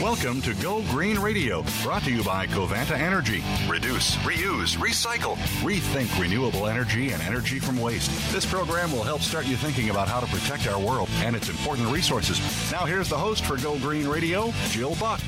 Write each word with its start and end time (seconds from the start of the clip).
Welcome 0.00 0.40
to 0.42 0.54
Go 0.54 0.80
Green 0.84 1.18
Radio, 1.18 1.62
brought 1.82 2.04
to 2.04 2.10
you 2.10 2.24
by 2.24 2.46
Covanta 2.46 2.92
Energy. 2.92 3.44
Reduce, 3.68 4.16
reuse, 4.16 4.78
recycle, 4.78 5.36
rethink 5.60 6.18
renewable 6.18 6.66
energy 6.66 7.12
and 7.12 7.20
energy 7.20 7.58
from 7.58 7.78
waste. 7.78 8.10
This 8.32 8.46
program 8.46 8.92
will 8.92 9.02
help 9.02 9.20
start 9.20 9.44
you 9.44 9.56
thinking 9.56 9.90
about 9.90 10.08
how 10.08 10.18
to 10.18 10.26
protect 10.28 10.66
our 10.68 10.80
world 10.80 11.10
and 11.16 11.36
its 11.36 11.50
important 11.50 11.86
resources. 11.92 12.40
Now, 12.72 12.86
here's 12.86 13.10
the 13.10 13.18
host 13.18 13.44
for 13.44 13.58
Go 13.58 13.78
Green 13.78 14.08
Radio, 14.08 14.54
Jill 14.68 14.94
Buck. 14.94 15.20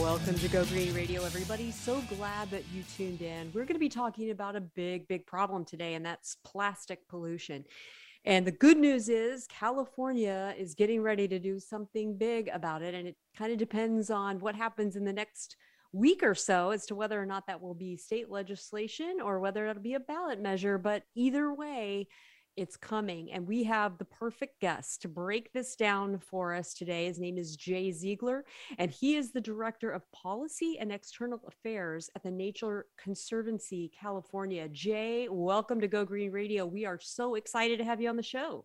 Welcome 0.00 0.34
to 0.40 0.48
Go 0.48 0.64
Green 0.64 0.92
Radio, 0.92 1.24
everybody. 1.24 1.70
So 1.70 2.02
glad 2.16 2.50
that 2.50 2.64
you 2.74 2.82
tuned 2.96 3.22
in. 3.22 3.52
We're 3.54 3.66
going 3.66 3.76
to 3.76 3.78
be 3.78 3.88
talking 3.88 4.32
about 4.32 4.56
a 4.56 4.60
big, 4.60 5.06
big 5.06 5.26
problem 5.26 5.64
today, 5.64 5.94
and 5.94 6.04
that's 6.04 6.38
plastic 6.42 7.06
pollution. 7.06 7.64
And 8.26 8.44
the 8.44 8.52
good 8.52 8.76
news 8.76 9.08
is 9.08 9.46
California 9.46 10.52
is 10.58 10.74
getting 10.74 11.00
ready 11.00 11.28
to 11.28 11.38
do 11.38 11.60
something 11.60 12.18
big 12.18 12.48
about 12.48 12.82
it. 12.82 12.92
And 12.92 13.06
it 13.06 13.16
kind 13.38 13.52
of 13.52 13.58
depends 13.58 14.10
on 14.10 14.40
what 14.40 14.56
happens 14.56 14.96
in 14.96 15.04
the 15.04 15.12
next 15.12 15.56
week 15.92 16.24
or 16.24 16.34
so 16.34 16.70
as 16.70 16.86
to 16.86 16.96
whether 16.96 17.22
or 17.22 17.24
not 17.24 17.46
that 17.46 17.62
will 17.62 17.72
be 17.72 17.96
state 17.96 18.28
legislation 18.28 19.18
or 19.22 19.38
whether 19.38 19.68
it'll 19.68 19.80
be 19.80 19.94
a 19.94 20.00
ballot 20.00 20.42
measure. 20.42 20.76
But 20.76 21.04
either 21.14 21.54
way, 21.54 22.08
it's 22.56 22.76
coming. 22.76 23.32
And 23.32 23.46
we 23.46 23.62
have 23.64 23.98
the 23.98 24.04
perfect 24.04 24.60
guest 24.60 25.02
to 25.02 25.08
break 25.08 25.52
this 25.52 25.76
down 25.76 26.18
for 26.18 26.54
us 26.54 26.72
today. 26.74 27.06
His 27.06 27.18
name 27.18 27.38
is 27.38 27.56
Jay 27.56 27.92
Ziegler, 27.92 28.44
and 28.78 28.90
he 28.90 29.16
is 29.16 29.30
the 29.30 29.40
Director 29.40 29.90
of 29.90 30.10
Policy 30.12 30.78
and 30.80 30.90
External 30.90 31.40
Affairs 31.46 32.10
at 32.16 32.22
the 32.22 32.30
Nature 32.30 32.86
Conservancy, 32.96 33.90
California. 33.98 34.68
Jay, 34.68 35.28
welcome 35.30 35.80
to 35.80 35.88
Go 35.88 36.04
Green 36.04 36.32
Radio. 36.32 36.66
We 36.66 36.84
are 36.84 36.98
so 37.00 37.34
excited 37.34 37.78
to 37.78 37.84
have 37.84 38.00
you 38.00 38.08
on 38.08 38.16
the 38.16 38.22
show. 38.22 38.64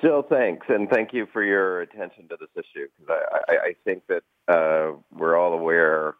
Jill, 0.00 0.24
thanks, 0.28 0.66
and 0.68 0.88
thank 0.88 1.12
you 1.12 1.26
for 1.32 1.44
your 1.44 1.82
attention 1.82 2.26
to 2.28 2.36
this 2.40 2.48
issue 2.56 2.88
because 2.98 3.20
I, 3.30 3.52
I, 3.52 3.56
I, 3.56 3.74
think 3.84 4.02
that 4.08 4.22
uh, 4.48 4.96
we're 5.12 5.36
all 5.36 5.52
aware 5.52 6.14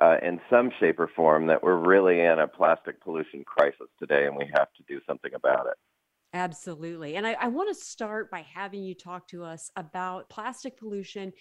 uh, 0.00 0.16
in 0.22 0.40
some 0.48 0.70
shape 0.78 0.98
or 0.98 1.10
form 1.14 1.46
that 1.46 1.62
we're 1.62 1.76
really 1.76 2.20
in 2.20 2.38
a 2.38 2.48
plastic 2.48 3.00
pollution 3.02 3.44
crisis 3.44 3.88
today 3.98 4.26
and 4.26 4.36
we 4.36 4.48
have 4.54 4.68
to 4.76 4.82
do 4.86 5.00
something 5.06 5.32
about 5.34 5.66
it. 5.66 5.74
Absolutely. 6.34 7.16
And 7.16 7.26
I, 7.26 7.32
I 7.40 7.48
want 7.48 7.74
to 7.74 7.84
start 7.84 8.30
by 8.30 8.42
having 8.42 8.82
you 8.82 8.94
talk 8.94 9.26
to 9.28 9.42
us 9.42 9.70
about 9.76 10.28
plastic 10.28 10.78
pollution, 10.78 11.32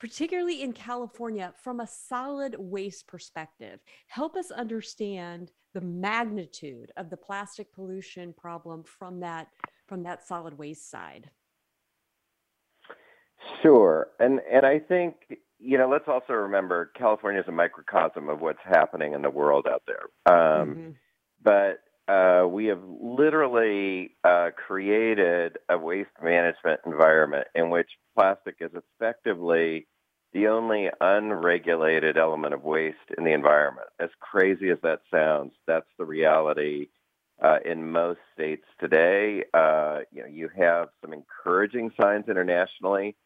particularly 0.00 0.62
in 0.62 0.72
California, 0.72 1.52
from 1.62 1.80
a 1.80 1.86
solid 1.86 2.56
waste 2.58 3.06
perspective. 3.06 3.80
Help 4.06 4.36
us 4.36 4.50
understand 4.50 5.52
the 5.74 5.82
magnitude 5.82 6.90
of 6.96 7.10
the 7.10 7.16
plastic 7.16 7.72
pollution 7.72 8.34
problem 8.36 8.84
from 8.84 9.20
that 9.20 9.48
from 9.86 10.02
that 10.02 10.26
solid 10.26 10.56
waste 10.56 10.90
side. 10.90 11.30
Sure. 13.62 14.08
And 14.18 14.40
and 14.50 14.64
I 14.64 14.78
think 14.78 15.14
you 15.62 15.78
know, 15.78 15.88
let's 15.88 16.08
also 16.08 16.32
remember 16.32 16.90
California 16.96 17.40
is 17.40 17.48
a 17.48 17.52
microcosm 17.52 18.28
of 18.28 18.40
what's 18.40 18.58
happening 18.64 19.12
in 19.12 19.22
the 19.22 19.30
world 19.30 19.66
out 19.70 19.82
there. 19.86 20.04
Um, 20.26 20.68
mm-hmm. 20.68 20.90
But 21.42 22.12
uh, 22.12 22.46
we 22.48 22.66
have 22.66 22.82
literally 23.00 24.16
uh, 24.24 24.50
created 24.66 25.58
a 25.68 25.78
waste 25.78 26.10
management 26.22 26.80
environment 26.84 27.46
in 27.54 27.70
which 27.70 27.88
plastic 28.16 28.56
is 28.60 28.70
effectively 28.74 29.86
the 30.32 30.48
only 30.48 30.88
unregulated 31.00 32.16
element 32.16 32.54
of 32.54 32.64
waste 32.64 32.96
in 33.16 33.24
the 33.24 33.32
environment. 33.32 33.86
As 34.00 34.08
crazy 34.20 34.70
as 34.70 34.78
that 34.82 35.00
sounds, 35.12 35.52
that's 35.66 35.86
the 35.98 36.04
reality 36.04 36.88
uh, 37.42 37.58
in 37.64 37.90
most 37.90 38.20
states 38.34 38.64
today. 38.80 39.44
Uh, 39.54 40.00
you 40.10 40.22
know, 40.22 40.28
you 40.28 40.48
have 40.56 40.88
some 41.00 41.12
encouraging 41.12 41.92
signs 42.00 42.28
internationally 42.28 43.16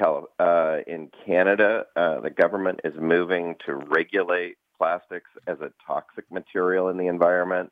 uh, 0.00 0.78
in 0.86 1.10
Canada, 1.26 1.86
uh, 1.96 2.20
the 2.20 2.30
government 2.30 2.80
is 2.84 2.94
moving 3.00 3.56
to 3.66 3.74
regulate 3.74 4.56
plastics 4.76 5.30
as 5.46 5.60
a 5.60 5.72
toxic 5.86 6.30
material 6.30 6.88
in 6.88 6.96
the 6.96 7.06
environment. 7.06 7.70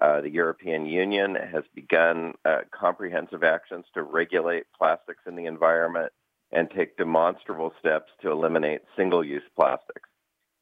Uh, 0.00 0.20
the 0.20 0.30
European 0.30 0.86
Union 0.86 1.34
has 1.34 1.64
begun 1.74 2.34
uh, 2.44 2.58
comprehensive 2.70 3.42
actions 3.42 3.84
to 3.94 4.02
regulate 4.02 4.64
plastics 4.76 5.22
in 5.26 5.34
the 5.34 5.46
environment 5.46 6.12
and 6.52 6.70
take 6.70 6.96
demonstrable 6.96 7.72
steps 7.78 8.10
to 8.22 8.30
eliminate 8.30 8.80
single 8.96 9.24
use 9.24 9.42
plastics. 9.56 10.08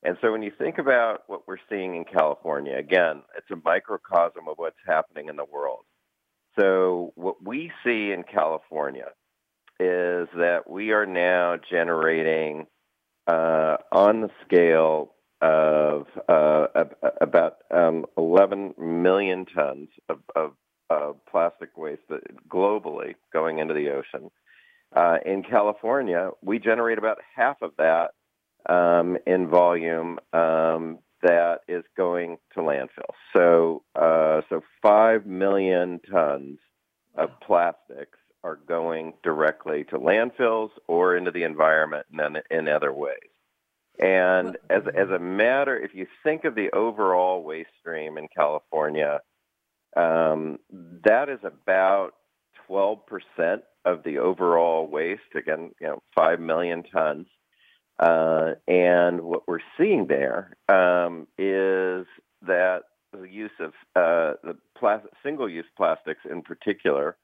And 0.02 0.16
so 0.20 0.32
when 0.32 0.42
you 0.42 0.52
think 0.56 0.78
about 0.78 1.22
what 1.26 1.46
we're 1.46 1.58
seeing 1.68 1.94
in 1.94 2.04
California, 2.04 2.76
again, 2.76 3.22
it's 3.36 3.50
a 3.50 3.56
microcosm 3.64 4.48
of 4.48 4.56
what's 4.56 4.76
happening 4.86 5.28
in 5.28 5.36
the 5.36 5.44
world. 5.44 5.84
So 6.58 7.12
what 7.14 7.42
we 7.42 7.70
see 7.84 8.12
in 8.12 8.22
California 8.22 9.08
is 9.78 10.28
that 10.36 10.62
we 10.68 10.92
are 10.92 11.06
now 11.06 11.56
generating 11.70 12.66
uh, 13.26 13.76
on 13.92 14.20
the 14.22 14.30
scale 14.44 15.12
of 15.42 16.06
uh, 16.28 16.66
about 17.20 17.58
um, 17.70 18.06
11 18.16 18.74
million 18.78 19.44
tons 19.44 19.88
of, 20.08 20.20
of, 20.34 20.52
of, 20.88 21.16
plastic 21.30 21.76
waste 21.76 22.02
globally 22.48 23.14
going 23.32 23.58
into 23.58 23.74
the 23.74 23.90
ocean. 23.90 24.30
Uh, 24.94 25.18
in 25.26 25.42
California, 25.42 26.30
we 26.42 26.58
generate 26.58 26.96
about 26.96 27.18
half 27.34 27.60
of 27.60 27.72
that 27.76 28.12
um, 28.68 29.18
in 29.26 29.48
volume 29.48 30.18
um, 30.32 30.98
that 31.22 31.58
is 31.68 31.84
going 31.96 32.38
to 32.54 32.60
landfill. 32.60 33.12
So, 33.36 33.82
uh, 33.94 34.40
so 34.48 34.62
five 34.80 35.26
million 35.26 36.00
tons 36.10 36.58
of 37.14 37.28
plastics 37.40 38.18
are 38.46 38.60
going 38.68 39.12
directly 39.24 39.82
to 39.82 39.98
landfills 39.98 40.70
or 40.86 41.16
into 41.16 41.32
the 41.32 41.42
environment 41.42 42.06
in, 42.12 42.36
in 42.56 42.68
other 42.68 42.92
ways. 42.92 43.30
And 43.98 44.56
as, 44.70 44.82
as 44.94 45.08
a 45.08 45.18
matter, 45.18 45.76
if 45.76 45.94
you 45.94 46.06
think 46.22 46.44
of 46.44 46.54
the 46.54 46.70
overall 46.70 47.42
waste 47.42 47.70
stream 47.80 48.16
in 48.16 48.28
California, 48.34 49.20
um, 49.96 50.58
that 51.04 51.28
is 51.28 51.40
about 51.42 52.12
12% 52.70 53.00
of 53.84 54.04
the 54.04 54.18
overall 54.18 54.86
waste, 54.86 55.22
again, 55.34 55.72
you 55.80 55.88
know, 55.88 56.02
5 56.14 56.38
million 56.38 56.84
tons. 56.84 57.26
Uh, 57.98 58.52
and 58.68 59.22
what 59.22 59.48
we're 59.48 59.58
seeing 59.76 60.06
there 60.06 60.56
um, 60.68 61.26
is 61.36 62.06
that 62.42 62.82
the 63.12 63.24
use 63.28 63.50
of 63.58 63.72
uh, 63.96 64.34
the 64.44 64.56
plastic, 64.78 65.10
single-use 65.24 65.66
plastics 65.76 66.20
in 66.30 66.42
particular 66.42 67.16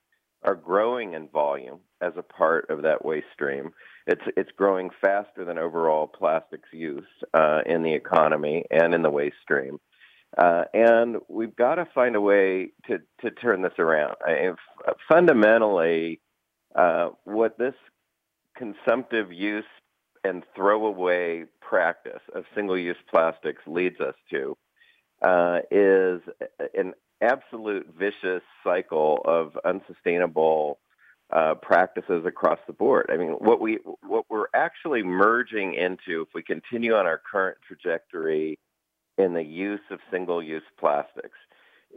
are 0.44 0.54
growing 0.54 1.14
in 1.14 1.28
volume 1.28 1.80
as 2.00 2.12
a 2.16 2.22
part 2.22 2.68
of 2.70 2.82
that 2.82 3.04
waste 3.04 3.26
stream. 3.32 3.72
It's 4.06 4.22
it's 4.36 4.50
growing 4.56 4.90
faster 5.00 5.44
than 5.44 5.58
overall 5.58 6.06
plastics 6.06 6.68
use 6.72 7.04
uh, 7.34 7.60
in 7.66 7.82
the 7.82 7.94
economy 7.94 8.64
and 8.70 8.94
in 8.94 9.02
the 9.02 9.10
waste 9.10 9.36
stream. 9.42 9.78
Uh, 10.36 10.64
and 10.72 11.16
we've 11.28 11.54
got 11.54 11.74
to 11.74 11.86
find 11.94 12.16
a 12.16 12.20
way 12.20 12.70
to, 12.86 12.98
to 13.20 13.30
turn 13.30 13.60
this 13.60 13.78
around. 13.78 14.16
I, 14.26 14.52
fundamentally, 15.06 16.20
uh, 16.74 17.10
what 17.24 17.58
this 17.58 17.74
consumptive 18.56 19.30
use 19.30 19.66
and 20.24 20.42
throwaway 20.56 21.44
practice 21.60 22.22
of 22.34 22.44
single-use 22.54 22.96
plastics 23.10 23.62
leads 23.66 24.00
us 24.00 24.14
to 24.30 24.56
uh, 25.20 25.58
is 25.70 26.20
an 26.74 26.94
absolute 27.22 27.86
vicious 27.98 28.42
cycle 28.64 29.22
of 29.24 29.56
unsustainable 29.64 30.78
uh, 31.32 31.54
practices 31.54 32.24
across 32.26 32.58
the 32.66 32.72
board. 32.72 33.10
I 33.12 33.16
mean, 33.16 33.30
what 33.30 33.60
we 33.60 33.78
what 34.06 34.26
we're 34.28 34.48
actually 34.54 35.02
merging 35.02 35.74
into, 35.74 36.22
if 36.22 36.28
we 36.34 36.42
continue 36.42 36.94
on 36.94 37.06
our 37.06 37.18
current 37.18 37.56
trajectory 37.66 38.58
in 39.16 39.32
the 39.32 39.42
use 39.42 39.80
of 39.90 39.98
single-use 40.10 40.62
plastics, 40.78 41.38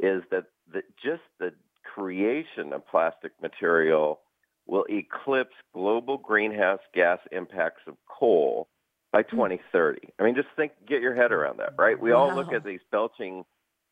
is 0.01 0.23
that 0.31 0.45
the, 0.71 0.83
just 1.03 1.23
the 1.39 1.53
creation 1.83 2.73
of 2.73 2.87
plastic 2.87 3.31
material 3.41 4.19
will 4.67 4.85
eclipse 4.89 5.55
global 5.73 6.17
greenhouse 6.17 6.79
gas 6.93 7.19
impacts 7.31 7.81
of 7.87 7.95
coal 8.07 8.67
by 9.11 9.21
hmm. 9.21 9.35
2030. 9.35 10.09
I 10.19 10.23
mean, 10.23 10.35
just 10.35 10.47
think, 10.55 10.73
get 10.87 11.01
your 11.01 11.15
head 11.15 11.31
around 11.31 11.59
that, 11.59 11.73
right? 11.77 11.99
We 11.99 12.11
all 12.11 12.33
look 12.33 12.53
at 12.53 12.63
these 12.63 12.81
belching 12.91 13.43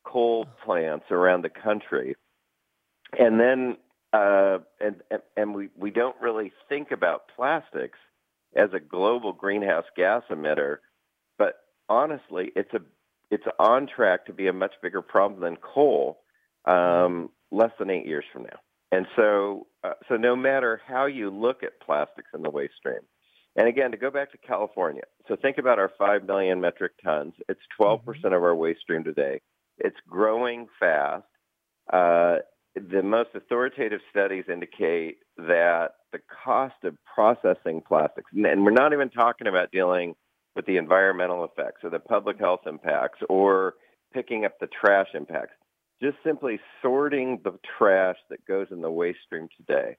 coal 0.04 0.46
plants 0.64 1.06
around 1.10 1.42
the 1.42 1.50
country, 1.50 2.16
and 3.18 3.40
then 3.40 3.76
uh, 4.12 4.58
and, 4.80 5.02
and 5.36 5.54
we 5.54 5.68
we 5.76 5.90
don't 5.90 6.16
really 6.20 6.52
think 6.68 6.90
about 6.90 7.28
plastics 7.34 7.98
as 8.56 8.70
a 8.72 8.80
global 8.80 9.32
greenhouse 9.32 9.86
gas 9.96 10.22
emitter, 10.30 10.76
but 11.38 11.54
honestly, 11.88 12.52
it's 12.54 12.72
a 12.74 12.80
it's 13.30 13.44
on 13.58 13.88
track 13.88 14.26
to 14.26 14.32
be 14.32 14.46
a 14.46 14.52
much 14.52 14.72
bigger 14.82 15.02
problem 15.02 15.40
than 15.40 15.56
coal 15.56 16.20
um, 16.66 17.30
less 17.50 17.72
than 17.78 17.90
eight 17.90 18.06
years 18.06 18.24
from 18.32 18.44
now. 18.44 18.58
And 18.92 19.06
so, 19.16 19.66
uh, 19.82 19.94
so 20.08 20.16
no 20.16 20.36
matter 20.36 20.80
how 20.86 21.06
you 21.06 21.30
look 21.30 21.62
at 21.62 21.80
plastics 21.80 22.28
in 22.32 22.42
the 22.42 22.50
waste 22.50 22.74
stream, 22.78 23.00
and 23.56 23.66
again, 23.66 23.90
to 23.90 23.96
go 23.96 24.10
back 24.10 24.30
to 24.32 24.38
California, 24.38 25.02
so 25.26 25.36
think 25.36 25.58
about 25.58 25.78
our 25.78 25.90
5 25.98 26.24
million 26.24 26.60
metric 26.60 26.92
tons. 27.02 27.34
It's 27.48 27.60
12% 27.80 28.02
mm-hmm. 28.04 28.26
of 28.26 28.32
our 28.34 28.54
waste 28.54 28.80
stream 28.80 29.02
today. 29.04 29.40
It's 29.78 29.96
growing 30.08 30.66
fast. 30.78 31.24
Uh, 31.92 32.36
the 32.74 33.02
most 33.02 33.30
authoritative 33.34 34.00
studies 34.10 34.44
indicate 34.52 35.18
that 35.36 35.90
the 36.12 36.20
cost 36.44 36.74
of 36.84 36.96
processing 37.12 37.82
plastics, 37.86 38.30
and 38.32 38.64
we're 38.64 38.70
not 38.70 38.92
even 38.92 39.10
talking 39.10 39.46
about 39.46 39.70
dealing 39.70 40.14
with 40.56 40.66
the 40.66 40.76
environmental 40.76 41.44
effects 41.44 41.82
or 41.82 41.90
the 41.90 41.98
public 41.98 42.38
health 42.38 42.60
impacts 42.66 43.18
or 43.28 43.74
picking 44.12 44.44
up 44.44 44.58
the 44.60 44.68
trash 44.68 45.08
impacts, 45.14 45.54
just 46.02 46.16
simply 46.24 46.60
sorting 46.82 47.40
the 47.44 47.58
trash 47.78 48.16
that 48.30 48.44
goes 48.46 48.68
in 48.70 48.80
the 48.80 48.90
waste 48.90 49.18
stream 49.24 49.48
today, 49.56 49.96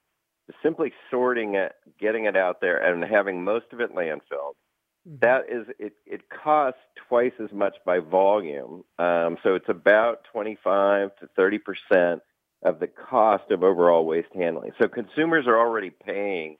simply 0.63 0.91
sorting 1.11 1.55
it, 1.55 1.73
getting 1.99 2.25
it 2.25 2.37
out 2.37 2.61
there, 2.61 2.77
and 2.77 3.03
having 3.03 3.43
most 3.43 3.65
of 3.71 3.79
it 3.81 3.93
landfilled. 3.93 4.55
Mm-hmm. 5.07 5.17
That 5.21 5.43
is, 5.49 5.67
it, 5.79 5.93
it 6.05 6.21
costs 6.29 6.79
twice 7.07 7.33
as 7.43 7.51
much 7.51 7.75
by 7.85 7.99
volume. 7.99 8.83
Um, 8.97 9.37
so 9.43 9.55
it's 9.55 9.69
about 9.69 10.23
25 10.31 11.15
to 11.19 11.27
30 11.35 11.59
percent 11.59 12.21
of 12.63 12.79
the 12.79 12.87
cost 12.87 13.51
of 13.51 13.63
overall 13.63 14.05
waste 14.05 14.33
handling. 14.33 14.71
So 14.81 14.87
consumers 14.87 15.45
are 15.47 15.59
already 15.59 15.91
paying 15.91 16.57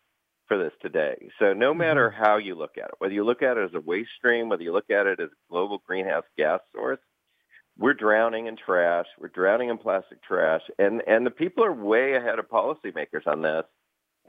for 0.47 0.57
this 0.57 0.73
today. 0.81 1.29
So 1.39 1.53
no 1.53 1.71
mm-hmm. 1.71 1.79
matter 1.79 2.11
how 2.11 2.37
you 2.37 2.55
look 2.55 2.77
at 2.77 2.85
it, 2.89 2.95
whether 2.99 3.13
you 3.13 3.25
look 3.25 3.41
at 3.41 3.57
it 3.57 3.65
as 3.65 3.73
a 3.73 3.81
waste 3.81 4.11
stream, 4.17 4.49
whether 4.49 4.63
you 4.63 4.73
look 4.73 4.89
at 4.91 5.07
it 5.07 5.19
as 5.19 5.29
a 5.29 5.51
global 5.51 5.81
greenhouse 5.87 6.25
gas 6.37 6.59
source, 6.73 6.99
we're 7.77 7.93
drowning 7.93 8.47
in 8.47 8.55
trash. 8.55 9.05
We're 9.19 9.27
drowning 9.27 9.69
in 9.69 9.77
plastic 9.77 10.23
trash, 10.23 10.61
and 10.79 11.01
and 11.07 11.25
the 11.25 11.31
people 11.31 11.65
are 11.65 11.73
way 11.73 12.13
ahead 12.13 12.39
of 12.39 12.49
policymakers 12.49 13.27
on 13.27 13.41
this. 13.41 13.65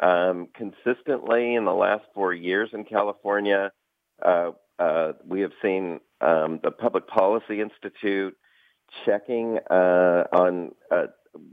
Um, 0.02 0.48
consistently 0.54 1.54
in 1.54 1.64
the 1.64 1.72
last 1.72 2.04
four 2.12 2.34
years 2.34 2.69
in 2.74 2.84
California, 2.84 3.70
we 4.24 5.40
have 5.40 5.52
seen 5.62 6.00
um, 6.20 6.60
the 6.62 6.70
Public 6.70 7.06
Policy 7.06 7.60
Institute 7.60 8.36
checking 9.04 9.58
uh, 9.70 10.24
on 10.32 10.72
uh, 10.90 11.06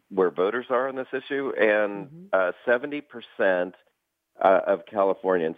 where 0.10 0.32
voters 0.32 0.68
are 0.70 0.88
on 0.88 0.96
this 0.96 1.08
issue, 1.14 1.52
and 1.60 2.08
mm-hmm. 2.08 2.26
Uh, 2.32 2.52
seventy 2.66 3.02
mm-hmm. 3.02 3.20
percent 3.20 3.76
uh, 4.42 4.62
of 4.68 4.86
Californians 4.90 5.58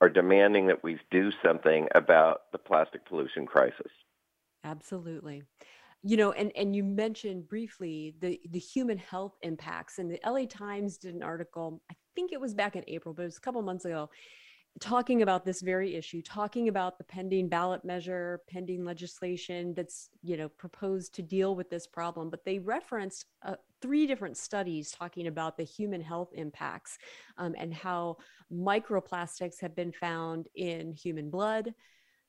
are 0.00 0.08
demanding 0.08 0.66
that 0.66 0.82
we 0.82 0.98
do 1.10 1.30
something 1.44 1.88
about 1.94 2.42
the 2.52 2.58
plastic 2.58 3.06
pollution 3.06 3.46
crisis. 3.46 3.90
Absolutely. 4.64 5.42
You 6.02 6.16
know, 6.16 6.32
and 6.32 6.52
and 6.56 6.76
you 6.76 6.84
mentioned 6.84 7.48
briefly 7.48 8.14
the 8.20 8.40
the 8.50 8.58
human 8.58 8.98
health 8.98 9.34
impacts, 9.42 9.98
and 9.98 10.10
the 10.10 10.20
LA 10.24 10.46
Times 10.46 10.98
did 10.98 11.14
an 11.14 11.22
article. 11.22 11.82
I 11.90 11.94
think 12.14 12.32
it 12.32 12.40
was 12.40 12.54
back 12.54 12.76
in 12.76 12.84
April, 12.86 13.14
but 13.14 13.22
it 13.22 13.26
was 13.26 13.38
a 13.38 13.40
couple 13.40 13.60
months 13.62 13.84
ago, 13.84 14.08
talking 14.80 15.22
about 15.22 15.44
this 15.44 15.62
very 15.62 15.94
issue, 15.94 16.20
talking 16.22 16.68
about 16.68 16.98
the 16.98 17.04
pending 17.04 17.48
ballot 17.48 17.84
measure, 17.84 18.42
pending 18.48 18.84
legislation 18.84 19.74
that's 19.74 20.10
you 20.22 20.36
know 20.36 20.48
proposed 20.48 21.14
to 21.14 21.22
deal 21.22 21.56
with 21.56 21.70
this 21.70 21.86
problem. 21.86 22.30
But 22.30 22.44
they 22.44 22.58
referenced 22.58 23.26
uh, 23.42 23.56
three 23.80 24.06
different 24.06 24.36
studies 24.36 24.90
talking 24.90 25.26
about 25.26 25.56
the 25.56 25.64
human 25.64 26.00
health 26.00 26.30
impacts 26.34 26.98
um, 27.38 27.54
and 27.58 27.72
how 27.72 28.18
microplastics 28.52 29.60
have 29.60 29.74
been 29.74 29.92
found 29.92 30.48
in 30.54 30.92
human 30.92 31.30
blood, 31.30 31.74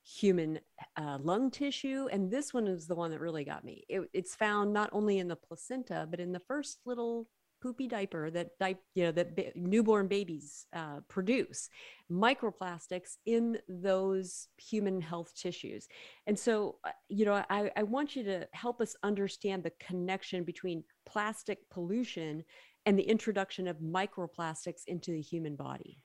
human 0.03 0.59
uh, 0.95 1.17
lung 1.21 1.51
tissue, 1.51 2.07
and 2.11 2.31
this 2.31 2.53
one 2.53 2.67
is 2.67 2.87
the 2.87 2.95
one 2.95 3.11
that 3.11 3.19
really 3.19 3.43
got 3.43 3.65
me. 3.65 3.83
It, 3.89 4.09
it's 4.13 4.35
found 4.35 4.71
not 4.71 4.89
only 4.93 5.19
in 5.19 5.27
the 5.27 5.35
placenta 5.35 6.07
but 6.09 6.19
in 6.19 6.31
the 6.31 6.39
first 6.39 6.79
little 6.85 7.27
poopy 7.61 7.87
diaper 7.87 8.29
that 8.29 8.51
you 8.93 9.03
know 9.03 9.11
that 9.11 9.35
ba- 9.35 9.51
newborn 9.55 10.07
babies 10.07 10.65
uh, 10.73 10.99
produce 11.07 11.69
microplastics 12.11 13.17
in 13.25 13.57
those 13.67 14.47
human 14.57 15.01
health 15.01 15.33
tissues 15.35 15.87
and 16.27 16.37
so 16.37 16.77
uh, 16.85 16.89
you 17.09 17.25
know 17.25 17.43
I, 17.49 17.71
I 17.75 17.83
want 17.83 18.15
you 18.15 18.23
to 18.23 18.47
help 18.53 18.81
us 18.81 18.95
understand 19.03 19.63
the 19.63 19.73
connection 19.79 20.43
between 20.43 20.83
plastic 21.05 21.69
pollution 21.69 22.43
and 22.85 22.97
the 22.97 23.03
introduction 23.03 23.67
of 23.67 23.77
microplastics 23.77 24.83
into 24.87 25.11
the 25.11 25.21
human 25.21 25.55
body 25.55 26.03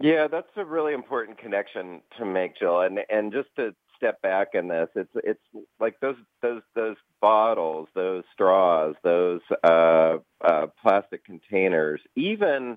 yeah, 0.00 0.26
that's 0.26 0.48
a 0.56 0.64
really 0.64 0.92
important 0.92 1.38
connection 1.38 2.00
to 2.18 2.24
make, 2.24 2.56
Jill. 2.58 2.80
And 2.80 2.98
and 3.08 3.32
just 3.32 3.48
to 3.56 3.74
step 4.04 4.20
back 4.20 4.48
in 4.52 4.68
this, 4.68 4.88
it's 4.94 5.10
it's 5.24 5.40
like 5.80 5.98
those 6.00 6.16
those 6.42 6.60
those 6.74 6.96
bottles, 7.22 7.88
those 7.94 8.22
straws, 8.32 8.94
those 9.02 9.40
uh, 9.62 10.18
uh, 10.42 10.66
plastic 10.82 11.24
containers, 11.24 12.00
even 12.14 12.76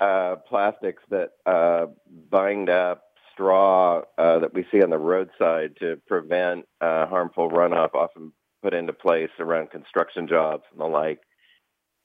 uh, 0.00 0.36
plastics 0.48 1.02
that 1.10 1.32
uh, 1.44 1.86
bind 2.30 2.70
up 2.70 3.02
straw 3.32 4.02
uh, 4.16 4.38
that 4.38 4.54
we 4.54 4.64
see 4.72 4.82
on 4.82 4.88
the 4.88 4.98
roadside 4.98 5.76
to 5.80 6.00
prevent 6.06 6.66
uh, 6.80 7.06
harmful 7.06 7.50
runoff, 7.50 7.94
often 7.94 8.32
put 8.62 8.72
into 8.72 8.92
place 8.94 9.30
around 9.38 9.70
construction 9.70 10.26
jobs 10.26 10.62
and 10.70 10.80
the 10.80 10.86
like, 10.86 11.20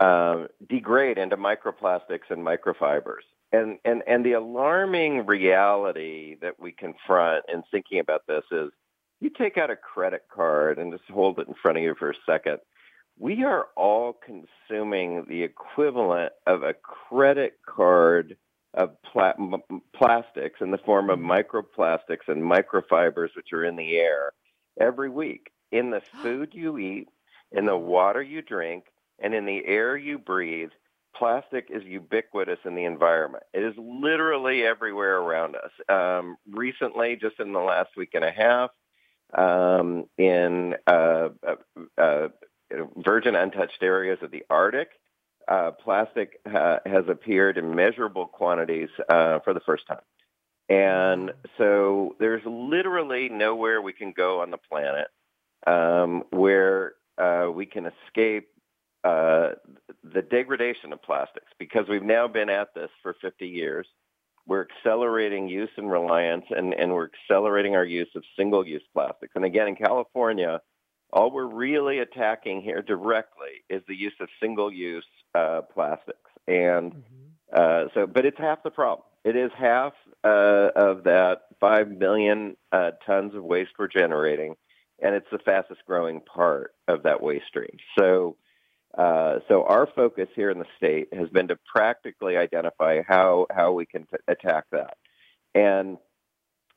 um, 0.02 0.48
degrade 0.68 1.18
into 1.18 1.38
microplastics 1.38 2.30
and 2.30 2.46
microfibers 2.46 3.24
and 3.52 3.78
and 3.86 4.04
and 4.08 4.26
the 4.26 4.34
alarming 4.34 5.26
reality 5.26 6.36
that 6.42 6.60
we 6.60 6.72
confront 6.72 7.46
in 7.52 7.64
thinking 7.72 8.00
about 8.00 8.28
this 8.28 8.44
is 8.52 8.70
you 9.20 9.30
take 9.30 9.58
out 9.58 9.70
a 9.70 9.76
credit 9.76 10.24
card 10.34 10.78
and 10.78 10.92
just 10.92 11.10
hold 11.10 11.40
it 11.40 11.48
in 11.48 11.54
front 11.62 11.78
of 11.78 11.84
you 11.84 11.96
for 11.98 12.12
a 12.12 12.16
second 12.26 12.60
we 13.18 13.44
are 13.44 13.68
all 13.76 14.18
consuming 14.26 15.26
the 15.28 15.44
equivalent 15.44 16.32
of 16.48 16.64
a 16.64 16.74
credit 16.74 17.58
card 17.68 18.38
of 18.76 18.92
pla- 19.02 19.34
plastics 19.94 20.62
in 20.62 20.72
the 20.72 20.78
form 20.78 21.10
of 21.10 21.20
mm-hmm. 21.20 21.32
microplastics 21.32 22.28
and 22.28 22.42
microfibers 22.42 23.36
which 23.36 23.52
are 23.52 23.66
in 23.66 23.76
the 23.76 23.98
air 23.98 24.32
every 24.80 25.10
week 25.10 25.50
in 25.72 25.90
the 25.90 26.02
food 26.22 26.50
you 26.54 26.78
eat 26.78 27.08
in 27.52 27.66
the 27.66 27.78
water 27.78 28.22
you 28.22 28.42
drink 28.42 28.86
and 29.20 29.34
in 29.34 29.46
the 29.46 29.66
air 29.66 29.98
you 29.98 30.18
breathe 30.18 30.70
plastic 31.16 31.68
is 31.70 31.84
ubiquitous 31.84 32.60
in 32.66 32.76
the 32.76 32.86
environment. 32.86 33.44
It 33.54 33.64
is 33.64 33.74
literally 33.78 34.64
everywhere 34.64 35.18
around 35.18 35.56
us. 35.56 35.72
Um, 35.90 36.38
recently, 36.50 37.18
just 37.20 37.40
in 37.40 37.54
the 37.54 37.60
last 37.60 37.90
week 37.98 38.12
and 38.14 38.24
a 38.24 38.32
half, 38.32 38.72
um, 39.34 40.06
in 40.18 40.76
uh, 40.88 41.30
uh, 41.48 41.56
uh, 41.98 42.28
virgin 42.98 43.36
untouched 43.36 43.82
areas 43.82 44.20
of 44.22 44.32
the 44.32 44.44
Arctic, 44.50 44.90
uh, 45.48 45.72
plastic 45.72 46.40
has 46.46 47.06
appeared 47.08 47.58
in 47.58 47.76
measurable 47.76 48.28
quantities 48.28 48.90
uh, 49.10 49.40
for 49.40 49.54
the 49.54 49.60
first 49.62 49.88
time. 49.88 50.02
And 50.70 51.32
so 51.58 52.16
there's 52.20 52.44
literally 52.46 53.30
nowhere 53.30 53.82
we 53.82 53.94
can 53.94 54.14
go 54.16 54.42
on 54.42 54.52
the 54.52 54.58
planet 54.58 55.08
um, 55.66 56.24
where 56.30 56.94
uh, 57.18 57.48
we 57.52 57.66
can 57.66 57.88
escape 57.88 58.50
uh, 59.04 59.50
the 60.04 60.22
degradation 60.22 60.94
of 60.94 61.02
plastics 61.02 61.52
because 61.58 61.88
we've 61.90 62.04
now 62.04 62.28
been 62.28 62.50
at 62.50 62.74
this 62.74 62.90
for 63.02 63.16
50 63.22 63.48
years. 63.48 63.88
We're 64.46 64.66
accelerating 64.66 65.48
use 65.48 65.70
and 65.78 65.92
reliance, 65.92 66.46
and, 66.50 66.74
and 66.74 66.92
we're 66.92 67.10
accelerating 67.14 67.76
our 67.76 67.86
use 67.86 68.10
of 68.16 68.24
single 68.36 68.66
use 68.66 68.82
plastics. 68.94 69.34
And 69.36 69.46
again, 69.46 69.68
in 69.68 69.76
California, 69.76 70.62
all 71.12 71.32
we're 71.32 71.46
really 71.46 72.00
attacking 72.00 72.62
here 72.62 72.82
directly 72.82 73.64
is 73.70 73.82
the 73.88 73.96
use 73.96 74.14
of 74.20 74.28
single 74.42 74.72
use 74.72 75.06
uh, 75.36 75.62
plastics. 75.74 76.18
And 76.48 76.94
mm-hmm. 76.94 77.54
uh, 77.54 77.84
so, 77.94 78.08
but 78.08 78.26
it's 78.26 78.38
half 78.38 78.64
the 78.64 78.72
problem. 78.72 79.06
It 79.24 79.36
is 79.36 79.52
half 79.58 79.94
uh, 80.24 80.70
of 80.76 81.04
that 81.04 81.42
5 81.60 81.90
million 81.90 82.56
uh, 82.72 82.92
tons 83.06 83.36
of 83.36 83.44
waste 83.44 83.72
we're 83.78 83.88
generating, 83.88 84.56
and 85.02 85.14
it's 85.14 85.28
the 85.32 85.40
fastest 85.40 85.82
growing 85.86 86.22
part 86.22 86.74
of 86.88 87.04
that 87.04 87.22
waste 87.22 87.48
stream. 87.48 87.78
So, 87.98 88.38
uh, 88.98 89.40
so 89.48 89.64
our 89.66 89.88
focus 89.96 90.28
here 90.36 90.50
in 90.50 90.60
the 90.60 90.66
state 90.78 91.14
has 91.14 91.30
been 91.30 91.48
to 91.50 91.58
practically 91.74 92.38
identify 92.38 93.02
how 93.08 93.46
how 93.52 93.72
we 93.72 93.86
can 93.86 94.04
t- 94.04 94.18
attack 94.28 94.66
that. 94.72 94.98
And 95.54 95.98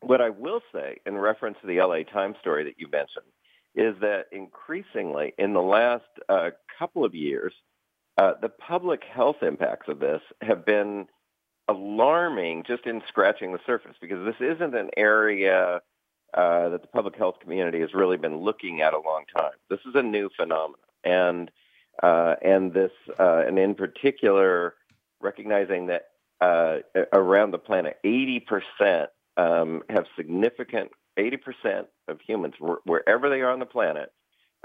what 0.01 0.21
I 0.21 0.31
will 0.31 0.61
say 0.73 0.99
in 1.07 1.17
reference 1.17 1.59
to 1.61 1.67
the 1.67 1.81
LA 1.81 2.03
Times 2.03 2.37
story 2.41 2.65
that 2.65 2.79
you 2.79 2.89
mentioned 2.91 3.27
is 3.75 3.95
that 4.01 4.27
increasingly 4.33 5.33
in 5.39 5.55
the 5.55 5.63
last 5.63 6.05
uh, 6.29 6.51
couple 6.79 7.05
of 7.05 7.15
years, 7.15 7.55
uh, 8.19 8.35
the 8.43 8.49
public 8.49 9.03
health 9.05 9.43
impacts 9.43 9.89
of 9.89 9.99
this 9.99 10.21
have 10.43 10.67
been 10.67 11.07
alarming 11.69 12.65
just 12.67 12.87
in 12.87 13.01
scratching 13.09 13.53
the 13.53 13.61
surface 13.65 13.97
because 14.01 14.25
this 14.27 14.55
isn't 14.55 14.75
an 14.75 14.91
area 14.97 15.81
uh, 16.35 16.69
that 16.71 16.83
the 16.83 16.89
public 16.89 17.17
health 17.17 17.37
community 17.41 17.81
has 17.81 17.95
really 17.95 18.17
been 18.17 18.39
looking 18.39 18.83
at 18.83 18.95
a 18.95 18.99
long 18.99 19.25
time. 19.37 19.53
This 19.71 19.81
is 19.87 19.95
a 19.95 20.03
new 20.03 20.29
phenomenon. 20.37 20.77
And 21.05 21.51
uh, 22.03 22.35
and 22.43 22.73
this, 22.73 22.93
uh, 23.19 23.43
and 23.47 23.59
in 23.59 23.75
particular, 23.75 24.75
recognizing 25.21 25.87
that 25.87 26.09
uh, 26.41 26.79
around 27.13 27.53
the 27.53 27.59
planet, 27.59 27.99
80% 28.05 29.07
um, 29.37 29.83
have 29.89 30.05
significant, 30.17 30.91
80% 31.19 31.87
of 32.09 32.21
humans, 32.27 32.55
wherever 32.85 33.29
they 33.29 33.41
are 33.41 33.51
on 33.51 33.61
the 33.61 33.67
planet, 33.67 34.13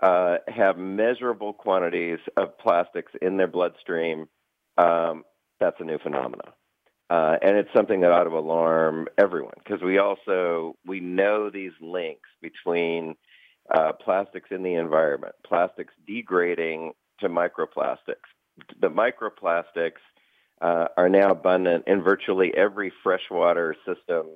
uh, 0.02 0.38
have 0.48 0.78
measurable 0.78 1.54
quantities 1.54 2.20
of 2.36 2.58
plastics 2.58 3.12
in 3.22 3.38
their 3.38 3.48
bloodstream. 3.48 4.28
Um, 4.78 5.24
that's 5.60 5.80
a 5.80 5.84
new 5.84 6.00
phenomenon. 6.00 6.52
Uh, 7.10 7.38
and 7.42 7.56
it's 7.58 7.70
something 7.74 8.02
that 8.02 8.12
ought 8.12 8.26
to 8.26 8.38
alarm 8.38 9.08
everyone 9.18 9.54
because 9.64 9.82
we 9.82 9.98
also 9.98 10.76
we 10.86 11.00
know 11.00 11.50
these 11.50 11.72
links 11.80 12.28
between 12.42 13.16
uh, 13.74 13.94
plastics 13.94 14.50
in 14.52 14.62
the 14.62 14.74
environment, 14.74 15.34
plastics 15.46 15.94
degrading 16.06 16.92
to 17.20 17.30
microplastics. 17.30 18.28
The 18.80 18.90
microplastics 18.90 20.02
uh, 20.62 20.88
are 20.98 21.10
now 21.10 21.32
abundant 21.32 21.86
in 21.88 22.02
virtually 22.02 22.52
every 22.56 22.92
freshwater 23.04 23.76
system 23.86 24.28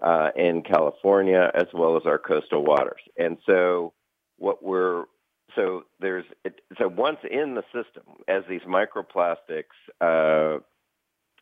uh, 0.00 0.30
in 0.36 0.62
California 0.62 1.50
as 1.54 1.66
well 1.74 1.96
as 1.96 2.04
our 2.06 2.18
coastal 2.18 2.64
waters. 2.64 3.00
And 3.18 3.38
so, 3.46 3.92
what 4.36 4.62
we're 4.62 5.04
so 5.56 5.84
there's 6.00 6.24
it, 6.44 6.60
so 6.78 6.88
once 6.88 7.18
in 7.28 7.54
the 7.54 7.64
system, 7.74 8.04
as 8.28 8.44
these 8.48 8.60
microplastics 8.62 9.74
uh, 10.00 10.58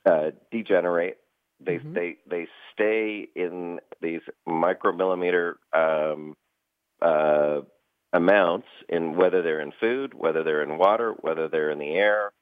uh, 0.09 0.31
degenerate, 0.51 1.19
they 1.61 1.77
mm-hmm. 1.77 1.95
they 1.95 2.17
they 2.29 2.47
stay 2.73 3.29
in 3.35 3.81
these 4.01 4.21
micromillimeter 4.49 5.55
um, 5.73 6.35
uh, 7.03 7.61
amounts 8.17 8.69
in 8.89 9.17
whether 9.17 9.43
they're 9.43 9.61
in 9.61 9.73
food, 9.79 10.15
whether 10.15 10.43
they're 10.43 10.63
in 10.63 10.79
water, 10.79 11.15
whether 11.21 11.49
they're 11.49 11.71
in 11.71 11.79
the 11.79 11.95
air, 11.95 12.33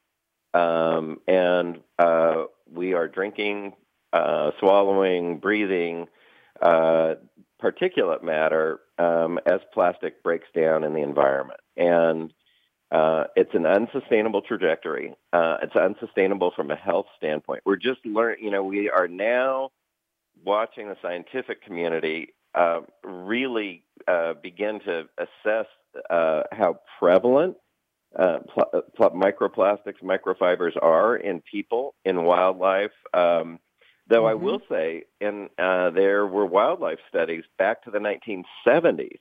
um, 0.55 1.21
and 1.27 1.81
uh, 1.99 2.45
we 2.73 2.95
are 2.95 3.09
drinking, 3.09 3.75
uh, 4.13 4.53
swallowing, 4.61 5.39
breathing 5.39 6.07
uh, 6.63 7.15
particulate 7.61 8.23
matter 8.23 8.81
um, 8.99 9.41
as 9.47 9.61
plastic 9.73 10.23
breaks 10.23 10.47
down 10.55 10.85
in 10.85 10.95
the 10.95 11.03
environment. 11.03 11.61
And 11.77 12.33
uh, 12.91 13.25
it's 13.35 13.55
an 13.55 13.67
unsustainable 13.67 14.43
trajectory. 14.43 15.15
Uh, 15.33 15.57
it's 15.63 15.75
unsustainable 15.75 16.53
from 16.55 16.71
a 16.71 16.77
health 16.77 17.07
standpoint. 17.17 17.63
We're 17.65 17.77
just 17.77 18.05
learning, 18.05 18.45
you 18.45 18.51
know, 18.51 18.63
we 18.63 18.91
are 18.91 19.09
now 19.09 19.71
watching 20.45 20.89
the 20.89 20.97
scientific 21.03 21.65
community 21.65 22.34
uh, 22.55 22.81
really 23.03 23.85
uh, 24.07 24.35
begin 24.43 24.81
to 24.81 25.05
assess 25.19 25.67
uh, 26.11 26.43
how 26.53 26.79
prevalent 26.99 27.57
uh, 28.19 28.39
pl- 28.53 28.83
pl- 28.97 29.11
microplastics, 29.11 30.03
microfibers 30.03 30.73
are 30.81 31.17
in 31.17 31.41
people, 31.41 31.95
in 32.05 32.23
wildlife. 32.23 32.93
Um, 33.13 33.59
though 34.09 34.23
mm-hmm. 34.23 34.27
I 34.27 34.35
will 34.35 34.61
say, 34.69 35.05
in 35.21 35.49
uh, 35.59 35.91
there 35.91 36.27
were 36.27 36.47
wildlife 36.47 37.01
studies 37.09 37.45
back 37.59 37.83
to 37.85 37.91
the 37.91 37.99
1970s 37.99 39.19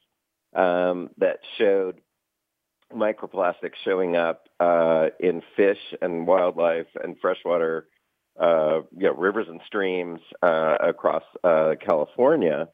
um, 0.55 1.09
that 1.17 1.39
showed 1.57 2.01
microplastics 2.93 3.75
showing 3.83 4.15
up 4.15 4.47
uh, 4.59 5.07
in 5.19 5.41
fish 5.55 5.79
and 6.01 6.27
wildlife 6.27 6.87
and 7.03 7.15
freshwater, 7.19 7.87
uh, 8.39 8.81
you 8.95 9.07
know, 9.07 9.13
rivers 9.13 9.47
and 9.49 9.61
streams 9.65 10.19
uh, 10.43 10.77
across 10.79 11.23
uh, 11.43 11.73
California 11.83 12.67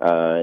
uh, 0.00 0.42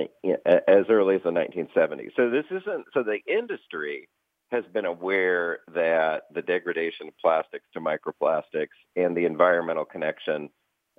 as 0.67 0.85
early 0.89 1.15
as 1.15 1.21
the 1.23 1.31
1970s. 1.31 2.11
So 2.15 2.29
this 2.29 2.45
isn't. 2.49 2.85
So 2.93 3.03
the 3.03 3.19
industry 3.27 4.07
has 4.51 4.63
been 4.73 4.85
aware 4.85 5.59
that 5.73 6.23
the 6.33 6.41
degradation 6.41 7.07
of 7.07 7.13
plastics 7.21 7.65
to 7.73 7.79
microplastics 7.79 8.77
and 8.95 9.15
the 9.15 9.25
environmental 9.25 9.85
connection 9.85 10.49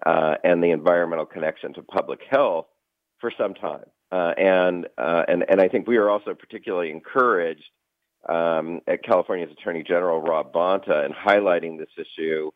uh, 0.07 0.37
and 0.45 0.62
the 0.62 0.71
environmental 0.71 1.26
connection 1.26 1.75
to 1.75 1.83
public 1.83 2.21
health 2.30 2.66
for 3.19 3.33
some 3.37 3.54
time. 3.54 3.85
Uh, 4.12 4.33
and, 4.37 4.87
uh, 4.99 5.23
and, 5.28 5.45
and 5.49 5.61
I 5.61 5.69
think 5.69 5.87
we 5.87 5.97
are 5.97 6.11
also 6.11 6.35
particularly 6.35 6.90
encouraged 6.90 7.64
um, 8.28 8.80
at 8.87 9.04
California's 9.04 9.50
Attorney 9.52 9.83
General 9.83 10.21
Rob 10.21 10.52
Bonta 10.52 11.07
in 11.07 11.12
highlighting 11.12 11.78
this 11.78 11.88
issue 11.97 12.50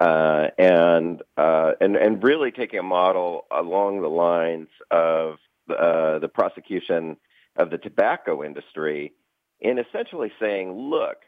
uh, 0.00 0.48
and, 0.58 1.22
uh, 1.36 1.72
and, 1.80 1.96
and 1.96 2.22
really 2.22 2.50
taking 2.50 2.78
a 2.78 2.82
model 2.82 3.46
along 3.50 4.00
the 4.00 4.08
lines 4.08 4.68
of 4.90 5.36
uh, 5.70 6.18
the 6.18 6.28
prosecution 6.28 7.16
of 7.56 7.70
the 7.70 7.78
tobacco 7.78 8.42
industry 8.42 9.12
in 9.60 9.78
essentially 9.78 10.32
saying, 10.40 10.72
look, 10.72 11.18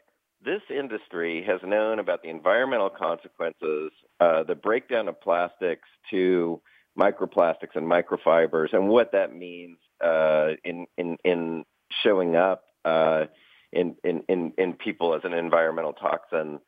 this 0.43 0.61
industry 0.69 1.43
has 1.47 1.59
known 1.63 1.99
about 1.99 2.21
the 2.21 2.29
environmental 2.29 2.89
consequences, 2.89 3.91
uh, 4.19 4.43
the 4.43 4.55
breakdown 4.55 5.07
of 5.07 5.19
plastics 5.19 5.87
to 6.11 6.61
microplastics 6.97 7.75
and 7.75 7.87
microfibers, 7.87 8.73
and 8.73 8.87
what 8.87 9.11
that 9.13 9.35
means 9.35 9.77
uh, 10.03 10.49
in, 10.63 10.85
in, 10.97 11.17
in 11.23 11.63
showing 12.03 12.35
up 12.35 12.65
uh, 12.85 13.25
in, 13.71 13.95
in, 14.03 14.23
in, 14.29 14.53
in 14.57 14.73
people 14.73 15.15
as 15.15 15.21
an 15.23 15.33
environmental 15.33 15.93
toxin. 15.93 16.59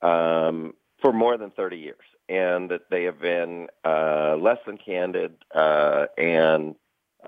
Um, 0.00 0.74
for 1.02 1.12
more 1.12 1.36
than 1.36 1.50
30 1.50 1.76
years. 1.76 1.98
And 2.28 2.70
that 2.70 2.82
they 2.90 3.04
have 3.04 3.20
been 3.20 3.66
uh, 3.84 4.36
less 4.40 4.58
than 4.64 4.78
candid 4.78 5.34
uh, 5.54 6.06
and 6.16 6.76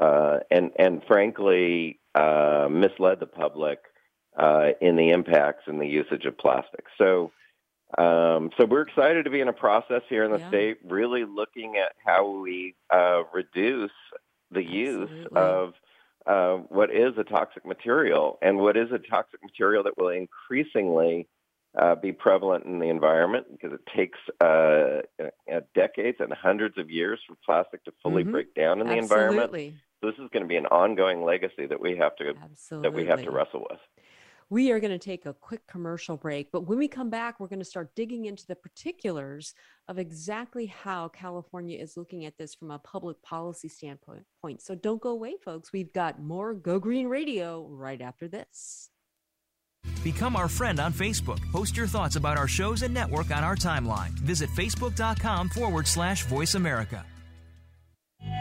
uh, 0.01 0.39
and 0.51 0.71
and 0.77 1.03
frankly 1.07 2.01
uh, 2.15 2.69
misled 2.71 3.21
the 3.21 3.27
public 3.27 3.81
uh, 4.37 4.71
in 4.81 4.97
the 4.97 5.11
impacts 5.11 5.65
and 5.67 5.81
the 5.81 5.87
usage 5.87 6.25
of 6.25 6.39
plastics. 6.39 6.91
So. 6.97 7.33
Um, 7.97 8.51
so 8.59 8.65
we're 8.65 8.81
excited 8.81 9.25
to 9.27 9.31
be 9.31 9.41
in 9.41 9.47
a 9.47 9.53
process 9.53 10.03
here 10.09 10.25
in 10.25 10.33
the 10.33 10.41
yeah. 10.41 10.49
state, 10.49 10.79
really 10.85 11.25
looking 11.25 11.77
at 11.77 11.93
how 12.05 12.29
we 12.29 12.75
uh, 12.93 13.23
reduce 13.33 13.93
the 14.51 14.61
Absolutely. 14.61 14.81
use 14.81 15.27
of 15.37 15.75
uh, 16.27 16.57
what 16.71 16.91
is 16.91 17.13
a 17.19 17.25
toxic 17.25 17.65
material 17.67 18.39
and 18.43 18.59
what 18.59 18.77
is 18.77 18.91
a 18.91 18.99
toxic 18.99 19.41
material 19.43 19.85
that 19.85 19.97
will 19.97 20.09
increasingly 20.09 21.29
uh, 21.81 21.95
be 21.97 22.13
prevalent 22.13 22.65
in 22.65 22.79
the 22.79 22.89
environment 22.89 23.47
because 23.51 23.73
it 23.73 23.81
takes 23.97 24.19
uh, 24.41 25.01
decades 25.75 26.19
and 26.21 26.33
hundreds 26.33 26.79
of 26.79 26.91
years 26.91 27.21
for 27.27 27.37
plastic 27.45 27.85
to 27.85 27.93
fully 28.03 28.23
mm-hmm. 28.23 28.33
break 28.33 28.55
down 28.55 28.81
in 28.81 28.87
the 28.87 28.95
Absolutely. 28.95 29.35
environment. 29.35 29.75
So 30.01 30.11
this 30.11 30.19
is 30.19 30.31
going 30.33 30.43
to 30.43 30.49
be 30.49 30.57
an 30.57 30.67
ongoing 30.67 31.25
legacy 31.25 31.67
that 31.67 31.81
we 31.81 31.97
have 31.97 32.15
to 32.17 32.35
Absolutely. 32.43 32.89
that 32.89 32.97
we 32.97 33.07
have 33.07 33.23
to 33.23 33.31
wrestle 33.31 33.67
with. 33.71 33.81
We 34.51 34.71
are 34.71 34.79
going 34.79 34.93
to 34.93 34.99
take 34.99 35.25
a 35.25 35.33
quick 35.33 35.67
commercial 35.67 36.19
break, 36.19 36.53
but 36.53 36.67
when 36.67 36.79
we 36.79 36.87
come 36.87 37.09
back, 37.09 37.41
we're 37.41 37.49
going 37.49 37.61
to 37.61 37.65
start 37.65 37.95
digging 37.97 38.27
into 38.27 38.47
the 38.47 38.55
particulars 38.55 39.55
of 39.89 39.99
exactly 39.99 40.67
how 40.67 41.09
California 41.09 41.79
is 41.79 41.97
looking 41.97 42.27
at 42.27 42.37
this 42.37 42.55
from 42.55 42.71
a 42.71 42.79
public 42.79 43.21
policy 43.23 43.69
standpoint. 43.69 44.25
So 44.59 44.75
don't 44.75 45.01
go 45.01 45.11
away, 45.11 45.37
folks. 45.43 45.73
We've 45.73 45.93
got 45.93 46.21
more 46.21 46.53
Go 46.53 46.79
Green 46.79 47.09
Radio 47.09 47.67
right 47.69 48.01
after 48.01 48.29
this. 48.29 48.91
Become 50.03 50.37
our 50.37 50.49
friend 50.49 50.81
on 50.81 50.93
Facebook. 50.93 51.41
Post 51.53 51.77
your 51.77 51.87
thoughts 51.87 52.17
about 52.17 52.37
our 52.39 52.49
shows 52.49 52.83
and 52.83 52.93
network 52.93 53.31
on 53.31 53.43
our 53.45 53.57
timeline. 53.57 54.11
Visit 54.11 54.51
facebook.com 54.51 55.49
forward 55.49 55.87
slash 55.87 56.25
voice 56.27 56.55
America. 56.55 57.05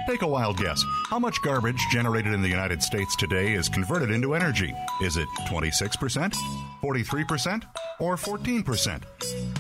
Take 0.08 0.22
a 0.22 0.28
wild 0.28 0.58
guess. 0.58 0.84
How 1.10 1.20
much 1.20 1.42
garbage 1.42 1.82
generated 1.90 2.34
in 2.34 2.42
the 2.42 2.50
United 2.50 2.84
States 2.84 3.16
today 3.16 3.54
is 3.54 3.70
converted 3.70 4.12
into 4.12 4.36
energy? 4.36 4.74
Is 5.02 5.18
it 5.18 5.28
26%, 5.48 6.34
43%, 6.82 7.64
or 8.00 8.16
14%? 8.16 9.02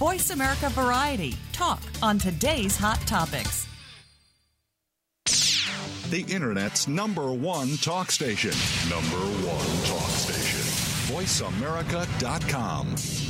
Voice 0.00 0.30
America 0.30 0.70
Variety. 0.70 1.36
Talk 1.52 1.82
on 2.02 2.18
today's 2.18 2.74
hot 2.74 2.98
topics. 3.00 3.66
The 6.08 6.24
Internet's 6.26 6.88
number 6.88 7.34
one 7.34 7.76
talk 7.76 8.10
station. 8.10 8.52
Number 8.88 9.18
one 9.46 9.66
talk 9.84 10.08
station. 10.08 10.62
VoiceAmerica.com. 11.14 13.29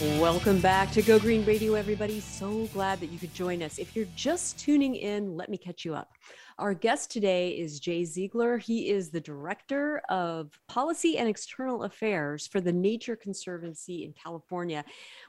Welcome 0.00 0.60
back 0.60 0.90
to 0.92 1.02
Go 1.02 1.18
Green 1.18 1.44
Radio, 1.44 1.74
everybody. 1.74 2.20
So 2.20 2.66
glad 2.72 3.00
that 3.00 3.10
you 3.10 3.18
could 3.18 3.34
join 3.34 3.62
us. 3.62 3.78
If 3.78 3.94
you're 3.94 4.06
just 4.16 4.58
tuning 4.58 4.96
in, 4.96 5.36
let 5.36 5.48
me 5.48 5.56
catch 5.56 5.84
you 5.84 5.94
up. 5.94 6.12
Our 6.58 6.74
guest 6.74 7.10
today 7.10 7.50
is 7.50 7.80
Jay 7.80 8.04
Ziegler. 8.04 8.58
He 8.58 8.90
is 8.90 9.10
the 9.10 9.20
Director 9.20 10.02
of 10.08 10.58
Policy 10.68 11.18
and 11.18 11.28
External 11.28 11.84
Affairs 11.84 12.46
for 12.46 12.60
the 12.60 12.72
Nature 12.72 13.16
Conservancy 13.16 14.04
in 14.04 14.12
California. 14.12 14.84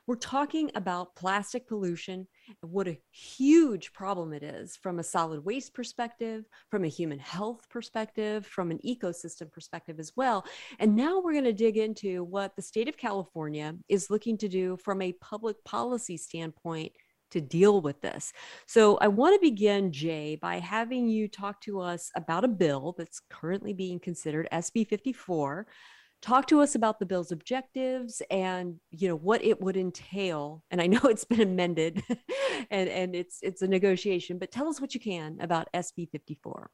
We're 0.08 0.15
talking 0.15 0.72
about 0.75 1.15
plastic 1.15 1.67
pollution 1.67 2.27
what 2.62 2.88
a 2.88 3.00
huge 3.12 3.93
problem 3.93 4.33
it 4.33 4.43
is 4.43 4.75
from 4.75 5.00
a 5.00 5.03
solid 5.03 5.43
waste 5.45 5.73
perspective, 5.73 6.45
from 6.69 6.83
a 6.83 6.89
human 6.89 7.19
health 7.19 7.67
perspective, 7.69 8.45
from 8.45 8.71
an 8.71 8.79
ecosystem 8.85 9.51
perspective 9.51 10.00
as 10.00 10.13
well. 10.15 10.45
And 10.79 10.95
now 10.95 11.19
we're 11.19 11.33
going 11.33 11.43
to 11.45 11.53
dig 11.53 11.77
into 11.77 12.23
what 12.23 12.55
the 12.55 12.62
state 12.62 12.89
of 12.89 12.97
California 12.97 13.75
is 13.89 14.09
looking 14.09 14.38
to 14.39 14.50
do 14.50 14.77
from 14.77 15.01
a 15.01 15.13
public 15.13 15.63
policy 15.63 16.17
standpoint 16.17 16.91
to 17.31 17.41
deal 17.41 17.81
with 17.81 18.00
this. 18.01 18.31
So 18.67 18.97
I 18.97 19.07
want 19.07 19.33
to 19.35 19.50
begin, 19.50 19.91
Jay, 19.91 20.38
by 20.39 20.59
having 20.59 21.09
you 21.09 21.27
talk 21.27 21.59
to 21.62 21.79
us 21.79 22.12
about 22.15 22.45
a 22.45 22.47
bill 22.47 22.93
that's 22.97 23.21
currently 23.29 23.73
being 23.73 24.00
considered, 24.00 24.47
SB 24.51 24.88
54. 24.88 25.65
Talk 26.23 26.47
to 26.47 26.61
us 26.61 26.73
about 26.73 26.99
the 26.99 27.05
bill's 27.05 27.33
objectives 27.33 28.21
and 28.31 28.79
you 28.91 29.09
know 29.09 29.15
what 29.17 29.43
it 29.43 29.59
would 29.59 29.75
entail. 29.75 30.63
And 30.71 30.79
I 30.79 30.87
know 30.87 31.01
it's 31.03 31.25
been 31.25 31.41
amended 31.41 32.01
and, 32.71 32.87
and 32.89 33.13
it's 33.13 33.39
it's 33.41 33.61
a 33.61 33.67
negotiation, 33.67 34.37
but 34.37 34.49
tell 34.49 34.69
us 34.69 34.79
what 34.79 34.93
you 34.93 35.01
can 35.01 35.37
about 35.41 35.67
SB 35.73 36.09
54. 36.09 36.71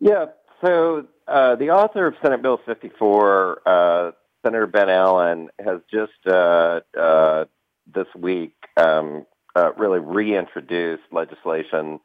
Yeah, 0.00 0.26
so 0.64 1.06
uh, 1.28 1.54
the 1.54 1.70
author 1.70 2.08
of 2.08 2.14
Senate 2.20 2.42
Bill 2.42 2.58
54, 2.66 3.60
uh, 3.64 4.10
Senator 4.44 4.66
Ben 4.66 4.90
Allen, 4.90 5.48
has 5.64 5.80
just 5.88 6.12
uh, 6.26 6.80
uh 6.98 7.44
this 7.86 8.08
week 8.18 8.56
um, 8.76 9.26
uh, 9.54 9.70
really 9.78 10.00
reintroduced 10.00 11.04
legislation 11.12 12.00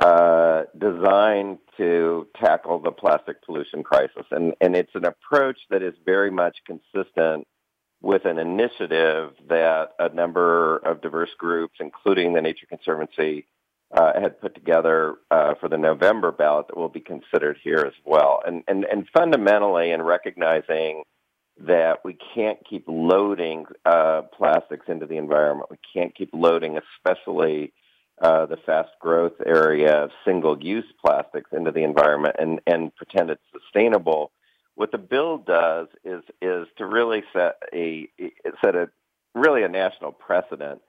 uh, 0.00 0.64
designed 0.78 1.58
to 1.76 2.26
tackle 2.38 2.78
the 2.78 2.90
plastic 2.90 3.42
pollution 3.44 3.82
crisis. 3.82 4.26
And, 4.30 4.54
and 4.60 4.76
it's 4.76 4.94
an 4.94 5.06
approach 5.06 5.58
that 5.70 5.82
is 5.82 5.94
very 6.04 6.30
much 6.30 6.56
consistent 6.66 7.46
with 8.02 8.24
an 8.26 8.38
initiative 8.38 9.32
that 9.48 9.92
a 9.98 10.10
number 10.10 10.76
of 10.78 11.00
diverse 11.00 11.30
groups, 11.38 11.76
including 11.80 12.34
the 12.34 12.42
Nature 12.42 12.66
Conservancy, 12.68 13.46
uh, 13.96 14.20
had 14.20 14.40
put 14.40 14.54
together 14.54 15.14
uh, 15.30 15.54
for 15.60 15.68
the 15.68 15.78
November 15.78 16.30
ballot 16.30 16.66
that 16.68 16.76
will 16.76 16.88
be 16.88 17.00
considered 17.00 17.56
here 17.62 17.84
as 17.86 17.94
well. 18.04 18.42
And, 18.46 18.64
and, 18.68 18.84
and 18.84 19.08
fundamentally, 19.16 19.92
in 19.92 20.02
recognizing 20.02 21.04
that 21.58 22.04
we 22.04 22.18
can't 22.34 22.58
keep 22.68 22.84
loading 22.86 23.64
uh, 23.86 24.22
plastics 24.36 24.86
into 24.88 25.06
the 25.06 25.16
environment. 25.16 25.70
We 25.70 25.78
can't 25.94 26.14
keep 26.14 26.30
loading, 26.32 26.78
especially 26.78 27.72
uh, 28.20 28.46
the 28.46 28.56
fast 28.64 28.90
growth 29.00 29.34
area 29.44 30.04
of 30.04 30.10
single 30.24 30.58
use 30.62 30.86
plastics 31.04 31.50
into 31.52 31.70
the 31.70 31.84
environment 31.84 32.36
and, 32.38 32.60
and 32.66 32.94
pretend 32.96 33.30
it's 33.30 33.42
sustainable. 33.52 34.32
What 34.74 34.92
the 34.92 34.98
bill 34.98 35.38
does 35.38 35.88
is 36.04 36.22
is 36.42 36.66
to 36.78 36.86
really 36.86 37.22
set 37.32 37.56
a 37.72 38.08
set 38.62 38.74
a 38.74 38.90
really 39.34 39.62
a 39.62 39.68
national 39.68 40.12
precedent 40.12 40.80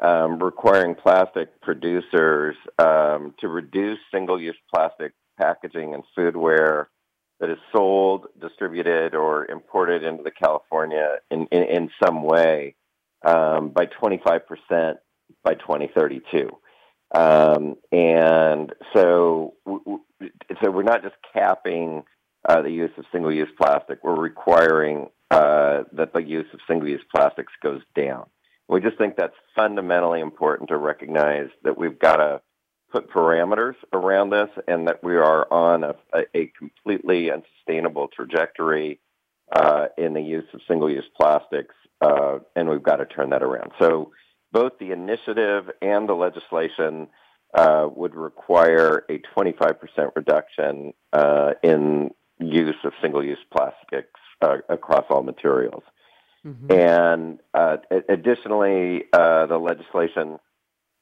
um, 0.00 0.42
requiring 0.42 0.94
plastic 0.94 1.60
producers 1.60 2.56
um, 2.78 3.34
to 3.40 3.48
reduce 3.48 3.98
single 4.12 4.40
use 4.40 4.56
plastic 4.72 5.12
packaging 5.40 5.94
and 5.94 6.02
foodware 6.16 6.86
that 7.40 7.50
is 7.50 7.58
sold, 7.72 8.26
distributed, 8.40 9.14
or 9.14 9.50
imported 9.50 10.04
into 10.04 10.22
the 10.22 10.30
California 10.30 11.16
in, 11.30 11.46
in, 11.50 11.62
in 11.64 11.90
some 12.02 12.22
way 12.22 12.74
um, 13.24 13.70
by 13.70 13.86
25% 13.86 14.40
by 15.42 15.54
2032. 15.54 16.48
Um, 17.14 17.76
and 17.90 18.72
so, 18.94 19.54
so 19.66 20.70
we're 20.70 20.82
not 20.82 21.02
just 21.02 21.16
capping 21.32 22.04
uh, 22.48 22.62
the 22.62 22.70
use 22.70 22.90
of 22.96 23.04
single-use 23.12 23.50
plastic. 23.56 23.98
We're 24.02 24.20
requiring 24.20 25.08
uh, 25.30 25.84
that 25.92 26.12
the 26.12 26.22
use 26.22 26.46
of 26.52 26.60
single-use 26.66 27.02
plastics 27.14 27.52
goes 27.62 27.82
down. 27.94 28.26
We 28.68 28.80
just 28.80 28.98
think 28.98 29.16
that's 29.16 29.34
fundamentally 29.54 30.20
important 30.20 30.70
to 30.70 30.76
recognize 30.76 31.48
that 31.64 31.76
we've 31.76 31.98
got 31.98 32.16
to 32.16 32.40
put 32.90 33.10
parameters 33.10 33.74
around 33.92 34.30
this 34.30 34.48
and 34.68 34.88
that 34.88 35.02
we 35.02 35.16
are 35.16 35.50
on 35.52 35.84
a, 35.84 35.94
a 36.34 36.52
completely 36.58 37.30
unsustainable 37.30 38.08
trajectory 38.08 39.00
uh, 39.50 39.86
in 39.98 40.14
the 40.14 40.20
use 40.20 40.44
of 40.54 40.60
single-use 40.66 41.04
plastics, 41.18 41.74
uh, 42.00 42.38
and 42.56 42.68
we've 42.68 42.82
got 42.82 42.96
to 42.96 43.06
turn 43.06 43.30
that 43.30 43.42
around. 43.42 43.72
So 43.78 44.12
both 44.52 44.78
the 44.78 44.92
initiative 44.92 45.70
and 45.80 46.08
the 46.08 46.14
legislation 46.14 47.08
uh, 47.54 47.88
would 47.94 48.14
require 48.14 49.04
a 49.10 49.20
25% 49.36 49.76
reduction 50.14 50.92
uh, 51.12 51.52
in 51.62 52.10
use 52.38 52.76
of 52.84 52.92
single-use 53.00 53.38
plastics 53.50 54.20
uh, 54.40 54.58
across 54.68 55.04
all 55.10 55.22
materials. 55.22 55.82
Mm-hmm. 56.46 56.72
And 56.72 57.38
uh, 57.54 57.76
additionally, 58.08 59.04
the 59.12 59.58
legislation 59.60 60.38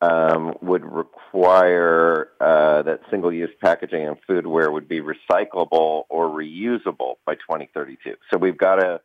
um, 0.02 0.54
would 0.62 0.84
require 0.84 2.28
uh, 2.40 2.82
that 2.82 3.00
single-use 3.10 3.50
packaging 3.62 4.06
and 4.06 4.16
foodware 4.28 4.72
would 4.72 4.88
be 4.88 5.00
recyclable 5.00 6.04
or 6.08 6.28
reusable 6.28 7.16
by 7.26 7.34
2032. 7.34 8.14
So 8.32 8.38
we've 8.38 8.56
got 8.56 8.76
to 8.76 9.00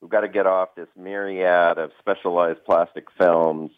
we've 0.00 0.10
got 0.10 0.20
to 0.20 0.28
get 0.28 0.46
off 0.46 0.74
this 0.76 0.88
myriad 0.96 1.78
of 1.78 1.90
specialized 1.98 2.64
plastic 2.64 3.06
films, 3.18 3.72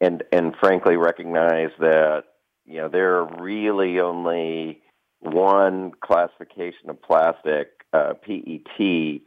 and 0.00 0.22
and 0.32 0.54
frankly 0.60 0.96
recognize 0.96 1.70
that 1.78 2.24
you 2.66 2.78
know 2.78 2.88
there 2.88 3.16
are 3.16 3.42
really 3.42 4.00
only 4.00 4.82
one 5.20 5.92
classification 6.00 6.88
of 6.88 7.02
plastic, 7.02 7.68
uh, 7.92 8.14
PET. 8.14 9.22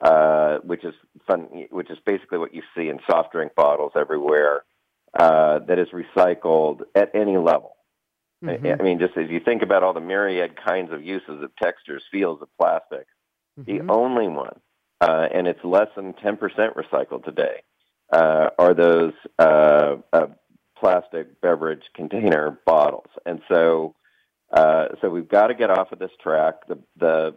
Uh, 0.00 0.58
which 0.58 0.84
is 0.84 0.94
fun, 1.26 1.48
which 1.70 1.90
is 1.90 1.98
basically 2.06 2.38
what 2.38 2.54
you 2.54 2.62
see 2.76 2.88
in 2.88 3.00
soft 3.10 3.32
drink 3.32 3.52
bottles 3.56 3.90
everywhere, 3.96 4.62
uh, 5.18 5.58
that 5.58 5.76
is 5.80 5.88
recycled 5.88 6.82
at 6.94 7.10
any 7.14 7.36
level. 7.36 7.74
Mm-hmm. 8.44 8.80
I 8.80 8.84
mean, 8.84 9.00
just 9.00 9.16
as 9.16 9.28
you 9.28 9.40
think 9.40 9.62
about 9.62 9.82
all 9.82 9.92
the 9.92 10.00
myriad 10.00 10.54
kinds 10.64 10.92
of 10.92 11.04
uses 11.04 11.42
of 11.42 11.50
textures, 11.56 12.04
feels 12.12 12.40
of 12.40 12.48
plastic, 12.56 13.06
mm-hmm. 13.58 13.86
the 13.86 13.92
only 13.92 14.28
one, 14.28 14.60
uh, 15.00 15.26
and 15.34 15.48
it's 15.48 15.64
less 15.64 15.88
than 15.96 16.12
10% 16.12 16.38
recycled 16.38 17.24
today, 17.24 17.62
uh, 18.12 18.50
are 18.58 18.74
those 18.74 19.12
uh, 19.38 19.96
uh, 20.12 20.26
plastic 20.78 21.40
beverage 21.40 21.82
container 21.94 22.58
bottles. 22.66 23.10
And 23.26 23.40
so, 23.48 23.94
uh, 24.52 24.88
so 25.00 25.10
we've 25.10 25.28
got 25.28 25.48
to 25.48 25.54
get 25.54 25.70
off 25.70 25.92
of 25.92 25.98
this 25.98 26.10
track. 26.22 26.66
The 26.68 26.78
the 26.98 27.36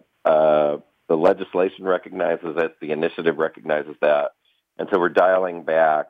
the 1.10 1.17
legislation 1.17 1.84
recognizes 1.84 2.55
it. 2.57 2.79
The 2.79 2.91
initiative 2.91 3.38
recognizes 3.38 3.95
that, 4.01 4.31
and 4.77 4.88
so 4.91 4.99
we're 4.99 5.10
dialing 5.10 5.63
back 5.63 6.07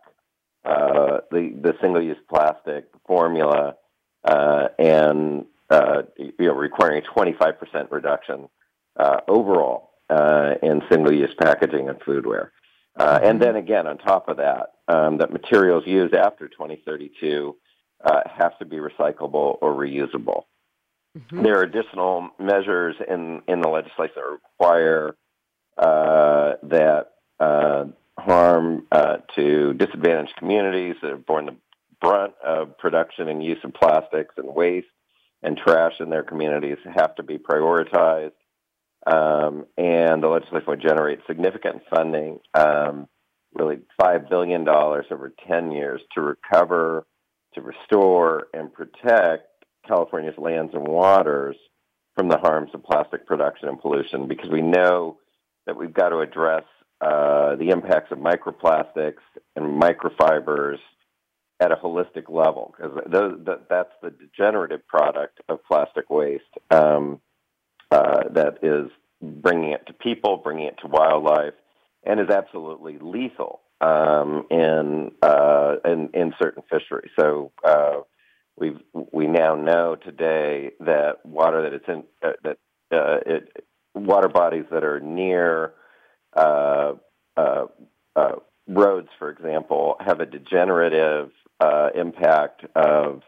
uh, 0.63 1.21
the 1.31 1.53
the 1.59 1.73
single 1.81 2.03
use 2.03 2.17
plastic 2.29 2.85
formula 3.07 3.75
uh, 4.23 4.67
and 4.77 5.45
uh, 5.69 6.03
you 6.17 6.33
know 6.39 6.53
requiring 6.53 7.03
a 7.03 7.19
25% 7.19 7.91
reduction 7.91 8.47
uh, 8.99 9.21
overall 9.27 9.91
uh, 10.09 10.53
in 10.61 10.81
single 10.91 11.13
use 11.13 11.33
packaging 11.39 11.89
and 11.89 11.99
foodware. 12.01 12.49
Uh, 13.01 13.19
and 13.23 13.41
then 13.41 13.55
again, 13.55 13.87
on 13.87 13.97
top 13.97 14.27
of 14.27 14.37
that, 14.37 14.73
um, 14.87 15.17
that 15.17 15.31
materials 15.31 15.83
used 15.87 16.13
after 16.13 16.47
2032 16.47 17.55
have 18.37 18.57
to 18.59 18.65
be 18.65 18.77
recyclable 18.77 19.57
or 19.61 19.73
reusable. 19.73 20.43
Mm-hmm. 21.17 21.43
There 21.43 21.59
are 21.59 21.63
additional 21.63 22.29
measures 22.39 22.95
in, 23.07 23.41
in 23.47 23.61
the 23.61 23.69
legislation 23.69 24.15
that 24.15 24.39
require 24.59 25.15
that 25.77 27.07
harm 28.17 28.85
uh, 28.91 29.17
to 29.35 29.73
disadvantaged 29.73 30.35
communities 30.37 30.95
that 31.01 31.11
have 31.11 31.25
borne 31.25 31.45
the 31.47 31.55
brunt 31.99 32.33
of 32.43 32.77
production 32.77 33.27
and 33.27 33.43
use 33.43 33.59
of 33.63 33.73
plastics 33.73 34.35
and 34.37 34.53
waste 34.53 34.87
and 35.43 35.57
trash 35.57 35.93
in 35.99 36.09
their 36.09 36.23
communities 36.23 36.77
have 36.93 37.15
to 37.15 37.23
be 37.23 37.37
prioritized. 37.37 38.31
Um, 39.07 39.65
and 39.77 40.21
the 40.21 40.27
legislation 40.27 40.65
would 40.67 40.81
generate 40.81 41.19
significant 41.27 41.81
funding 41.93 42.39
um, 42.53 43.07
really 43.53 43.79
$5 43.99 44.29
billion 44.29 44.67
over 44.67 45.33
10 45.47 45.71
years 45.71 46.01
to 46.13 46.21
recover, 46.21 47.05
to 47.53 47.61
restore, 47.61 48.47
and 48.53 48.71
protect 48.73 49.47
California's 49.87 50.37
lands 50.37 50.73
and 50.73 50.87
waters 50.87 51.55
from 52.15 52.29
the 52.29 52.37
harms 52.37 52.71
of 52.73 52.83
plastic 52.83 53.25
production 53.25 53.67
and 53.69 53.79
pollution 53.79 54.27
because 54.27 54.49
we 54.51 54.61
know 54.61 55.17
that 55.65 55.77
we've 55.77 55.93
got 55.93 56.09
to 56.09 56.19
address 56.19 56.63
uh, 57.01 57.55
the 57.55 57.69
impacts 57.69 58.11
of 58.11 58.19
microplastics 58.19 59.23
and 59.55 59.81
microfibers 59.81 60.77
at 61.59 61.71
a 61.71 61.75
holistic 61.75 62.29
level 62.29 62.73
because 62.75 62.95
that, 63.11 63.65
that's 63.69 63.93
the 64.01 64.11
degenerative 64.11 64.85
product 64.87 65.39
of 65.49 65.59
plastic 65.65 66.09
waste. 66.09 66.43
Um, 66.69 67.19
uh, 67.91 68.23
that 68.33 68.59
is 68.61 68.89
bringing 69.21 69.71
it 69.71 69.85
to 69.87 69.93
people, 69.93 70.37
bringing 70.37 70.67
it 70.67 70.77
to 70.81 70.87
wildlife, 70.87 71.53
and 72.03 72.19
is 72.19 72.29
absolutely 72.29 72.97
lethal 72.99 73.61
um, 73.81 74.45
in, 74.49 75.11
uh, 75.21 75.75
in 75.85 76.09
in 76.13 76.33
certain 76.41 76.63
fisheries. 76.69 77.11
So 77.19 77.51
uh, 77.63 78.01
we 78.57 78.77
we 79.11 79.27
now 79.27 79.55
know 79.55 79.95
today 79.95 80.71
that 80.79 81.25
water 81.25 81.63
that 81.63 81.73
it's 81.73 81.87
in 81.87 82.03
uh, 82.23 82.33
that 82.43 82.57
uh, 82.91 83.19
it, 83.25 83.65
water 83.93 84.29
bodies 84.29 84.65
that 84.71 84.83
are 84.83 84.99
near 84.99 85.73
uh, 86.35 86.93
uh, 87.37 87.65
uh, 88.15 88.35
roads, 88.67 89.09
for 89.19 89.29
example, 89.29 89.95
have 89.99 90.19
a 90.19 90.25
degenerative 90.25 91.31
uh, 91.59 91.89
impact 91.95 92.65
of 92.75 93.21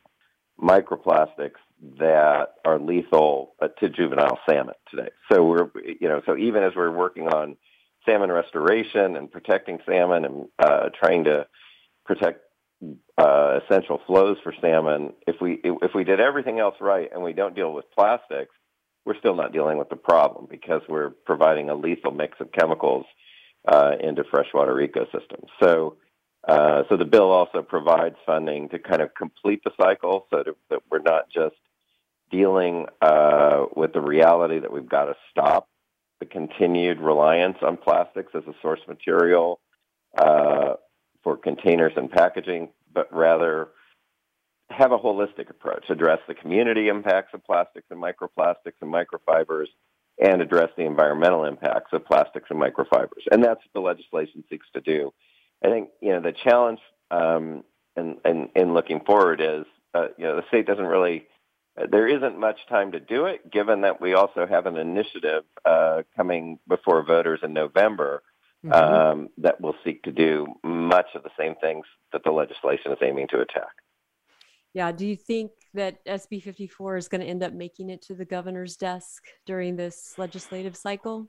microplastics 0.61 1.59
that 1.99 2.53
are 2.65 2.79
lethal 2.79 3.53
uh, 3.61 3.67
to 3.79 3.89
juvenile 3.89 4.39
salmon 4.49 4.75
today. 4.89 5.09
So 5.31 5.43
we're, 5.43 5.69
you 5.99 6.07
know, 6.07 6.21
so 6.25 6.37
even 6.37 6.63
as 6.63 6.71
we're 6.75 6.91
working 6.91 7.27
on 7.27 7.57
salmon 8.05 8.31
restoration 8.31 9.15
and 9.15 9.31
protecting 9.31 9.79
salmon 9.85 10.25
and 10.25 10.45
uh, 10.59 10.89
trying 10.97 11.25
to 11.25 11.45
protect 12.05 12.41
uh, 13.17 13.59
essential 13.63 14.01
flows 14.07 14.37
for 14.43 14.53
salmon, 14.61 15.13
if 15.27 15.35
we 15.41 15.59
if 15.63 15.91
we 15.93 16.03
did 16.03 16.19
everything 16.19 16.59
else 16.59 16.75
right 16.79 17.09
and 17.11 17.21
we 17.21 17.33
don't 17.33 17.55
deal 17.55 17.73
with 17.73 17.85
plastics, 17.91 18.55
we're 19.05 19.17
still 19.17 19.35
not 19.35 19.51
dealing 19.51 19.77
with 19.77 19.89
the 19.89 19.95
problem 19.95 20.47
because 20.49 20.81
we're 20.87 21.11
providing 21.25 21.69
a 21.69 21.75
lethal 21.75 22.11
mix 22.11 22.39
of 22.39 22.51
chemicals 22.51 23.05
uh, 23.67 23.91
into 23.99 24.23
freshwater 24.23 24.75
ecosystems. 24.75 25.47
So, 25.61 25.97
uh, 26.47 26.83
so 26.89 26.97
the 26.97 27.05
bill 27.05 27.31
also 27.31 27.61
provides 27.61 28.15
funding 28.25 28.69
to 28.69 28.79
kind 28.79 29.01
of 29.01 29.13
complete 29.15 29.61
the 29.63 29.71
cycle, 29.79 30.27
so 30.29 30.43
to, 30.43 30.55
that 30.69 30.79
we're 30.89 30.99
not 30.99 31.29
just 31.29 31.55
dealing 32.33 32.87
uh, 33.01 33.65
with 33.75 33.93
the 33.93 34.01
reality 34.01 34.59
that 34.59 34.73
we've 34.73 34.89
got 34.89 35.05
to 35.05 35.15
stop 35.29 35.69
the 36.19 36.25
continued 36.25 36.99
reliance 36.99 37.57
on 37.61 37.77
plastics 37.77 38.31
as 38.33 38.43
a 38.47 38.53
source 38.61 38.79
material 38.87 39.59
uh, 40.17 40.73
for 41.23 41.37
containers 41.37 41.93
and 41.95 42.11
packaging, 42.11 42.69
but 42.91 43.07
rather 43.13 43.69
have 44.71 44.91
a 44.91 44.97
holistic 44.97 45.51
approach, 45.51 45.85
address 45.89 46.19
the 46.27 46.33
community 46.33 46.87
impacts 46.87 47.33
of 47.35 47.43
plastics 47.43 47.85
and 47.91 48.01
microplastics 48.01 48.81
and 48.81 48.91
microfibers, 48.91 49.67
and 50.19 50.41
address 50.41 50.69
the 50.75 50.83
environmental 50.83 51.45
impacts 51.45 51.93
of 51.93 52.03
plastics 52.05 52.49
and 52.49 52.59
microfibers. 52.59 53.27
And 53.31 53.43
that's 53.43 53.59
what 53.59 53.73
the 53.73 53.79
legislation 53.81 54.43
seeks 54.49 54.65
to 54.73 54.81
do. 54.81 55.13
I 55.63 55.69
think 55.69 55.89
you 56.01 56.09
know 56.09 56.21
the 56.21 56.33
challenge 56.33 56.79
um, 57.11 57.63
in, 57.95 58.17
in, 58.25 58.49
in 58.55 58.73
looking 58.73 59.01
forward 59.01 59.39
is 59.39 59.65
uh, 59.93 60.07
you 60.17 60.25
know 60.25 60.35
the 60.35 60.47
state 60.47 60.65
doesn't 60.65 60.85
really 60.85 61.27
there 61.75 62.07
isn't 62.07 62.39
much 62.39 62.59
time 62.69 62.91
to 62.91 62.99
do 62.99 63.25
it, 63.25 63.51
given 63.51 63.81
that 63.81 63.99
we 63.99 64.13
also 64.13 64.45
have 64.45 64.65
an 64.65 64.77
initiative 64.77 65.43
uh, 65.65 66.03
coming 66.15 66.59
before 66.67 67.03
voters 67.03 67.39
in 67.43 67.53
November 67.53 68.21
mm-hmm. 68.63 68.73
um, 68.73 69.29
that 69.37 69.59
will 69.59 69.75
seek 69.83 70.03
to 70.03 70.11
do 70.11 70.47
much 70.63 71.07
of 71.15 71.23
the 71.23 71.31
same 71.37 71.55
things 71.61 71.85
that 72.11 72.23
the 72.23 72.31
legislation 72.31 72.91
is 72.91 72.97
aiming 73.01 73.27
to 73.29 73.41
attack. 73.41 73.73
Yeah. 74.73 74.91
Do 74.91 75.05
you 75.05 75.15
think 75.15 75.51
that 75.73 76.03
SB 76.05 76.41
54 76.41 76.97
is 76.97 77.07
going 77.07 77.21
to 77.21 77.27
end 77.27 77.43
up 77.43 77.53
making 77.53 77.89
it 77.89 78.01
to 78.03 78.15
the 78.15 78.25
governor's 78.25 78.75
desk 78.75 79.23
during 79.45 79.75
this 79.75 80.15
legislative 80.17 80.75
cycle? 80.75 81.27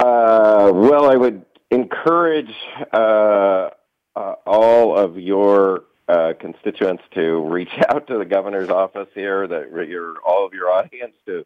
Uh, 0.00 0.70
well, 0.72 1.10
I 1.10 1.16
would 1.16 1.44
encourage 1.70 2.54
uh, 2.92 3.70
uh, 4.14 4.34
all 4.46 4.96
of 4.96 5.18
your 5.18 5.84
uh, 6.08 6.32
constituents 6.40 7.02
to 7.14 7.42
reach 7.42 7.72
out 7.88 8.06
to 8.08 8.18
the 8.18 8.24
governor's 8.24 8.70
office 8.70 9.08
here, 9.14 9.46
that 9.46 9.70
your 9.88 10.14
all 10.26 10.46
of 10.46 10.52
your 10.52 10.70
audience 10.70 11.14
to 11.26 11.44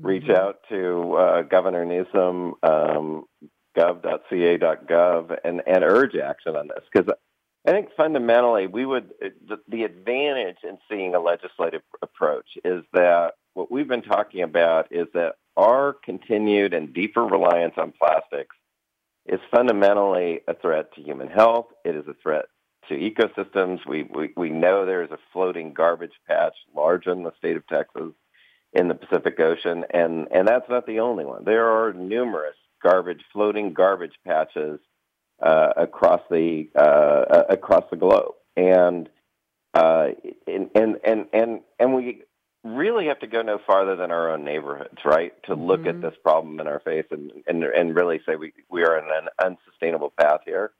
reach 0.00 0.24
mm-hmm. 0.24 0.32
out 0.32 0.60
to 0.68 1.14
uh, 1.14 1.42
Governor 1.42 1.84
Newsom, 1.84 2.54
um, 2.62 3.24
gov.ca.gov, 3.76 5.38
and, 5.44 5.62
and 5.66 5.84
urge 5.84 6.16
action 6.16 6.56
on 6.56 6.68
this 6.68 6.84
because 6.92 7.12
I 7.66 7.70
think 7.70 7.90
fundamentally 7.96 8.66
we 8.66 8.84
would 8.84 9.12
the, 9.20 9.58
the 9.68 9.84
advantage 9.84 10.58
in 10.64 10.78
seeing 10.90 11.14
a 11.14 11.20
legislative 11.20 11.82
approach 12.02 12.58
is 12.64 12.82
that 12.92 13.34
what 13.54 13.70
we've 13.70 13.88
been 13.88 14.02
talking 14.02 14.42
about 14.42 14.88
is 14.90 15.06
that 15.14 15.36
our 15.56 15.94
continued 16.04 16.74
and 16.74 16.92
deeper 16.92 17.24
reliance 17.24 17.74
on 17.76 17.92
plastics 17.92 18.56
is 19.26 19.40
fundamentally 19.50 20.40
a 20.48 20.54
threat 20.54 20.92
to 20.94 21.02
human 21.02 21.28
health. 21.28 21.66
It 21.84 21.94
is 21.94 22.08
a 22.08 22.14
threat 22.14 22.46
to 22.88 22.94
ecosystems. 22.94 23.80
We, 23.86 24.04
we, 24.04 24.30
we 24.36 24.50
know 24.50 24.84
there's 24.84 25.10
a 25.10 25.18
floating 25.32 25.72
garbage 25.72 26.12
patch 26.28 26.54
large 26.74 27.06
in 27.06 27.22
the 27.22 27.32
state 27.38 27.56
of 27.56 27.66
Texas 27.66 28.12
in 28.72 28.88
the 28.88 28.94
Pacific 28.94 29.38
Ocean, 29.38 29.84
and, 29.92 30.28
and 30.30 30.48
that's 30.48 30.68
not 30.68 30.86
the 30.86 31.00
only 31.00 31.24
one. 31.24 31.44
There 31.44 31.68
are 31.68 31.92
numerous 31.92 32.56
garbage, 32.82 33.20
floating 33.32 33.72
garbage 33.72 34.14
patches 34.26 34.80
uh, 35.42 35.72
across 35.76 36.20
the 36.30 36.68
uh, 36.76 36.80
uh, 36.80 37.44
across 37.50 37.84
the 37.90 37.96
globe, 37.96 38.34
and, 38.56 39.08
uh, 39.74 40.08
and 40.46 40.70
and 40.74 40.96
and 41.04 41.26
and 41.32 41.60
and 41.78 41.94
we 41.94 42.22
really 42.64 43.06
have 43.06 43.18
to 43.20 43.26
go 43.26 43.42
no 43.42 43.58
farther 43.66 43.96
than 43.96 44.12
our 44.12 44.30
own 44.30 44.44
neighborhoods, 44.44 44.98
right? 45.04 45.32
To 45.44 45.54
look 45.54 45.80
mm-hmm. 45.80 45.88
at 45.88 46.00
this 46.00 46.14
problem 46.22 46.60
in 46.60 46.68
our 46.68 46.80
face 46.80 47.06
and, 47.10 47.32
and 47.46 47.64
and 47.64 47.94
really 47.94 48.20
say 48.24 48.36
we 48.36 48.52
we 48.70 48.84
are 48.84 48.98
on 48.98 49.08
an 49.10 49.28
unsustainable 49.44 50.12
path 50.18 50.40
here. 50.44 50.70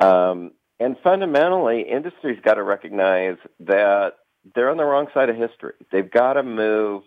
Um, 0.00 0.52
and 0.78 0.96
fundamentally, 1.02 1.82
industry's 1.88 2.40
got 2.42 2.54
to 2.54 2.62
recognize 2.62 3.36
that 3.60 4.14
they're 4.54 4.70
on 4.70 4.76
the 4.76 4.84
wrong 4.84 5.06
side 5.14 5.28
of 5.28 5.36
history. 5.36 5.74
They've 5.90 6.10
got 6.10 6.34
to 6.34 6.42
move 6.42 7.02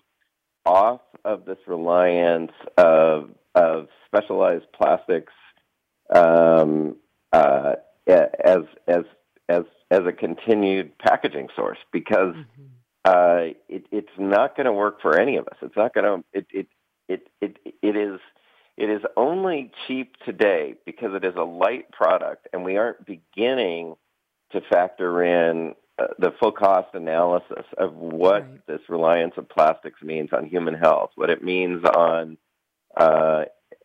off 0.65 1.01
of 1.23 1.45
this 1.45 1.57
reliance 1.67 2.51
of 2.77 3.31
of 3.55 3.87
specialized 4.05 4.65
plastics 4.73 5.33
um, 6.13 6.97
uh, 7.31 7.73
as 8.07 8.63
as 8.87 9.03
as 9.47 9.63
as 9.91 10.01
a 10.05 10.11
continued 10.11 10.97
packaging 10.97 11.49
source 11.55 11.79
because 11.91 12.35
mm-hmm. 12.35 12.63
uh, 13.05 13.53
it, 13.67 13.85
it's 13.91 14.07
not 14.17 14.55
going 14.55 14.65
to 14.65 14.73
work 14.73 15.01
for 15.01 15.19
any 15.19 15.37
of 15.37 15.47
us. 15.47 15.57
It's 15.61 15.75
not 15.75 15.93
going 15.93 16.05
to. 16.05 16.25
It, 16.33 16.47
it 16.51 16.67
it 17.07 17.27
it 17.41 17.57
it 17.81 17.95
is 17.95 18.19
it 18.79 18.89
is 18.89 19.01
only 19.17 19.71
cheap 19.85 20.15
today 20.25 20.75
because 20.85 21.13
it 21.13 21.25
is 21.25 21.35
a 21.35 21.43
light 21.43 21.91
product, 21.91 22.47
and 22.53 22.63
we 22.63 22.77
aren't 22.77 23.05
beginning 23.05 23.95
to 24.53 24.61
factor 24.61 25.21
in 25.21 25.75
uh, 25.99 26.07
the 26.17 26.31
full 26.39 26.53
cost 26.53 26.87
analysis 26.93 27.65
of 27.77 27.93
what 27.93 28.43
right. 28.43 28.67
this 28.67 28.79
reliance 28.87 29.33
of 29.35 29.49
plastics 29.49 30.01
means 30.01 30.29
on 30.31 30.45
human 30.45 30.73
health, 30.73 31.11
what 31.15 31.29
it 31.29 31.43
means 31.43 31.83
on 31.83 32.37
uh, 32.95 33.43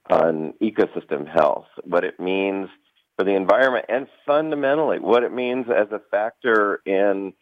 on 0.09 0.55
ecosystem 0.63 1.29
health, 1.29 1.67
what 1.83 2.05
it 2.05 2.21
means 2.21 2.69
for 3.19 3.25
the 3.25 3.35
environment, 3.35 3.87
and 3.89 4.07
fundamentally 4.25 5.01
what 5.01 5.25
it 5.25 5.33
means 5.33 5.67
as 5.69 5.89
a 5.91 6.01
factor 6.13 6.81
in 6.87 7.33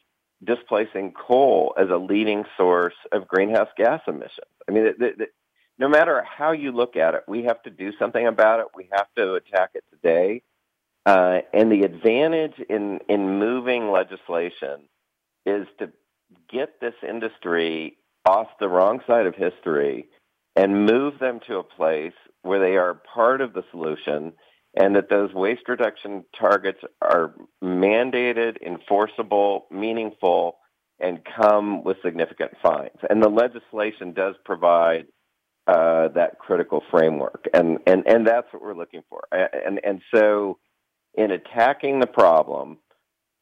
displacing 0.43 1.13
coal 1.13 1.75
as 1.79 1.91
a 1.91 1.97
leading 1.97 2.45
source 2.57 2.95
of 3.13 3.29
greenhouse 3.29 3.69
gas 3.77 4.01
emissions. 4.09 4.49
I 4.67 4.73
mean, 4.73 4.85
the, 4.99 5.13
the, 5.19 5.27
no 5.79 5.89
matter 5.89 6.23
how 6.23 6.53
you 6.53 6.73
look 6.73 6.97
at 6.97 7.15
it, 7.15 7.25
we 7.27 7.45
have 7.45 7.63
to 7.63 7.71
do 7.71 7.93
something 7.99 8.27
about 8.27 8.61
it. 8.61 8.67
We 8.75 8.89
have 8.93 9.07
to 9.17 9.35
attack 9.35 9.71
it 9.75 9.85
today. 9.91 10.43
Uh, 11.05 11.41
and 11.53 11.73
the 11.73 11.83
advantage 11.83 12.55
in, 12.69 13.01
in 13.09 13.39
moving 13.39 13.91
legislation 13.91 14.83
is 15.45 15.67
to 15.79 15.91
get 16.51 16.81
this 16.81 16.95
industry 17.07 17.97
off 18.25 18.49
the 18.61 18.69
wrong 18.69 19.01
side 19.07 19.27
of 19.27 19.35
history 19.35 20.07
and 20.55 20.87
move 20.87 21.19
them 21.19 21.41
to 21.49 21.57
a 21.57 21.65
place 21.65 22.13
where 22.43 22.61
they 22.61 22.77
are 22.77 22.95
part 23.15 23.41
of 23.41 23.53
the 23.53 23.65
solution 23.71 24.33
and 24.77 24.97
that 24.97 25.11
those 25.11 25.33
waste 25.35 25.69
reduction 25.69 26.25
targets 26.39 26.81
are 27.01 27.35
mandated, 27.63 28.57
enforceable, 28.65 29.67
meaningful, 29.71 30.59
and 31.01 31.21
come 31.37 31.83
with 31.85 31.97
significant 32.03 32.53
fines. 32.63 32.97
And 33.11 33.23
the 33.23 33.29
legislation 33.29 34.13
does 34.13 34.35
provide 34.45 35.07
uh, 35.67 36.09
that 36.09 36.39
critical 36.39 36.83
framework, 36.91 37.47
and, 37.55 37.79
and, 37.87 38.05
and 38.07 38.27
that's 38.27 38.53
what 38.53 38.63
we're 38.63 38.75
looking 38.75 39.03
for. 39.09 39.23
And, 39.31 39.81
and 39.85 40.03
so, 40.15 40.59
in 41.15 41.31
attacking 41.31 42.01
the 42.01 42.07
problem, 42.07 42.79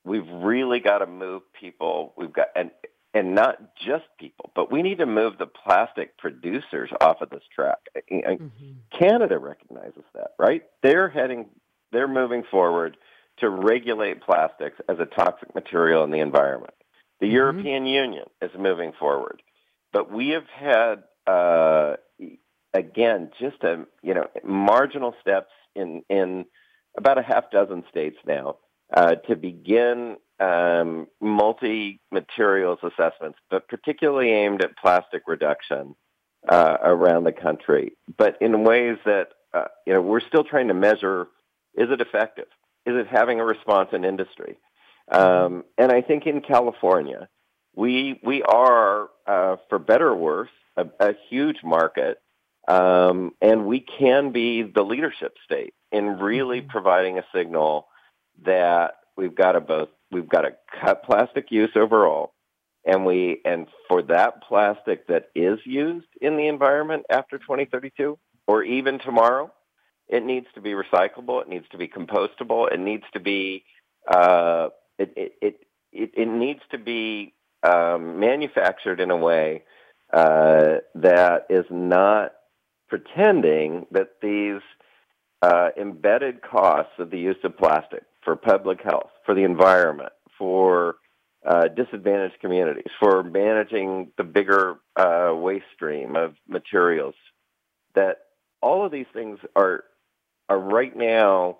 we've 0.04 0.28
really 0.28 0.80
got 0.80 0.98
to 0.98 1.06
move 1.06 1.42
people. 1.58 2.12
We've 2.16 2.32
got, 2.32 2.48
and 2.56 2.70
and 3.12 3.34
not 3.34 3.56
just 3.76 4.04
people, 4.18 4.50
but 4.54 4.70
we 4.70 4.82
need 4.82 4.98
to 4.98 5.06
move 5.06 5.36
the 5.38 5.46
plastic 5.46 6.16
producers 6.16 6.90
off 7.00 7.20
of 7.20 7.30
this 7.30 7.42
track. 7.52 7.78
Mm-hmm. 8.10 8.48
Canada 8.96 9.38
recognizes 9.38 10.04
that, 10.14 10.34
right? 10.38 10.62
They're 10.82 11.08
heading 11.08 11.46
they're 11.92 12.08
moving 12.08 12.44
forward 12.50 12.96
to 13.38 13.48
regulate 13.48 14.22
plastics 14.22 14.76
as 14.88 14.98
a 15.00 15.06
toxic 15.06 15.54
material 15.54 16.04
in 16.04 16.10
the 16.10 16.20
environment. 16.20 16.74
The 17.20 17.26
mm-hmm. 17.26 17.34
European 17.34 17.86
Union 17.86 18.26
is 18.40 18.50
moving 18.56 18.92
forward, 18.98 19.42
but 19.92 20.12
we 20.12 20.30
have 20.30 20.46
had 20.54 21.02
uh, 21.26 21.96
again 22.74 23.30
just 23.40 23.62
a 23.62 23.84
you 24.02 24.14
know 24.14 24.26
marginal 24.44 25.14
steps 25.20 25.52
in 25.74 26.02
in 26.08 26.44
about 26.96 27.18
a 27.18 27.22
half 27.22 27.50
dozen 27.50 27.84
states 27.88 28.16
now 28.26 28.56
uh, 28.92 29.14
to 29.14 29.36
begin 29.36 30.16
um, 30.40 31.06
multi 31.20 32.00
materials 32.10 32.78
assessments, 32.82 33.38
but 33.50 33.68
particularly 33.68 34.30
aimed 34.30 34.62
at 34.62 34.76
plastic 34.76 35.22
reduction 35.26 35.94
uh, 36.48 36.78
around 36.82 37.24
the 37.24 37.32
country, 37.32 37.92
but 38.16 38.36
in 38.40 38.64
ways 38.64 38.96
that 39.04 39.28
uh, 39.52 39.66
you 39.86 39.92
know 39.92 40.00
we're 40.00 40.20
still 40.20 40.44
trying 40.44 40.68
to 40.68 40.74
measure: 40.74 41.28
is 41.74 41.90
it 41.90 42.00
effective? 42.00 42.46
Is 42.86 42.94
it 42.96 43.06
having 43.06 43.38
a 43.40 43.44
response 43.44 43.90
in 43.92 44.04
industry? 44.04 44.56
Um, 45.12 45.64
and 45.76 45.92
I 45.92 46.00
think 46.00 46.26
in 46.26 46.40
California, 46.40 47.28
we 47.74 48.18
we 48.24 48.42
are, 48.42 49.08
uh, 49.26 49.56
for 49.68 49.78
better 49.78 50.08
or 50.08 50.16
worse, 50.16 50.50
a, 50.76 50.86
a 50.98 51.14
huge 51.28 51.58
market, 51.62 52.18
um, 52.70 53.32
and 53.40 53.66
we 53.66 53.80
can 53.80 54.30
be 54.30 54.62
the 54.62 54.82
leadership 54.82 55.34
state 55.44 55.74
in 55.90 56.18
really 56.18 56.60
mm-hmm. 56.60 56.70
providing 56.70 57.18
a 57.18 57.24
signal 57.34 57.88
that 58.44 58.92
we've 59.16 59.34
got 59.34 59.52
to 59.52 59.60
both 59.60 59.88
we've 60.12 60.28
got 60.28 60.42
to 60.42 60.52
cut 60.80 61.02
plastic 61.04 61.50
use 61.50 61.70
overall, 61.74 62.32
and 62.84 63.04
we 63.04 63.40
and 63.44 63.66
for 63.88 64.02
that 64.02 64.42
plastic 64.42 65.08
that 65.08 65.30
is 65.34 65.58
used 65.64 66.06
in 66.20 66.36
the 66.36 66.46
environment 66.46 67.04
after 67.10 67.38
2032 67.38 68.16
or 68.46 68.62
even 68.62 68.98
tomorrow, 69.00 69.52
it 70.08 70.24
needs 70.24 70.46
to 70.54 70.60
be 70.60 70.70
recyclable. 70.70 71.42
It 71.42 71.48
needs 71.48 71.66
to 71.72 71.78
be 71.78 71.88
compostable. 71.88 72.72
It 72.72 72.78
needs 72.78 73.04
to 73.14 73.20
be 73.20 73.64
uh, 74.08 74.68
it, 74.96 75.12
it, 75.16 75.32
it, 75.42 75.60
it, 75.92 76.10
it 76.16 76.28
needs 76.28 76.60
to 76.70 76.78
be 76.78 77.34
um, 77.64 78.20
manufactured 78.20 79.00
in 79.00 79.10
a 79.10 79.16
way 79.16 79.64
uh, 80.12 80.78
that 80.94 81.46
is 81.50 81.64
not 81.68 82.32
pretending 82.90 83.86
that 83.92 84.16
these 84.20 84.60
uh, 85.42 85.68
embedded 85.80 86.42
costs 86.42 86.92
of 86.98 87.10
the 87.10 87.18
use 87.18 87.36
of 87.44 87.56
plastic 87.56 88.02
for 88.22 88.36
public 88.36 88.82
health, 88.82 89.10
for 89.24 89.34
the 89.34 89.44
environment, 89.44 90.12
for 90.36 90.96
uh, 91.46 91.68
disadvantaged 91.68 92.38
communities, 92.40 92.90
for 92.98 93.22
managing 93.22 94.10
the 94.18 94.24
bigger 94.24 94.78
uh, 94.96 95.32
waste 95.34 95.64
stream 95.74 96.16
of 96.16 96.34
materials, 96.46 97.14
that 97.94 98.18
all 98.60 98.84
of 98.84 98.92
these 98.92 99.06
things 99.14 99.38
are 99.56 99.84
are 100.50 100.58
right 100.58 100.96
now 100.96 101.58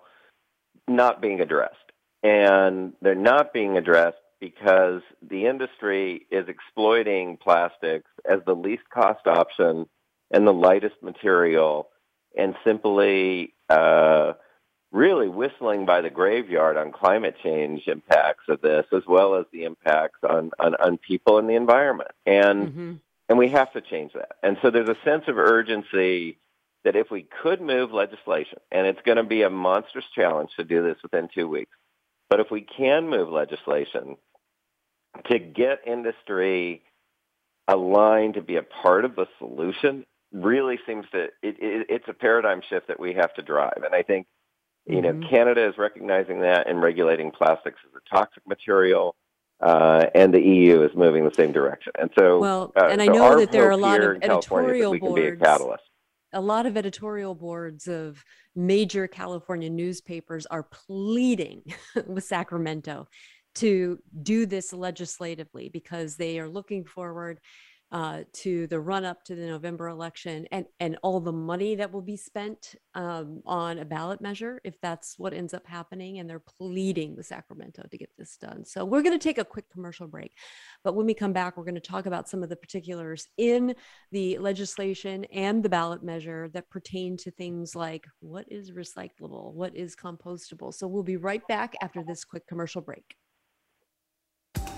not 0.89 1.23
being 1.23 1.41
addressed. 1.41 1.77
And 2.23 2.93
they're 3.01 3.15
not 3.15 3.53
being 3.53 3.79
addressed 3.79 4.19
because 4.41 5.01
the 5.23 5.47
industry 5.47 6.27
is 6.31 6.49
exploiting 6.49 7.39
plastics 7.39 8.11
as 8.29 8.41
the 8.45 8.55
least 8.55 8.83
cost 8.93 9.27
option 9.27 9.87
and 10.31 10.47
the 10.47 10.53
lightest 10.53 11.03
material 11.03 11.89
and 12.37 12.55
simply 12.65 13.55
uh, 13.69 14.35
really 14.93 15.29
whistling 15.29 15.87
by 15.87 16.01
the 16.01 16.11
graveyard 16.11 16.77
on 16.77 16.93
climate 16.93 17.37
change 17.43 17.87
impacts 17.87 18.45
of 18.49 18.61
this 18.61 18.87
as 18.93 19.03
well 19.07 19.37
as 19.37 19.47
the 19.53 19.65
impacts 19.65 20.19
on, 20.29 20.51
on, 20.59 20.75
on 20.77 20.99
people 20.99 21.39
and 21.39 21.49
the 21.49 21.55
environment. 21.55 22.11
And 22.27 22.69
mm-hmm. 22.69 22.93
and 23.29 23.39
we 23.39 23.49
have 23.51 23.73
to 23.73 23.81
change 23.81 24.13
that. 24.15 24.33
And 24.43 24.59
so 24.63 24.71
there's 24.71 24.89
a 24.89 24.97
sense 25.05 25.25
of 25.29 25.39
urgency 25.39 26.39
that 26.85 26.97
if 26.97 27.11
we 27.11 27.27
could 27.43 27.61
move 27.61 27.93
legislation, 27.93 28.59
and 28.73 28.87
it's 28.87 29.03
going 29.03 29.19
to 29.19 29.23
be 29.23 29.43
a 29.43 29.51
monstrous 29.51 30.07
challenge 30.15 30.51
to 30.57 30.65
do 30.65 30.83
this 30.83 30.97
within 31.03 31.29
two 31.33 31.47
weeks, 31.47 31.77
but 32.29 32.41
if 32.41 32.51
we 32.51 32.63
can 32.63 33.09
move 33.09 33.29
legislation 33.29 34.17
to 35.29 35.39
get 35.39 35.81
industry 35.87 36.83
aligned 37.69 38.35
to 38.35 38.43
be 38.43 38.57
a 38.57 38.63
part 38.63 39.05
of 39.05 39.15
the 39.15 39.27
solution, 39.39 40.07
really 40.33 40.79
seems 40.87 41.07
to 41.13 41.25
it, 41.25 41.33
it, 41.43 41.87
it's 41.89 42.09
a 42.09 42.13
paradigm 42.13 42.61
shift 42.69 42.89
that 42.89 43.01
we 43.01 43.15
have 43.15 43.33
to 43.35 43.43
drive. 43.43 43.83
And 43.85 43.95
I 43.95 44.03
think 44.03 44.27
you 44.87 45.03
know 45.03 45.13
mm-hmm. 45.13 45.29
Canada 45.29 45.69
is 45.69 45.75
recognizing 45.79 46.41
that 46.41 46.69
and 46.69 46.81
regulating 46.81 47.31
plastics 47.31 47.79
as 47.87 47.95
a 47.95 48.15
toxic 48.15 48.47
material. 48.47 49.15
Uh, 49.61 50.07
and 50.15 50.33
the 50.33 50.41
EU 50.41 50.83
is 50.83 50.91
moving 50.95 51.23
the 51.23 51.35
same 51.35 51.53
direction, 51.53 51.93
and 52.01 52.09
so 52.19 52.39
well. 52.39 52.73
Uh, 52.75 52.87
and 52.87 53.03
I 53.03 53.07
know 53.07 53.39
that 53.39 53.53
there 53.53 53.69
are 53.69 53.73
a 53.73 53.77
lot 53.77 54.01
of 54.01 54.17
editorial 54.23 54.99
boards. 54.99 55.39
catalyst 55.43 55.83
a 56.33 56.41
lot 56.41 56.67
of 56.67 56.77
editorial 56.77 57.35
boards 57.35 57.89
of 57.89 58.25
major 58.55 59.07
California 59.07 59.71
newspapers 59.71 60.47
are 60.47 60.63
pleading 60.63 61.63
with 62.07 62.25
Sacramento 62.25 63.09
to 63.57 63.99
do 64.23 64.47
this 64.47 64.73
legislatively 64.73 65.69
because 65.69 66.17
they 66.17 66.39
are 66.39 66.49
looking 66.49 66.85
forward 66.85 67.41
uh, 67.93 68.21
to 68.33 68.67
the 68.69 68.79
run 68.79 69.05
up 69.05 69.25
to 69.25 69.35
the 69.35 69.47
November 69.47 69.89
election 69.89 70.47
and, 70.53 70.67
and 70.79 70.97
all 71.03 71.19
the 71.19 71.33
money 71.33 71.75
that 71.75 71.93
will 71.93 72.03
be 72.03 72.17
spent 72.17 72.77
um, 72.95 73.43
on 73.45 73.79
a 73.79 73.85
ballot 73.85 74.21
measure 74.21 74.61
if 74.65 74.81
that's 74.81 75.19
what 75.19 75.33
ends 75.33 75.53
up 75.53 75.67
happening. 75.67 76.19
And 76.19 76.31
they're 76.31 76.39
pleading 76.39 77.17
with 77.17 77.27
Sacramento 77.27 77.83
to 77.91 77.99
get 77.99 78.11
this 78.17 78.37
done. 78.37 78.65
So 78.65 78.85
we're 78.85 79.03
going 79.03 79.19
to 79.19 79.23
take 79.23 79.39
a 79.39 79.45
quick 79.45 79.69
commercial 79.71 80.07
break. 80.07 80.33
But 80.85 80.95
when 80.95 81.07
we 81.07 81.15
come 81.15 81.33
back, 81.33 81.57
we're 81.57 81.65
going 81.65 81.75
to 81.75 81.81
talk 81.81 82.07
about 82.07 82.29
some 82.29 82.43
of 82.43 82.49
the 82.49 82.57
particulars 82.57 83.27
in 83.37 83.75
the 84.13 84.39
legislation 84.39 85.25
and 85.27 85.63
the 85.63 85.69
ballot 85.69 86.03
measure 86.03 86.49
that 86.53 86.71
pertain 86.71 87.17
to 87.19 87.31
things 87.33 87.75
like 87.75 88.07
what 88.21 88.45
is 88.51 88.71
recyclable, 88.71 89.53
what 89.53 89.77
is 89.77 89.97
compostable. 89.97 90.73
So 90.73 90.87
we'll 90.87 91.03
be 91.03 91.17
right 91.17 91.47
back 91.49 91.75
after 91.83 92.05
this 92.07 92.25
quick 92.25 92.47
commercial 92.47 92.83
break. 92.83 93.17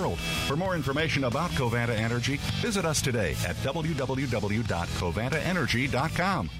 world. 0.00 0.18
For 0.18 0.56
more 0.56 0.74
information 0.74 1.24
about 1.24 1.50
Covanta 1.52 1.96
Energy, 1.96 2.38
visit 2.60 2.84
us 2.84 3.00
today 3.02 3.32
at 3.46 3.54
www.covantaenergy.com. 3.56 6.50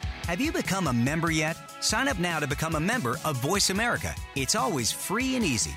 Have 0.00 0.40
you 0.40 0.52
become 0.52 0.86
a 0.86 0.92
member 0.92 1.30
yet? 1.30 1.56
Sign 1.80 2.08
up 2.08 2.18
now 2.18 2.40
to 2.40 2.46
become 2.46 2.76
a 2.76 2.80
member 2.80 3.18
of 3.24 3.36
Voice 3.36 3.68
America. 3.68 4.14
It's 4.36 4.54
always 4.54 4.90
free 4.90 5.36
and 5.36 5.44
easy. 5.44 5.76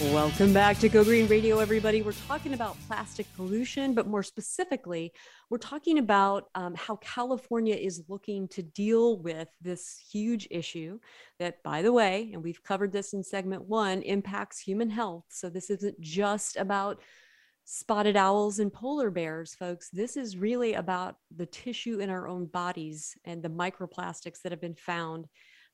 Welcome 0.00 0.52
back 0.52 0.78
to 0.78 0.88
Go 0.88 1.02
Green 1.02 1.26
Radio, 1.26 1.58
everybody. 1.58 2.02
We're 2.02 2.12
talking 2.12 2.54
about 2.54 2.76
plastic 2.86 3.26
pollution, 3.34 3.94
but 3.94 4.06
more 4.06 4.22
specifically, 4.22 5.12
we're 5.50 5.58
talking 5.58 5.98
about 5.98 6.50
um, 6.54 6.76
how 6.76 6.96
California 6.96 7.74
is 7.74 8.04
looking 8.06 8.46
to 8.48 8.62
deal 8.62 9.18
with 9.18 9.48
this 9.60 10.00
huge 10.12 10.46
issue 10.52 11.00
that, 11.40 11.64
by 11.64 11.82
the 11.82 11.92
way, 11.92 12.30
and 12.32 12.44
we've 12.44 12.62
covered 12.62 12.92
this 12.92 13.12
in 13.12 13.24
segment 13.24 13.64
one, 13.64 14.02
impacts 14.02 14.60
human 14.60 14.88
health. 14.88 15.24
So 15.30 15.50
this 15.50 15.68
isn't 15.68 16.00
just 16.00 16.56
about 16.56 17.00
spotted 17.64 18.16
owls 18.16 18.60
and 18.60 18.72
polar 18.72 19.10
bears, 19.10 19.56
folks. 19.56 19.90
This 19.90 20.16
is 20.16 20.36
really 20.36 20.74
about 20.74 21.16
the 21.36 21.46
tissue 21.46 21.98
in 21.98 22.08
our 22.08 22.28
own 22.28 22.46
bodies 22.46 23.16
and 23.24 23.42
the 23.42 23.50
microplastics 23.50 24.42
that 24.42 24.52
have 24.52 24.60
been 24.60 24.76
found 24.76 25.26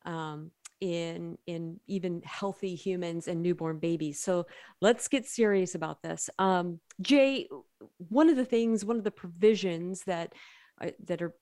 um, 0.06 0.50
in 0.80 1.38
in 1.46 1.80
even 1.86 2.22
healthy 2.24 2.74
humans 2.74 3.28
and 3.28 3.42
newborn 3.42 3.78
babies. 3.78 4.20
So 4.20 4.46
let's 4.80 5.08
get 5.08 5.26
serious 5.26 5.74
about 5.74 6.02
this. 6.02 6.28
Um, 6.38 6.80
Jay, 7.00 7.48
one 7.96 8.28
of 8.28 8.36
the 8.36 8.44
things, 8.44 8.84
one 8.84 8.96
of 8.96 9.04
the 9.04 9.10
provisions 9.10 10.04
that 10.04 10.34
uh, 10.80 10.90
that 11.04 11.22
are 11.22 11.34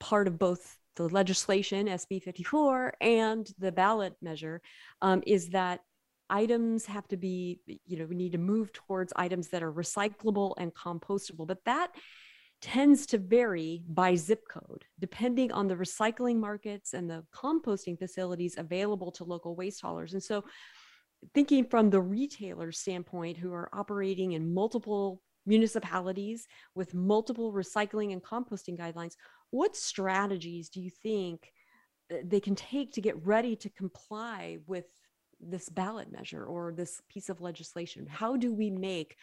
part 0.00 0.26
of 0.26 0.38
both 0.38 0.78
the 0.96 1.08
legislation 1.08 1.86
SB 1.86 2.20
54 2.20 2.94
and 3.00 3.48
the 3.58 3.70
ballot 3.70 4.14
measure 4.20 4.60
um, 5.00 5.22
is 5.26 5.50
that 5.50 5.80
items 6.30 6.84
have 6.86 7.06
to 7.08 7.16
be 7.16 7.60
you 7.86 7.96
know 7.96 8.04
we 8.04 8.16
need 8.16 8.32
to 8.32 8.38
move 8.38 8.72
towards 8.72 9.12
items 9.16 9.48
that 9.48 9.62
are 9.62 9.72
recyclable 9.72 10.54
and 10.58 10.74
compostable 10.74 11.46
but 11.46 11.64
that 11.64 11.92
tends 12.60 13.06
to 13.06 13.18
vary 13.18 13.82
by 13.88 14.14
zip 14.14 14.42
code, 14.48 14.84
depending 14.98 15.52
on 15.52 15.68
the 15.68 15.76
recycling 15.76 16.36
markets 16.36 16.92
and 16.92 17.08
the 17.08 17.24
composting 17.34 17.98
facilities 17.98 18.56
available 18.58 19.12
to 19.12 19.24
local 19.24 19.54
waste 19.54 19.80
haulers. 19.80 20.12
And 20.12 20.22
so, 20.22 20.44
thinking 21.34 21.64
from 21.64 21.90
the 21.90 22.00
retailer 22.00 22.72
standpoint, 22.72 23.36
who 23.36 23.52
are 23.52 23.68
operating 23.72 24.32
in 24.32 24.52
multiple 24.52 25.22
municipalities 25.46 26.46
with 26.74 26.94
multiple 26.94 27.52
recycling 27.52 28.12
and 28.12 28.22
composting 28.22 28.78
guidelines, 28.78 29.14
what 29.50 29.76
strategies 29.76 30.68
do 30.68 30.80
you 30.80 30.90
think 30.90 31.52
uh, 32.12 32.16
they 32.24 32.40
can 32.40 32.54
take 32.54 32.92
to 32.92 33.00
get 33.00 33.24
ready 33.26 33.56
to 33.56 33.70
comply 33.70 34.58
with 34.66 34.86
this 35.40 35.68
ballot 35.68 36.10
measure 36.10 36.44
or 36.44 36.72
this 36.72 37.00
piece 37.08 37.28
of 37.28 37.40
legislation? 37.40 38.06
How 38.06 38.36
do 38.36 38.52
we 38.52 38.70
make 38.70 39.16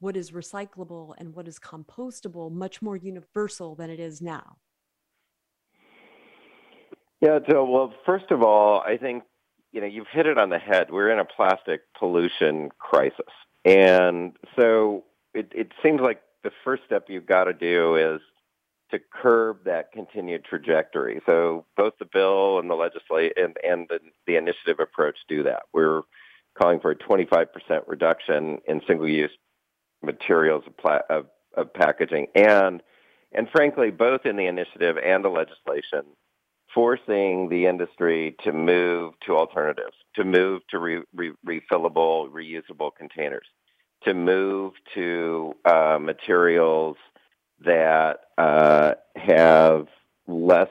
what 0.00 0.16
is 0.16 0.30
recyclable 0.30 1.14
and 1.18 1.34
what 1.34 1.48
is 1.48 1.58
compostable 1.58 2.50
much 2.50 2.80
more 2.80 2.96
universal 2.96 3.74
than 3.74 3.90
it 3.90 4.00
is 4.00 4.20
now? 4.20 4.56
Yeah, 7.20 7.40
well, 7.48 7.92
first 8.06 8.30
of 8.30 8.42
all, 8.42 8.80
I 8.80 8.96
think 8.96 9.24
you 9.72 9.80
know 9.80 9.86
you've 9.86 10.06
hit 10.12 10.26
it 10.26 10.38
on 10.38 10.50
the 10.50 10.58
head. 10.58 10.88
We're 10.90 11.10
in 11.10 11.18
a 11.18 11.24
plastic 11.24 11.80
pollution 11.98 12.70
crisis, 12.78 13.32
and 13.64 14.36
so 14.56 15.04
it, 15.34 15.52
it 15.54 15.72
seems 15.82 16.00
like 16.00 16.20
the 16.44 16.52
first 16.64 16.84
step 16.86 17.06
you've 17.08 17.26
got 17.26 17.44
to 17.44 17.52
do 17.52 17.96
is 17.96 18.20
to 18.90 18.98
curb 19.12 19.64
that 19.64 19.92
continued 19.92 20.44
trajectory. 20.44 21.20
So 21.26 21.66
both 21.76 21.94
the 21.98 22.06
bill 22.06 22.58
and 22.58 22.70
the 22.70 22.74
legislate 22.74 23.32
and, 23.36 23.56
and 23.62 23.86
the, 23.88 23.98
the 24.26 24.36
initiative 24.36 24.80
approach 24.80 25.16
do 25.28 25.42
that. 25.42 25.64
We're 25.74 26.02
calling 26.58 26.80
for 26.80 26.92
a 26.92 26.96
25% 26.96 27.46
reduction 27.86 28.58
in 28.66 28.80
single-use 28.86 29.30
materials 30.02 30.64
of, 30.66 30.76
pla- 30.76 31.00
of, 31.10 31.26
of 31.56 31.72
packaging, 31.74 32.26
and 32.34 32.82
and 33.32 33.48
frankly, 33.50 33.90
both 33.90 34.24
in 34.24 34.36
the 34.36 34.46
initiative 34.46 34.96
and 34.96 35.22
the 35.24 35.28
legislation, 35.28 36.04
forcing 36.74 37.48
the 37.48 37.66
industry 37.66 38.36
to 38.44 38.52
move 38.52 39.14
to 39.26 39.36
alternatives, 39.36 39.96
to 40.14 40.24
move 40.24 40.62
to 40.70 40.78
re- 40.78 41.02
re- 41.14 41.32
refillable, 41.46 42.30
reusable 42.30 42.90
containers, 42.96 43.46
to 44.04 44.14
move 44.14 44.72
to 44.94 45.54
uh, 45.64 45.98
materials 46.00 46.96
that 47.64 48.20
uh, 48.38 48.94
have 49.16 49.88
less 50.26 50.68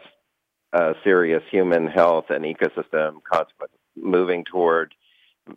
uh, 0.74 0.94
serious 1.04 1.44
human 1.52 1.88
health 1.88 2.26
and 2.30 2.44
ecosystem 2.46 3.18
consequences, 3.30 3.78
moving 3.96 4.44
toward 4.46 4.94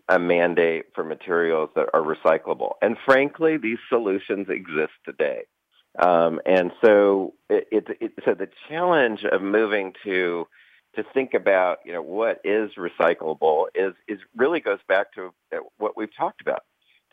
a 0.08 0.18
mandate 0.18 0.86
for 0.94 1.04
materials 1.04 1.70
that 1.74 1.88
are 1.94 2.02
recyclable. 2.02 2.72
And 2.82 2.96
frankly, 3.04 3.56
these 3.56 3.78
solutions 3.88 4.48
exist 4.48 4.92
today. 5.04 5.42
Um, 5.98 6.40
and 6.46 6.70
so, 6.82 7.34
it, 7.48 7.66
it, 7.72 7.86
it, 8.00 8.12
so 8.24 8.34
the 8.34 8.48
challenge 8.68 9.24
of 9.24 9.42
moving 9.42 9.92
to 10.04 10.46
to 10.96 11.04
think 11.14 11.34
about, 11.34 11.78
you 11.84 11.92
know, 11.92 12.02
what 12.02 12.40
is 12.44 12.70
recyclable 12.76 13.66
is 13.74 13.94
is 14.08 14.18
really 14.36 14.60
goes 14.60 14.80
back 14.88 15.12
to 15.14 15.30
what 15.78 15.96
we've 15.96 16.14
talked 16.16 16.40
about. 16.40 16.62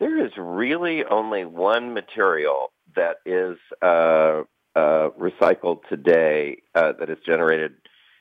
There 0.00 0.24
is 0.24 0.32
really 0.36 1.04
only 1.04 1.44
one 1.44 1.92
material 1.92 2.72
that 2.94 3.16
is 3.26 3.56
uh, 3.82 4.42
uh, 4.76 5.10
recycled 5.18 5.80
today 5.88 6.62
uh, 6.74 6.92
that 6.98 7.10
is 7.10 7.18
generated 7.26 7.72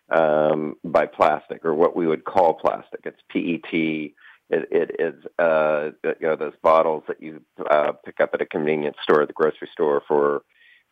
um, 0.09 0.75
by 0.83 1.05
plastic, 1.05 1.65
or 1.65 1.73
what 1.73 1.95
we 1.95 2.07
would 2.07 2.25
call 2.25 2.53
plastic. 2.55 3.01
It's 3.05 3.21
PET 3.29 4.11
it, 4.49 4.67
it 4.71 4.95
is 4.99 5.15
uh, 5.39 5.89
you 6.03 6.27
know 6.27 6.35
those 6.35 6.53
bottles 6.61 7.03
that 7.07 7.21
you 7.21 7.41
uh, 7.69 7.91
pick 8.05 8.19
up 8.19 8.31
at 8.33 8.41
a 8.41 8.45
convenience 8.45 8.97
store, 9.03 9.25
the 9.25 9.33
grocery 9.33 9.69
store 9.71 10.01
for 10.07 10.43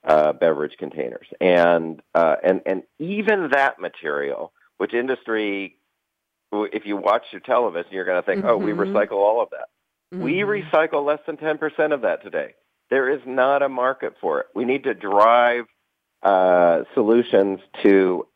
uh, 0.05 0.33
beverage 0.33 0.73
containers, 0.77 1.27
and 1.39 2.01
uh, 2.13 2.35
and 2.43 2.61
and 2.65 2.83
even 2.99 3.49
that 3.51 3.79
material, 3.79 4.51
which 4.77 4.93
industry, 4.93 5.77
if 6.51 6.85
you 6.85 6.97
watch 6.97 7.23
your 7.31 7.41
television, 7.41 7.91
you're 7.91 8.05
going 8.05 8.21
to 8.21 8.25
think, 8.25 8.41
mm-hmm. 8.41 8.49
oh, 8.49 8.57
we 8.57 8.71
mm-hmm. 8.71 8.95
recycle 8.95 9.17
all 9.17 9.41
of 9.41 9.49
that. 9.51 9.69
Mm-hmm. 10.13 10.23
We 10.23 10.33
recycle 10.41 11.05
less 11.05 11.19
than 11.25 11.37
ten 11.37 11.57
percent 11.57 11.93
of 11.93 12.01
that 12.01 12.23
today. 12.23 12.55
There 12.89 13.09
is 13.09 13.21
not 13.25 13.63
a 13.63 13.69
market 13.69 14.15
for 14.21 14.41
it. 14.41 14.47
We 14.53 14.65
need 14.65 14.83
to 14.83 14.93
drive 14.93 15.65
uh, 16.21 16.83
solutions 16.93 17.59
to 17.83 18.27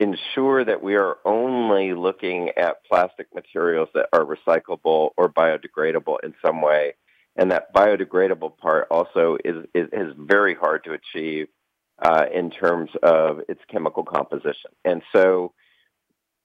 ensure 0.00 0.64
that 0.64 0.82
we 0.82 0.94
are 0.94 1.16
only 1.24 1.92
looking 1.92 2.50
at 2.56 2.84
plastic 2.84 3.26
materials 3.34 3.88
that 3.94 4.08
are 4.12 4.24
recyclable 4.24 5.10
or 5.16 5.28
biodegradable 5.28 6.18
in 6.22 6.34
some 6.44 6.62
way. 6.62 6.94
And 7.36 7.50
that 7.50 7.72
biodegradable 7.74 8.56
part 8.58 8.88
also 8.90 9.38
is, 9.44 9.64
is, 9.74 9.88
is 9.92 10.12
very 10.16 10.54
hard 10.54 10.84
to 10.84 10.92
achieve 10.92 11.48
uh, 12.00 12.26
in 12.32 12.50
terms 12.50 12.90
of 13.02 13.40
its 13.48 13.60
chemical 13.70 14.04
composition. 14.04 14.70
And 14.84 15.02
so 15.12 15.52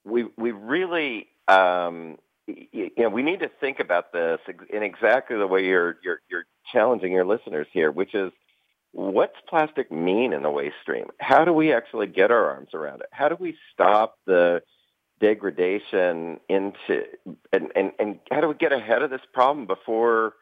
we, 0.03 0.25
we 0.37 0.51
really, 0.51 1.27
um, 1.47 2.17
you 2.47 2.91
know, 2.97 3.09
we 3.09 3.23
need 3.23 3.39
to 3.39 3.49
think 3.59 3.79
about 3.79 4.11
this 4.11 4.39
in 4.69 4.83
exactly 4.83 5.37
the 5.37 5.47
way 5.47 5.65
you're, 5.65 5.97
you're, 6.03 6.21
you're 6.29 6.45
challenging 6.71 7.11
your 7.11 7.25
listeners 7.25 7.67
here, 7.71 7.91
which 7.91 8.13
is 8.15 8.31
what's 8.93 9.35
plastic 9.49 9.91
mean 9.91 10.33
in 10.33 10.43
the 10.43 10.49
waste 10.49 10.75
stream? 10.81 11.07
How 11.19 11.43
do 11.43 11.51
we 11.51 11.73
actually 11.73 12.07
get 12.07 12.31
our 12.31 12.51
arms 12.51 12.69
around 12.73 13.01
it? 13.01 13.07
How 13.11 13.27
do 13.27 13.35
we 13.39 13.57
stop 13.73 14.17
the 14.25 14.61
degradation 15.19 16.39
into 16.49 17.03
and, 17.51 17.71
and, 17.75 17.91
and 17.99 18.19
how 18.31 18.41
do 18.41 18.47
we 18.47 18.55
get 18.55 18.71
ahead 18.71 19.01
of 19.01 19.09
this 19.09 19.21
problem 19.33 19.67
before 19.67 20.33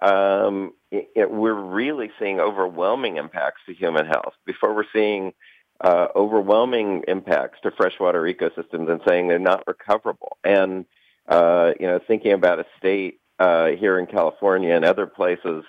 um, 0.00 0.72
it, 0.90 1.10
it, 1.14 1.30
we're 1.30 1.52
really 1.54 2.10
seeing 2.18 2.40
overwhelming 2.40 3.16
impacts 3.16 3.62
to 3.66 3.74
human 3.74 4.06
health, 4.06 4.34
before 4.46 4.74
we're 4.74 4.84
seeing 4.92 5.32
uh, 5.80 6.08
overwhelming 6.14 7.04
impacts 7.08 7.58
to 7.62 7.70
freshwater 7.72 8.22
ecosystems 8.22 8.90
and 8.90 9.00
saying 9.06 9.28
they're 9.28 9.38
not 9.38 9.64
recoverable. 9.66 10.38
And, 10.44 10.86
uh, 11.28 11.72
you 11.78 11.86
know, 11.86 12.00
thinking 12.06 12.32
about 12.32 12.60
a 12.60 12.64
state 12.78 13.20
uh, 13.38 13.68
here 13.68 13.98
in 13.98 14.06
California 14.06 14.74
and 14.74 14.84
other 14.84 15.06
places 15.06 15.64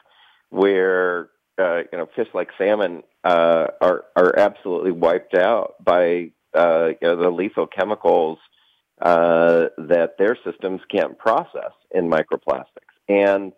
where 0.50 1.30
uh, 1.60 1.80
you 1.92 1.98
know, 1.98 2.08
fish 2.16 2.28
like 2.34 2.50
salmon 2.58 3.04
uh, 3.24 3.68
are 3.82 4.06
are 4.16 4.38
absolutely 4.38 4.92
wiped 4.92 5.36
out 5.36 5.76
by 5.84 6.32
uh, 6.56 6.88
you 7.02 7.08
know, 7.08 7.16
the 7.16 7.30
lethal 7.30 7.68
chemicals 7.68 8.40
uh, 9.02 9.66
that 9.78 10.16
their 10.18 10.38
systems 10.44 10.82
can't 10.90 11.18
process 11.18 11.72
in 11.92 12.10
microplastics. 12.10 12.66
And 13.08 13.54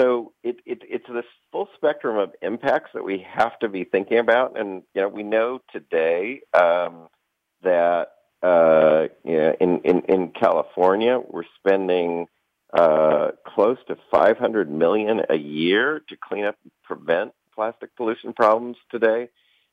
so 0.00 0.32
it, 0.42 0.56
it, 0.64 0.78
it's 0.82 1.06
this 1.08 1.24
full 1.52 1.68
spectrum 1.76 2.16
of 2.16 2.30
impacts 2.42 2.90
that 2.94 3.04
we 3.04 3.24
have 3.34 3.58
to 3.60 3.68
be 3.68 3.84
thinking 3.84 4.18
about. 4.18 4.58
And 4.58 4.82
you 4.94 5.02
know, 5.02 5.08
we 5.08 5.22
know 5.22 5.60
today 5.72 6.40
um, 6.54 7.08
that 7.62 8.08
uh, 8.42 9.08
in, 9.24 9.80
in 9.84 10.02
in 10.08 10.32
California, 10.38 11.18
we're 11.18 11.44
spending 11.58 12.26
uh, 12.72 13.32
close 13.46 13.78
to 13.88 13.96
500 14.10 14.70
million 14.70 15.20
a 15.28 15.36
year 15.36 16.00
to 16.08 16.16
clean 16.16 16.44
up 16.44 16.56
and 16.62 16.72
prevent 16.84 17.32
plastic 17.60 17.94
pollution 17.94 18.32
problems 18.32 18.78
today. 18.90 19.28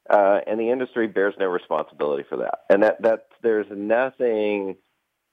Uh, 0.09 0.39
and 0.45 0.59
the 0.59 0.71
industry 0.71 1.07
bears 1.07 1.33
no 1.39 1.45
responsibility 1.45 2.23
for 2.27 2.38
that. 2.38 2.59
And 2.69 2.83
that, 2.83 3.01
that 3.01 3.27
there's 3.41 3.67
nothing, 3.69 4.75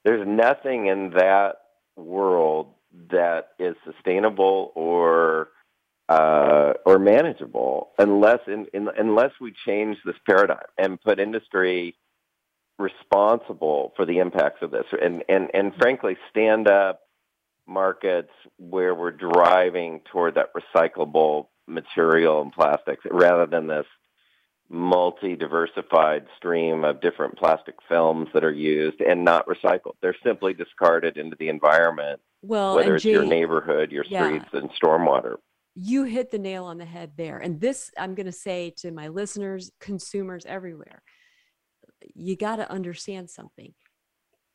there's 0.05 0.27
nothing 0.27 0.87
in 0.87 1.11
that 1.17 1.55
world 1.97 2.75
that 3.11 3.49
is 3.59 3.75
sustainable 3.85 4.73
or 4.77 5.49
uh, 6.09 6.75
or 6.85 6.99
manageable 6.99 7.89
unless 7.99 8.41
in, 8.47 8.67
in, 8.75 8.89
unless 8.99 9.31
we 9.41 9.55
change 9.67 9.97
this 10.05 10.17
paradigm 10.27 10.59
and 10.77 11.01
put 11.01 11.19
industry 11.19 11.97
responsible 12.79 13.95
for 13.97 14.05
the 14.05 14.19
impacts 14.19 14.61
of 14.61 14.71
this 14.71 14.85
and, 15.01 15.25
and, 15.31 15.49
and 15.55 15.73
frankly 15.77 16.17
stand 16.29 16.69
up 16.69 17.01
markets 17.67 18.33
where 18.59 18.95
we're 18.95 19.13
driving 19.13 20.03
toward 20.13 20.35
that 20.35 20.51
recyclable 20.55 21.47
material 21.67 22.43
and 22.43 22.53
plastics 22.53 23.05
rather 23.11 23.47
than 23.47 23.67
this 23.67 23.87
multi-diversified 24.69 26.27
stream 26.37 26.85
of 26.85 27.01
different 27.01 27.37
plastic 27.37 27.75
films 27.89 28.29
that 28.33 28.45
are 28.45 28.53
used 28.53 29.01
and 29.01 29.25
not 29.25 29.47
recycled. 29.47 29.95
They're 30.01 30.17
simply 30.25 30.55
discarded 30.55 31.17
into 31.17 31.37
the 31.39 31.49
environment, 31.49 32.21
well, 32.43 32.77
whether 32.77 32.95
it's 32.95 33.05
Jay, 33.05 33.13
your 33.13 33.27
neighborhood, 33.27 33.93
your 33.93 34.05
yeah. 34.09 34.27
streets, 34.27 34.49
and 34.53 34.71
stormwater. 34.71 35.37
You 35.75 36.05
hit 36.05 36.31
the 36.31 36.39
nail 36.39 36.65
on 36.65 36.79
the 36.79 36.85
head 36.85 37.13
there. 37.17 37.39
And 37.39 37.61
this, 37.61 37.91
I'm 37.99 38.15
going 38.15 38.27
to 38.27 38.33
say 38.33 38.73
to 38.79 38.91
my 38.91 39.09
listeners, 39.09 39.71
consumers 39.81 40.47
everywhere, 40.47 41.03
you 42.15 42.37
got 42.37 42.57
to 42.57 42.71
understand 42.71 43.29
something. 43.29 43.75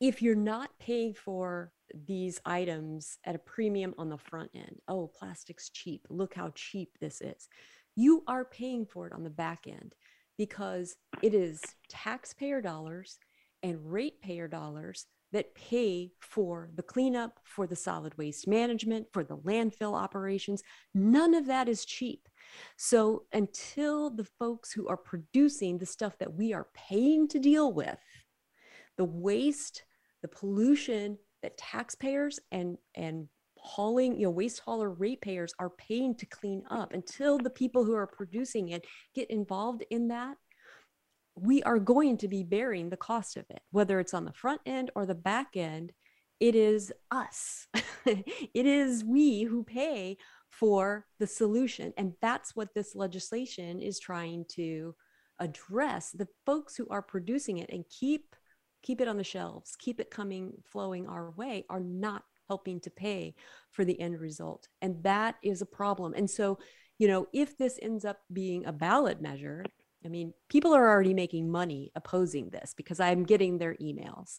If 0.00 0.22
you're 0.22 0.34
not 0.34 0.70
paying 0.78 1.12
for 1.12 1.72
these 2.06 2.40
items 2.46 3.18
at 3.24 3.34
a 3.34 3.40
premium 3.40 3.94
on 3.98 4.08
the 4.08 4.16
front 4.16 4.50
end, 4.54 4.80
oh, 4.88 5.10
plastic's 5.14 5.68
cheap. 5.68 6.06
Look 6.08 6.34
how 6.34 6.52
cheap 6.54 6.96
this 7.00 7.20
is. 7.20 7.48
You 7.96 8.24
are 8.26 8.46
paying 8.46 8.86
for 8.86 9.06
it 9.06 9.12
on 9.12 9.24
the 9.24 9.30
back 9.30 9.66
end 9.66 9.94
because 10.38 10.96
it 11.20 11.34
is 11.34 11.60
taxpayer 11.90 12.62
dollars 12.62 13.18
and 13.62 13.92
ratepayer 13.92 14.48
dollars 14.48 15.04
that 15.32 15.54
pay 15.54 16.10
for 16.18 16.70
the 16.74 16.82
cleanup, 16.82 17.38
for 17.44 17.66
the 17.66 17.76
solid 17.76 18.16
waste 18.16 18.48
management, 18.48 19.06
for 19.12 19.22
the 19.22 19.36
landfill 19.36 19.94
operations. 19.94 20.62
None 20.94 21.34
of 21.34 21.46
that 21.46 21.68
is 21.68 21.84
cheap. 21.84 22.26
So 22.78 23.24
until 23.34 24.08
the 24.08 24.24
folks 24.24 24.72
who 24.72 24.88
are 24.88 24.96
producing 24.96 25.76
the 25.76 25.86
stuff 25.86 26.16
that 26.18 26.32
we 26.34 26.54
are 26.54 26.68
paying 26.74 27.28
to 27.28 27.38
deal 27.38 27.70
with, 27.70 27.98
the 28.96 29.04
waste, 29.04 29.84
the 30.22 30.28
pollution 30.28 31.18
that 31.42 31.58
taxpayers 31.58 32.38
and 32.52 32.76
and 32.94 33.28
hauling, 33.56 34.16
you 34.16 34.24
know, 34.24 34.30
waste 34.30 34.60
hauler 34.60 34.90
ratepayers 34.90 35.52
are 35.58 35.70
paying 35.70 36.14
to 36.14 36.24
clean 36.26 36.62
up 36.70 36.94
until 36.94 37.36
the 37.36 37.50
people 37.50 37.84
who 37.84 37.94
are 37.94 38.06
producing 38.06 38.70
it 38.70 38.86
get 39.14 39.28
involved 39.30 39.84
in 39.90 40.08
that 40.08 40.38
we 41.40 41.62
are 41.62 41.78
going 41.78 42.18
to 42.18 42.28
be 42.28 42.42
bearing 42.42 42.90
the 42.90 42.96
cost 42.96 43.36
of 43.36 43.44
it, 43.50 43.60
whether 43.70 43.98
it's 43.98 44.14
on 44.14 44.24
the 44.24 44.32
front 44.32 44.60
end 44.66 44.90
or 44.94 45.06
the 45.06 45.14
back 45.14 45.56
end. 45.56 45.92
It 46.38 46.54
is 46.54 46.92
us. 47.10 47.66
it 48.06 48.66
is 48.66 49.04
we 49.04 49.42
who 49.42 49.62
pay 49.62 50.16
for 50.48 51.06
the 51.18 51.26
solution. 51.26 51.92
And 51.96 52.14
that's 52.20 52.56
what 52.56 52.74
this 52.74 52.94
legislation 52.94 53.80
is 53.80 53.98
trying 53.98 54.46
to 54.52 54.94
address. 55.38 56.10
The 56.10 56.28
folks 56.46 56.76
who 56.76 56.88
are 56.88 57.02
producing 57.02 57.58
it 57.58 57.70
and 57.70 57.84
keep 57.88 58.34
keep 58.82 59.00
it 59.00 59.08
on 59.08 59.16
the 59.16 59.24
shelves, 59.24 59.76
keep 59.76 60.00
it 60.00 60.10
coming 60.10 60.52
flowing 60.64 61.06
our 61.06 61.30
way 61.32 61.64
are 61.68 61.80
not 61.80 62.24
helping 62.48 62.80
to 62.80 62.90
pay 62.90 63.34
for 63.70 63.84
the 63.84 63.98
end 64.00 64.20
result. 64.20 64.68
And 64.82 65.02
that 65.04 65.36
is 65.42 65.62
a 65.62 65.66
problem. 65.66 66.14
And 66.16 66.28
so, 66.28 66.58
you 66.98 67.06
know, 67.06 67.28
if 67.32 67.56
this 67.56 67.78
ends 67.80 68.04
up 68.04 68.18
being 68.32 68.66
a 68.66 68.72
ballot 68.72 69.20
measure, 69.20 69.64
I 70.04 70.08
mean, 70.08 70.32
people 70.48 70.74
are 70.74 70.88
already 70.88 71.14
making 71.14 71.50
money 71.50 71.92
opposing 71.94 72.50
this 72.50 72.74
because 72.76 73.00
I'm 73.00 73.24
getting 73.24 73.58
their 73.58 73.74
emails. 73.76 74.38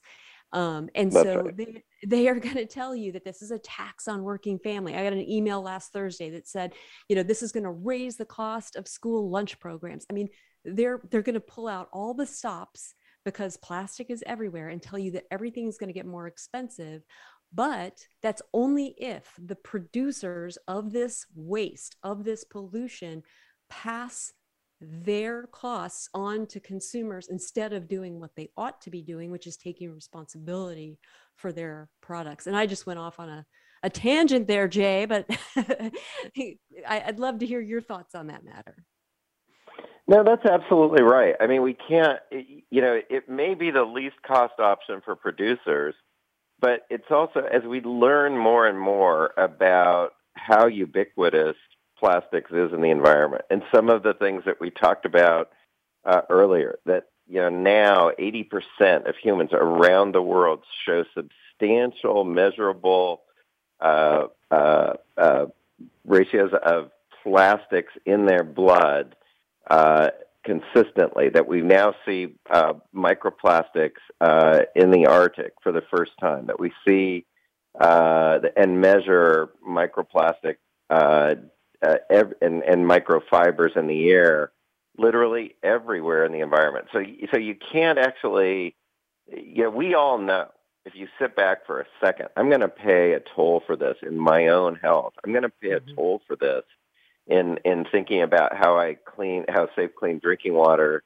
Um, 0.53 0.89
and 0.95 1.11
That's 1.11 1.23
so 1.23 1.41
right. 1.43 1.57
they, 1.57 1.83
they 2.05 2.27
are 2.27 2.39
going 2.39 2.55
to 2.55 2.65
tell 2.65 2.93
you 2.93 3.13
that 3.13 3.23
this 3.23 3.41
is 3.41 3.51
a 3.51 3.59
tax 3.59 4.07
on 4.07 4.23
working 4.23 4.59
family. 4.59 4.95
I 4.95 5.03
got 5.03 5.13
an 5.13 5.29
email 5.29 5.61
last 5.61 5.93
Thursday 5.93 6.29
that 6.31 6.47
said, 6.47 6.73
you 7.07 7.15
know, 7.15 7.23
this 7.23 7.41
is 7.41 7.51
going 7.51 7.63
to 7.63 7.71
raise 7.71 8.17
the 8.17 8.25
cost 8.25 8.75
of 8.75 8.87
school 8.87 9.29
lunch 9.29 9.59
programs. 9.59 10.05
I 10.09 10.13
mean, 10.13 10.27
they're 10.65 11.01
they're 11.09 11.21
going 11.21 11.33
to 11.35 11.39
pull 11.39 11.67
out 11.67 11.89
all 11.91 12.13
the 12.13 12.25
stops 12.25 12.93
because 13.25 13.57
plastic 13.57 14.09
is 14.09 14.23
everywhere 14.25 14.69
and 14.69 14.81
tell 14.81 14.99
you 14.99 15.11
that 15.11 15.25
everything 15.31 15.67
is 15.67 15.77
going 15.77 15.89
to 15.89 15.93
get 15.93 16.05
more 16.05 16.27
expensive. 16.27 17.03
But 17.53 18.05
that's 18.21 18.41
only 18.53 18.95
if 18.97 19.33
the 19.37 19.55
producers 19.55 20.57
of 20.67 20.91
this 20.91 21.25
waste, 21.35 21.97
of 22.03 22.23
this 22.23 22.43
pollution, 22.43 23.23
pass 23.69 24.31
their 24.79 25.47
costs 25.47 26.09
on 26.13 26.47
to 26.47 26.59
consumers 26.59 27.27
instead 27.29 27.71
of 27.71 27.87
doing 27.87 28.19
what 28.19 28.35
they 28.35 28.49
ought 28.57 28.81
to 28.81 28.89
be 28.89 29.01
doing, 29.01 29.31
which 29.31 29.45
is 29.45 29.57
taking 29.57 29.93
responsibility 29.93 30.97
for 31.35 31.51
their 31.51 31.89
products. 32.01 32.47
And 32.47 32.57
I 32.57 32.65
just 32.65 32.87
went 32.87 32.99
off 32.99 33.19
on 33.19 33.29
a, 33.29 33.45
a 33.83 33.89
tangent 33.89 34.47
there, 34.47 34.67
Jay, 34.67 35.05
but 35.05 35.29
I, 35.55 37.03
would 37.05 37.19
love 37.19 37.39
to 37.39 37.45
hear 37.45 37.61
your 37.61 37.81
thoughts 37.81 38.15
on 38.15 38.27
that 38.27 38.43
matter. 38.43 38.83
No, 40.11 40.25
that's 40.25 40.45
absolutely 40.45 41.03
right. 41.03 41.35
I 41.39 41.47
mean, 41.47 41.61
we 41.61 41.73
can't, 41.73 42.19
you 42.29 42.81
know, 42.81 42.99
it 43.09 43.29
may 43.29 43.53
be 43.53 43.71
the 43.71 43.85
least 43.85 44.21
cost 44.27 44.59
option 44.59 45.01
for 45.05 45.15
producers, 45.15 45.95
but 46.59 46.85
it's 46.89 47.09
also, 47.09 47.39
as 47.49 47.63
we 47.63 47.79
learn 47.79 48.37
more 48.37 48.67
and 48.67 48.77
more 48.77 49.31
about 49.37 50.09
how 50.33 50.67
ubiquitous 50.67 51.55
plastics 51.97 52.51
is 52.51 52.73
in 52.73 52.81
the 52.81 52.89
environment. 52.89 53.45
And 53.49 53.63
some 53.73 53.89
of 53.89 54.03
the 54.03 54.13
things 54.13 54.43
that 54.45 54.59
we 54.59 54.69
talked 54.69 55.05
about 55.05 55.51
uh, 56.03 56.23
earlier, 56.29 56.77
that 56.85 57.05
you 57.29 57.39
know 57.39 57.47
now 57.47 58.11
80% 58.19 59.07
of 59.07 59.15
humans 59.15 59.51
around 59.53 60.13
the 60.13 60.21
world 60.21 60.65
show 60.85 61.05
substantial, 61.13 62.25
measurable 62.25 63.21
uh, 63.79 64.25
uh, 64.51 64.93
uh 65.17 65.45
ratios 66.05 66.51
of 66.65 66.91
plastics 67.23 67.93
in 68.05 68.25
their 68.25 68.43
blood 68.43 69.15
uh, 69.69 70.09
consistently. 70.43 71.29
That 71.29 71.47
we 71.47 71.61
now 71.61 71.93
see 72.05 72.35
uh, 72.49 72.73
microplastics 72.95 74.01
uh, 74.19 74.61
in 74.75 74.91
the 74.91 75.07
Arctic 75.07 75.53
for 75.61 75.71
the 75.71 75.83
first 75.91 76.11
time. 76.19 76.47
That 76.47 76.59
we 76.59 76.71
see 76.87 77.25
and 77.79 78.81
measure 78.81 79.49
microplastic 79.67 80.57
uh, 80.89 81.35
ev- 82.09 82.33
and, 82.41 82.63
and 82.63 82.85
microfibers 82.85 83.77
in 83.77 83.87
the 83.87 84.09
air 84.09 84.51
literally 84.97 85.55
everywhere 85.63 86.25
in 86.25 86.31
the 86.31 86.41
environment. 86.41 86.87
So, 86.91 87.03
so 87.33 87.39
you 87.39 87.55
can't 87.55 87.97
actually, 87.97 88.75
you 89.27 89.63
know, 89.63 89.69
we 89.69 89.93
all 89.93 90.17
know 90.17 90.47
if 90.85 90.95
you 90.95 91.07
sit 91.19 91.35
back 91.35 91.65
for 91.65 91.79
a 91.79 91.85
second, 92.03 92.29
I'm 92.35 92.49
going 92.49 92.61
to 92.61 92.67
pay 92.67 93.13
a 93.13 93.21
toll 93.35 93.63
for 93.65 93.75
this 93.75 93.97
in 94.01 94.17
my 94.17 94.47
own 94.47 94.75
health. 94.75 95.13
I'm 95.23 95.31
going 95.31 95.43
to 95.43 95.49
pay 95.49 95.71
a 95.71 95.79
mm-hmm. 95.79 95.95
toll 95.95 96.21
for 96.27 96.35
this 96.35 96.63
in 97.27 97.59
in 97.65 97.85
thinking 97.91 98.21
about 98.21 98.55
how 98.55 98.77
I 98.77 98.95
clean, 99.05 99.45
how 99.49 99.67
safe, 99.75 99.91
clean 99.97 100.19
drinking 100.19 100.53
water 100.53 101.03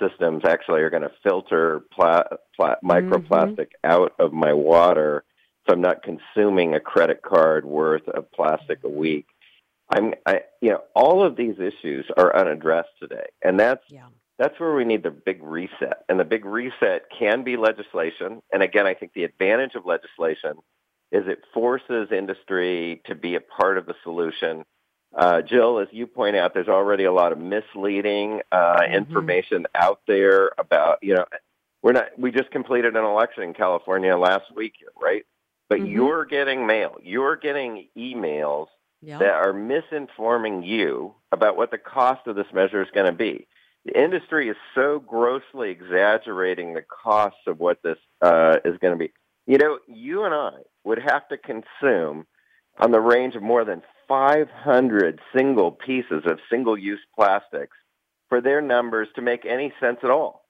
systems 0.00 0.42
actually 0.44 0.80
are 0.80 0.90
going 0.90 1.02
to 1.02 1.12
filter 1.22 1.82
pla- 1.92 2.24
pla- 2.56 2.76
microplastic 2.82 3.68
mm-hmm. 3.84 3.90
out 3.90 4.12
of 4.18 4.32
my 4.32 4.52
water, 4.52 5.24
so 5.66 5.74
I'm 5.74 5.80
not 5.80 6.02
consuming 6.02 6.74
a 6.74 6.80
credit 6.80 7.22
card 7.22 7.64
worth 7.64 8.08
of 8.08 8.30
plastic 8.32 8.80
a 8.84 8.88
week. 8.88 9.26
I'm, 9.88 10.14
I, 10.26 10.40
you 10.60 10.70
know, 10.70 10.82
all 10.94 11.24
of 11.24 11.36
these 11.36 11.56
issues 11.58 12.06
are 12.16 12.34
unaddressed 12.34 12.88
today, 12.98 13.26
and 13.42 13.60
that's 13.60 13.84
yeah. 13.88 14.06
that's 14.38 14.58
where 14.58 14.74
we 14.74 14.84
need 14.84 15.02
the 15.02 15.10
big 15.10 15.42
reset. 15.42 16.04
And 16.08 16.18
the 16.18 16.24
big 16.24 16.44
reset 16.44 17.04
can 17.16 17.44
be 17.44 17.56
legislation. 17.56 18.42
And 18.52 18.62
again, 18.62 18.86
I 18.86 18.94
think 18.94 19.12
the 19.12 19.24
advantage 19.24 19.74
of 19.74 19.86
legislation 19.86 20.54
is 21.12 21.28
it 21.28 21.40
forces 21.52 22.08
industry 22.10 23.02
to 23.06 23.14
be 23.14 23.36
a 23.36 23.40
part 23.40 23.78
of 23.78 23.86
the 23.86 23.94
solution. 24.02 24.64
Uh, 25.16 25.42
Jill, 25.42 25.78
as 25.78 25.88
you 25.92 26.06
point 26.06 26.36
out, 26.36 26.54
there's 26.54 26.68
already 26.68 27.04
a 27.04 27.12
lot 27.12 27.32
of 27.32 27.38
misleading 27.38 28.40
uh, 28.50 28.80
mm-hmm. 28.80 28.94
information 28.94 29.66
out 29.74 30.00
there 30.06 30.52
about, 30.58 30.98
you 31.02 31.14
know, 31.14 31.24
we're 31.82 31.92
not. 31.92 32.18
We 32.18 32.32
just 32.32 32.50
completed 32.50 32.96
an 32.96 33.04
election 33.04 33.42
in 33.42 33.54
California 33.54 34.16
last 34.16 34.44
week, 34.54 34.74
right? 35.00 35.24
But 35.68 35.80
mm-hmm. 35.80 35.92
you're 35.92 36.24
getting 36.24 36.66
mail, 36.66 36.96
you're 37.02 37.36
getting 37.36 37.88
emails 37.96 38.68
that 39.18 39.34
are 39.34 39.52
misinforming 39.52 40.66
you 40.66 41.14
about 41.30 41.56
what 41.56 41.70
the 41.70 41.78
cost 41.78 42.26
of 42.26 42.36
this 42.36 42.46
measure 42.52 42.82
is 42.82 42.88
going 42.94 43.06
to 43.06 43.12
be. 43.12 43.46
The 43.84 44.00
industry 44.02 44.48
is 44.48 44.56
so 44.74 44.98
grossly 44.98 45.70
exaggerating 45.70 46.72
the 46.72 46.82
costs 46.82 47.40
of 47.46 47.60
what 47.60 47.82
this 47.82 47.98
uh, 48.22 48.56
is 48.64 48.78
going 48.78 48.94
to 48.94 48.98
be. 48.98 49.12
You 49.46 49.58
know, 49.58 49.78
you 49.86 50.24
and 50.24 50.32
I 50.32 50.52
would 50.84 50.98
have 50.98 51.28
to 51.28 51.36
consume 51.36 52.26
on 52.78 52.92
the 52.92 53.00
range 53.00 53.34
of 53.34 53.42
more 53.42 53.64
than 53.64 53.82
500 54.08 55.20
single 55.36 55.72
pieces 55.72 56.24
of 56.26 56.38
single-use 56.50 57.00
plastics 57.14 57.76
for 58.28 58.40
their 58.40 58.60
numbers 58.60 59.08
to 59.16 59.22
make 59.22 59.44
any 59.44 59.72
sense 59.80 59.98
at 60.02 60.10
all. 60.10 60.44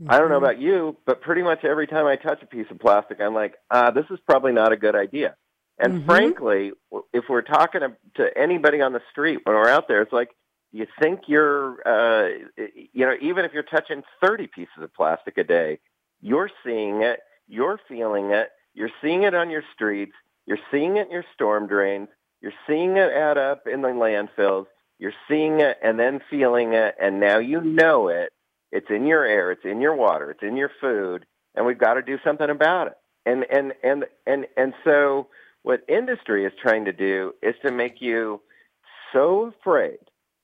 Mm-hmm. 0.00 0.12
I 0.12 0.18
don't 0.18 0.28
know 0.28 0.36
mm-hmm. 0.36 0.44
about 0.44 0.60
you, 0.60 0.96
but 1.06 1.20
pretty 1.20 1.42
much 1.42 1.64
every 1.64 1.86
time 1.86 2.06
I 2.06 2.16
touch 2.16 2.42
a 2.42 2.46
piece 2.46 2.66
of 2.70 2.78
plastic, 2.78 3.20
I'm 3.20 3.34
like, 3.34 3.54
ah, 3.70 3.90
this 3.90 4.06
is 4.10 4.18
probably 4.26 4.52
not 4.52 4.72
a 4.72 4.76
good 4.76 4.94
idea. 4.94 5.36
And 5.78 6.02
Mhm. 6.02 6.06
frankly, 6.06 6.72
if 7.12 7.28
we're 7.28 7.42
talking 7.42 7.80
to- 7.80 7.96
to 8.16 8.38
anybody 8.38 8.82
on 8.82 8.92
the 8.92 9.02
street 9.10 9.40
when 9.44 9.56
we're 9.56 9.68
out 9.68 9.88
there, 9.88 10.02
it's 10.02 10.12
like 10.12 10.30
you 10.72 10.86
think 11.00 11.28
you're, 11.28 11.80
uh, 11.86 12.28
you 12.92 13.06
know, 13.06 13.16
even 13.20 13.44
if 13.44 13.52
you're 13.52 13.62
touching 13.62 14.04
30 14.20 14.46
pieces 14.46 14.82
of 14.82 14.92
plastic 14.94 15.38
a 15.38 15.44
day, 15.44 15.80
you're 16.20 16.50
seeing 16.64 17.02
it, 17.02 17.20
you're 17.48 17.78
feeling 17.88 18.30
it, 18.30 18.50
you're 18.74 18.90
seeing 19.00 19.22
it 19.22 19.34
on 19.34 19.50
your 19.50 19.64
streets, 19.74 20.14
you're 20.46 20.60
seeing 20.70 20.96
it 20.96 21.06
in 21.06 21.12
your 21.12 21.24
storm 21.34 21.66
drains, 21.66 22.08
you're 22.40 22.52
seeing 22.66 22.96
it 22.96 23.12
add 23.12 23.38
up 23.38 23.66
in 23.66 23.82
the 23.82 23.88
landfills, 23.88 24.66
you're 24.98 25.12
seeing 25.28 25.60
it 25.60 25.78
and 25.82 25.98
then 25.98 26.20
feeling 26.30 26.74
it, 26.74 26.94
and 27.00 27.20
now 27.20 27.38
you 27.38 27.60
know 27.60 28.08
it. 28.08 28.32
It's 28.72 28.90
in 28.90 29.06
your 29.06 29.24
air, 29.24 29.50
it's 29.50 29.64
in 29.64 29.80
your 29.80 29.94
water, 29.94 30.30
it's 30.30 30.42
in 30.42 30.56
your 30.56 30.70
food, 30.80 31.26
and 31.54 31.66
we've 31.66 31.78
got 31.78 31.94
to 31.94 32.02
do 32.02 32.18
something 32.24 32.48
about 32.48 32.88
it. 32.88 32.94
And 33.26 33.44
and 33.50 33.72
and 33.82 34.04
and 34.26 34.46
and 34.56 34.74
so 34.84 35.28
what 35.62 35.84
industry 35.88 36.46
is 36.46 36.52
trying 36.60 36.86
to 36.86 36.92
do 36.92 37.34
is 37.42 37.54
to 37.62 37.70
make 37.70 38.00
you 38.00 38.40
so 39.12 39.52
afraid 39.58 39.98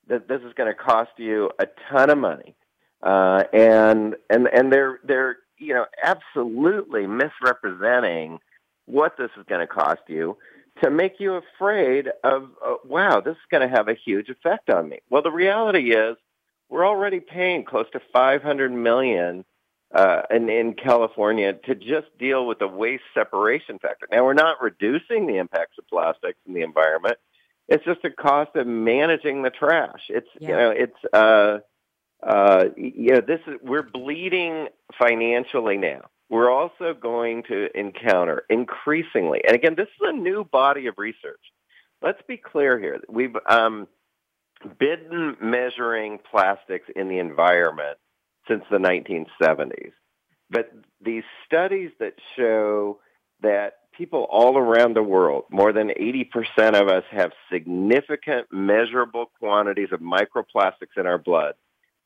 that 0.09 0.29
this 0.29 0.43
is 0.43 0.53
going 0.55 0.69
to 0.69 0.75
cost 0.75 1.13
you 1.17 1.51
a 1.59 1.67
ton 1.91 2.11
of 2.11 2.19
money, 2.19 2.55
uh, 3.03 3.45
and 3.53 4.17
and 4.29 4.49
and 4.49 4.73
they're 4.73 5.01
they're 5.05 5.39
you 5.59 5.73
know 5.73 5.87
absolutely 6.03 7.07
misrepresenting 7.07 8.39
what 8.87 9.17
this 9.17 9.31
is 9.39 9.45
going 9.49 9.61
to 9.61 9.67
cost 9.67 10.03
you 10.09 10.37
to 10.83 10.91
make 10.91 11.21
you 11.21 11.35
afraid 11.35 12.09
of 12.25 12.51
uh, 12.65 12.75
wow 12.85 13.21
this 13.21 13.33
is 13.33 13.43
going 13.51 13.69
to 13.69 13.75
have 13.75 13.89
a 13.89 13.95
huge 13.95 14.29
effect 14.29 14.71
on 14.71 14.89
me. 14.89 14.99
Well, 15.11 15.23
the 15.23 15.31
reality 15.31 15.93
is 15.93 16.17
we're 16.69 16.87
already 16.87 17.21
paying 17.21 17.65
close 17.65 17.87
to 17.93 18.01
500 18.13 18.73
million 18.73 19.45
uh, 19.95 20.23
in, 20.31 20.49
in 20.49 20.75
California 20.75 21.53
to 21.53 21.75
just 21.75 22.07
deal 22.19 22.47
with 22.47 22.59
the 22.59 22.69
waste 22.69 23.05
separation 23.15 23.79
factor. 23.79 24.07
Now, 24.11 24.25
we're 24.25 24.35
not 24.35 24.61
reducing 24.61 25.27
the 25.27 25.37
impacts 25.37 25.79
of 25.79 25.87
plastics 25.87 26.39
in 26.47 26.55
the 26.55 26.63
environment. 26.63 27.19
It's 27.69 27.85
just 27.85 28.03
the 28.03 28.11
cost 28.11 28.55
of 28.57 28.67
managing 28.67 29.43
the 29.43 29.51
trash. 29.51 30.03
It's 30.09 30.29
you 30.39 30.49
know 30.49 30.71
it's 30.71 30.97
uh, 31.13 31.59
uh, 32.23 32.65
you 32.77 33.15
know 33.15 33.21
this 33.21 33.41
is 33.47 33.55
we're 33.61 33.83
bleeding 33.83 34.69
financially 34.97 35.77
now. 35.77 36.03
We're 36.29 36.51
also 36.51 36.93
going 36.93 37.45
to 37.45 37.69
encounter 37.79 38.45
increasingly, 38.51 39.43
and 39.47 39.55
again, 39.55 39.75
this 39.77 39.87
is 39.87 40.03
a 40.03 40.13
new 40.13 40.45
body 40.45 40.87
of 40.87 40.95
research. 40.99 41.41
Let's 42.03 42.21
be 42.27 42.37
clear 42.37 42.79
here. 42.79 43.01
We've 43.09 43.37
um, 43.49 43.87
been 44.79 45.37
measuring 45.41 46.19
plastics 46.31 46.89
in 46.95 47.09
the 47.09 47.19
environment 47.19 47.99
since 48.49 48.65
the 48.71 48.79
1970s. 48.79 49.93
But 50.51 50.73
these 51.01 51.25
studies 51.45 51.91
that 51.99 52.15
show 52.37 53.01
that 53.43 53.75
people 53.97 54.27
all 54.31 54.57
around 54.57 54.95
the 54.95 55.03
world, 55.03 55.45
more 55.51 55.73
than 55.73 55.89
80% 55.89 56.81
of 56.81 56.89
us, 56.89 57.05
have 57.11 57.33
significant 57.53 58.47
measurable 58.53 59.31
quantities 59.39 59.89
of 59.93 60.01
microplastics 60.01 60.97
in 60.97 61.07
our 61.07 61.19
blood. 61.19 61.55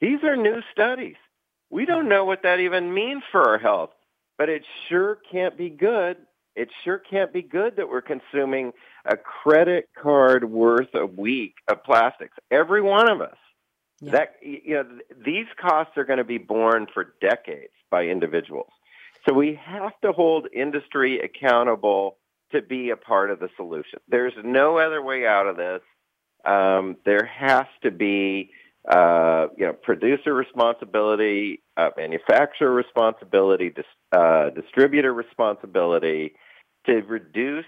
These 0.00 0.22
are 0.22 0.36
new 0.36 0.62
studies. 0.72 1.16
We 1.68 1.84
don't 1.84 2.08
know 2.08 2.24
what 2.24 2.42
that 2.42 2.60
even 2.60 2.94
means 2.94 3.22
for 3.30 3.48
our 3.48 3.58
health, 3.58 3.90
but 4.40 4.48
it 4.48 4.64
sure 4.88 5.18
can't 5.30 5.54
be 5.58 5.68
good. 5.68 6.16
It 6.56 6.70
sure 6.82 6.96
can't 6.98 7.30
be 7.30 7.42
good 7.42 7.76
that 7.76 7.90
we're 7.90 8.00
consuming 8.00 8.72
a 9.04 9.14
credit 9.14 9.90
card 10.02 10.50
worth 10.50 10.88
a 10.94 11.04
week 11.04 11.56
of 11.68 11.84
plastics. 11.84 12.38
Every 12.50 12.80
one 12.80 13.10
of 13.10 13.20
us. 13.20 13.36
Yeah. 14.00 14.12
That 14.12 14.36
you 14.40 14.74
know, 14.76 14.84
these 15.26 15.44
costs 15.60 15.98
are 15.98 16.04
going 16.04 16.20
to 16.20 16.24
be 16.24 16.38
borne 16.38 16.86
for 16.94 17.12
decades 17.20 17.74
by 17.90 18.06
individuals. 18.06 18.70
So 19.28 19.34
we 19.34 19.60
have 19.62 19.92
to 20.04 20.12
hold 20.12 20.46
industry 20.54 21.20
accountable 21.20 22.16
to 22.52 22.62
be 22.62 22.88
a 22.88 22.96
part 22.96 23.30
of 23.30 23.40
the 23.40 23.50
solution. 23.58 23.98
There's 24.08 24.32
no 24.42 24.78
other 24.78 25.02
way 25.02 25.26
out 25.26 25.48
of 25.48 25.58
this. 25.58 25.82
Um, 26.46 26.96
there 27.04 27.26
has 27.26 27.66
to 27.82 27.90
be, 27.90 28.52
uh, 28.88 29.46
you 29.56 29.66
know, 29.66 29.72
producer 29.72 30.34
responsibility, 30.34 31.62
uh, 31.76 31.90
manufacturer 31.96 32.72
responsibility, 32.72 33.70
dis- 33.70 33.84
uh, 34.12 34.50
distributor 34.50 35.12
responsibility 35.12 36.34
to 36.86 37.02
reduce 37.02 37.66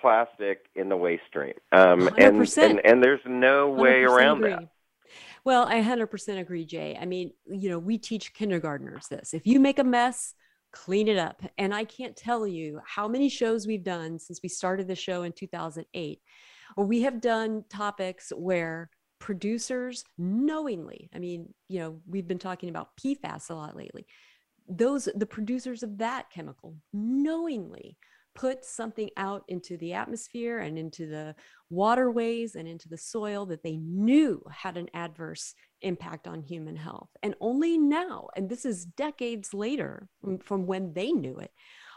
plastic 0.00 0.66
in 0.74 0.88
the 0.88 0.96
waste 0.96 1.22
stream. 1.28 1.54
Um, 1.72 2.08
and, 2.18 2.36
100%. 2.36 2.70
and 2.70 2.80
and 2.84 3.02
there's 3.02 3.20
no 3.26 3.70
way 3.70 4.02
around 4.02 4.38
agree. 4.38 4.50
that. 4.50 4.68
Well, 5.44 5.66
I 5.68 5.82
100% 5.82 6.38
agree, 6.38 6.64
Jay. 6.64 6.98
I 6.98 7.04
mean, 7.04 7.32
you 7.46 7.68
know, 7.68 7.78
we 7.78 7.98
teach 7.98 8.32
kindergartners 8.32 9.08
this. 9.08 9.34
If 9.34 9.46
you 9.46 9.60
make 9.60 9.78
a 9.78 9.84
mess, 9.84 10.34
clean 10.74 11.08
it 11.08 11.18
up. 11.18 11.40
And 11.56 11.74
I 11.74 11.84
can't 11.84 12.16
tell 12.16 12.46
you 12.46 12.80
how 12.84 13.06
many 13.06 13.28
shows 13.28 13.66
we've 13.66 13.84
done 13.84 14.18
since 14.18 14.40
we 14.42 14.48
started 14.48 14.88
the 14.88 14.96
show 14.96 15.22
in 15.22 15.32
2008, 15.32 16.20
or 16.76 16.84
we 16.84 17.02
have 17.02 17.20
done 17.20 17.64
topics 17.70 18.32
where 18.34 18.90
producers 19.24 20.04
knowingly, 20.18 21.08
I 21.14 21.18
mean, 21.18 21.54
you 21.70 21.80
know, 21.80 21.98
we've 22.06 22.28
been 22.28 22.38
talking 22.38 22.68
about 22.68 22.90
PFAS 23.02 23.48
a 23.48 23.54
lot 23.54 23.74
lately. 23.74 24.06
Those, 24.68 25.08
the 25.14 25.24
producers 25.24 25.82
of 25.82 25.96
that 25.96 26.28
chemical 26.30 26.76
knowingly 26.92 27.96
put 28.34 28.66
something 28.66 29.08
out 29.16 29.42
into 29.48 29.78
the 29.78 29.94
atmosphere 29.94 30.58
and 30.58 30.76
into 30.76 31.06
the 31.06 31.34
waterways 31.70 32.54
and 32.54 32.68
into 32.68 32.86
the 32.90 32.98
soil 32.98 33.46
that 33.46 33.62
they 33.62 33.78
knew 33.78 34.42
had 34.50 34.76
an 34.76 34.90
adverse 34.92 35.54
impact 35.80 36.28
on 36.28 36.42
human 36.42 36.76
health. 36.76 37.08
And 37.22 37.34
only 37.40 37.78
now, 37.78 38.28
and 38.36 38.50
this 38.50 38.66
is 38.66 38.84
decades 38.84 39.54
later 39.54 40.06
from, 40.42 40.66
when 40.66 40.92
they 40.92 41.12
knew 41.12 41.38
it, 41.38 41.52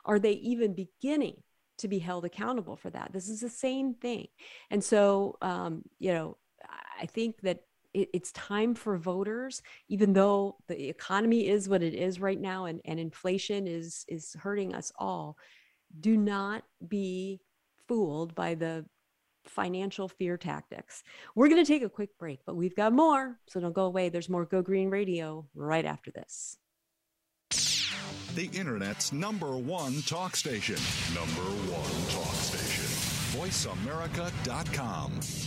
are 0.06 0.18
they 0.18 0.32
even 0.32 0.74
beginning 0.74 1.44
to 1.80 1.90
be 1.90 2.00
held 2.00 2.24
accountable 2.24 2.78
for 2.78 2.90
that. 2.90 3.12
This 3.12 3.28
is 3.28 3.42
the 3.42 3.50
same 3.50 3.96
thing. 3.96 4.28
And 4.72 4.82
so, 4.82 5.38
um, 5.42 5.84
you 6.00 6.12
know, 6.14 6.38
I 7.00 7.06
think 7.06 7.42
that 7.42 7.62
it, 7.94 8.10
it's 8.14 8.32
time 8.32 8.76
for 8.76 8.98
voters, 8.98 9.62
even 9.90 10.14
though 10.14 10.58
the 10.68 10.90
economy 10.90 11.48
is 11.48 11.70
what 11.70 11.84
it 11.84 11.94
is 11.94 12.20
right 12.20 12.40
now 12.40 12.66
and, 12.66 12.82
and 12.86 13.00
inflation 13.00 13.68
is, 13.68 14.06
is 14.08 14.36
hurting 14.40 14.76
us 14.76 14.92
all, 14.98 15.38
do 16.00 16.18
not 16.18 16.64
be 16.88 17.40
fooled 17.88 18.36
by 18.36 18.56
the 18.56 18.86
financial 19.46 20.08
fear 20.08 20.38
tactics. 20.38 21.04
We're 21.36 21.48
going 21.48 21.64
to 21.64 21.72
take 21.72 21.84
a 21.84 21.90
quick 21.90 22.18
break, 22.18 22.40
but 22.46 22.56
we've 22.56 22.76
got 22.76 22.94
more. 22.94 23.40
So 23.48 23.60
don't 23.60 23.74
go 23.74 23.86
away. 23.86 24.10
There's 24.10 24.30
more 24.30 24.46
Go 24.46 24.62
Green 24.62 24.90
Radio 24.90 25.46
right 25.56 25.86
after 25.86 26.12
this. 26.12 26.58
The 28.36 28.50
Internet's 28.54 29.14
number 29.14 29.58
one 29.58 30.02
talk 30.04 30.36
station. 30.36 30.76
Number 31.16 31.42
one 31.42 32.12
talk 32.12 32.36
station. 32.36 32.84
VoiceAmerica.com. 33.40 35.47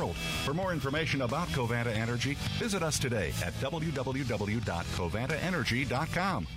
For 0.09 0.53
more 0.53 0.73
information 0.73 1.21
about 1.21 1.47
Covanta 1.49 1.95
Energy, 1.95 2.33
visit 2.59 2.83
us 2.83 2.99
today 2.99 3.29
at 3.43 3.53
www.covantaenergy.com. 3.55 6.47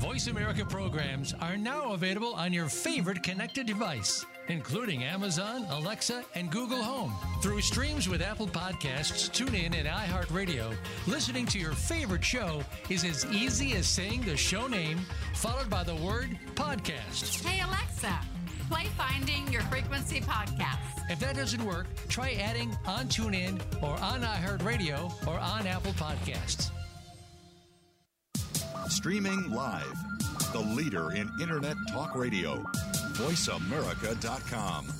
Voice 0.00 0.28
America 0.28 0.64
programs 0.64 1.34
are 1.42 1.58
now 1.58 1.92
available 1.92 2.32
on 2.32 2.54
your 2.54 2.70
favorite 2.70 3.22
connected 3.22 3.66
device, 3.66 4.24
including 4.48 5.04
Amazon, 5.04 5.66
Alexa, 5.68 6.24
and 6.34 6.50
Google 6.50 6.82
Home. 6.82 7.12
Through 7.42 7.60
streams 7.60 8.08
with 8.08 8.22
Apple 8.22 8.46
Podcasts, 8.46 9.28
TuneIn, 9.28 9.74
and 9.74 9.86
iHeartRadio, 9.86 10.74
listening 11.06 11.44
to 11.46 11.58
your 11.58 11.72
favorite 11.72 12.24
show 12.24 12.62
is 12.88 13.04
as 13.04 13.26
easy 13.26 13.74
as 13.74 13.86
saying 13.86 14.22
the 14.22 14.38
show 14.38 14.66
name 14.66 15.00
followed 15.34 15.68
by 15.68 15.84
the 15.84 15.96
word 15.96 16.30
podcast. 16.54 17.44
Hey 17.44 17.60
Alexa, 17.60 18.18
play 18.70 18.86
Finding 18.96 19.50
Your 19.52 19.62
Frequency 19.62 20.20
podcast. 20.20 20.78
If 21.10 21.18
that 21.20 21.34
doesn't 21.34 21.64
work, 21.64 21.86
try 22.08 22.32
adding 22.34 22.70
on 22.86 23.06
TuneIn 23.08 23.60
or 23.82 23.98
on 24.00 24.22
iHeartRadio 24.22 25.26
or 25.26 25.38
on 25.38 25.66
Apple 25.66 25.92
Podcasts. 25.92 26.70
Streaming 28.88 29.50
live. 29.50 29.92
The 30.52 30.60
leader 30.60 31.12
in 31.12 31.30
Internet 31.40 31.76
talk 31.90 32.14
radio. 32.14 32.62
VoiceAmerica.com. 33.14 34.99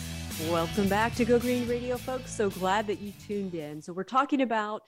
Welcome 0.49 0.89
back 0.89 1.15
to 1.15 1.25
Go 1.25 1.39
Green 1.39 1.67
Radio, 1.67 1.97
folks. 1.97 2.33
So 2.33 2.49
glad 2.49 2.87
that 2.87 2.99
you 2.99 3.13
tuned 3.25 3.53
in. 3.53 3.81
So, 3.81 3.93
we're 3.93 4.03
talking 4.03 4.41
about 4.41 4.81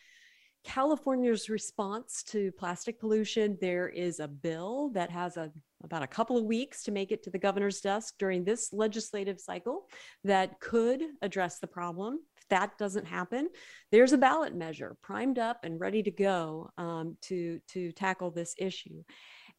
California's 0.64 1.50
response 1.50 2.24
to 2.24 2.52
plastic 2.54 3.00
pollution. 3.00 3.58
There 3.62 3.88
is 3.88 4.20
a 4.20 4.28
bill 4.28 4.90
that 4.94 5.10
has 5.12 5.38
a, 5.38 5.52
about 5.84 6.04
a 6.04 6.08
couple 6.08 6.38
of 6.38 6.46
weeks 6.46 6.84
to 6.84 6.92
make 6.92 7.12
it 7.12 7.24
to 7.24 7.30
the 7.30 7.38
governor's 7.38 7.82
desk 7.82 8.16
during 8.18 8.44
this 8.44 8.74
legislative 8.74 9.40
cycle 9.40 9.88
that 10.24 10.60
could 10.60 11.02
address 11.22 11.60
the 11.60 11.68
problem. 11.68 12.20
If 12.38 12.48
that 12.50 12.78
doesn't 12.78 13.06
happen, 13.06 13.50
there's 13.92 14.14
a 14.14 14.18
ballot 14.18 14.56
measure 14.56 14.98
primed 15.02 15.38
up 15.38 15.60
and 15.64 15.80
ready 15.80 16.02
to 16.04 16.12
go 16.12 16.70
um, 16.78 17.18
to, 17.24 17.60
to 17.70 17.92
tackle 17.92 18.32
this 18.32 18.56
issue. 18.58 19.04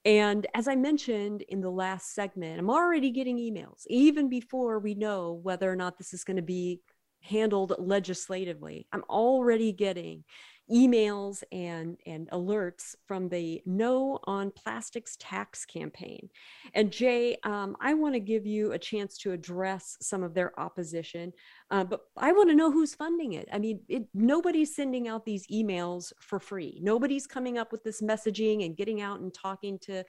And 0.04 0.46
as 0.54 0.68
I 0.68 0.76
mentioned 0.76 1.42
in 1.48 1.60
the 1.60 1.70
last 1.70 2.14
segment, 2.14 2.58
I'm 2.58 2.70
already 2.70 3.10
getting 3.10 3.38
emails 3.38 3.86
even 3.86 4.28
before 4.28 4.78
we 4.78 4.94
know 4.94 5.40
whether 5.42 5.70
or 5.70 5.76
not 5.76 5.96
this 5.96 6.12
is 6.12 6.24
going 6.24 6.36
to 6.36 6.42
be 6.42 6.80
handled 7.22 7.74
legislatively. 7.78 8.86
I'm 8.92 9.04
already 9.08 9.72
getting 9.72 10.24
emails 10.72 11.42
and, 11.52 11.98
and 12.06 12.28
alerts 12.30 12.94
from 13.06 13.28
the 13.28 13.60
No 13.66 14.18
on 14.24 14.50
Plastics 14.50 15.16
tax 15.20 15.64
campaign. 15.66 16.28
And 16.74 16.90
Jay, 16.90 17.36
um, 17.44 17.76
I 17.80 17.94
want 17.94 18.14
to 18.14 18.20
give 18.20 18.46
you 18.46 18.72
a 18.72 18.78
chance 18.78 19.18
to 19.18 19.32
address 19.32 19.96
some 20.00 20.22
of 20.22 20.32
their 20.32 20.58
opposition, 20.58 21.32
uh, 21.70 21.84
but 21.84 22.00
I 22.16 22.32
want 22.32 22.48
to 22.48 22.56
know 22.56 22.70
who's 22.70 22.94
funding 22.94 23.34
it. 23.34 23.48
I 23.52 23.58
mean, 23.58 23.80
it, 23.88 24.04
nobody's 24.14 24.74
sending 24.74 25.06
out 25.06 25.26
these 25.26 25.46
emails 25.48 26.12
for 26.20 26.40
free. 26.40 26.80
Nobody's 26.82 27.26
coming 27.26 27.58
up 27.58 27.70
with 27.70 27.84
this 27.84 28.00
messaging 28.00 28.64
and 28.64 28.76
getting 28.76 29.02
out 29.02 29.20
and 29.20 29.34
talking 29.34 29.78
to 29.80 30.02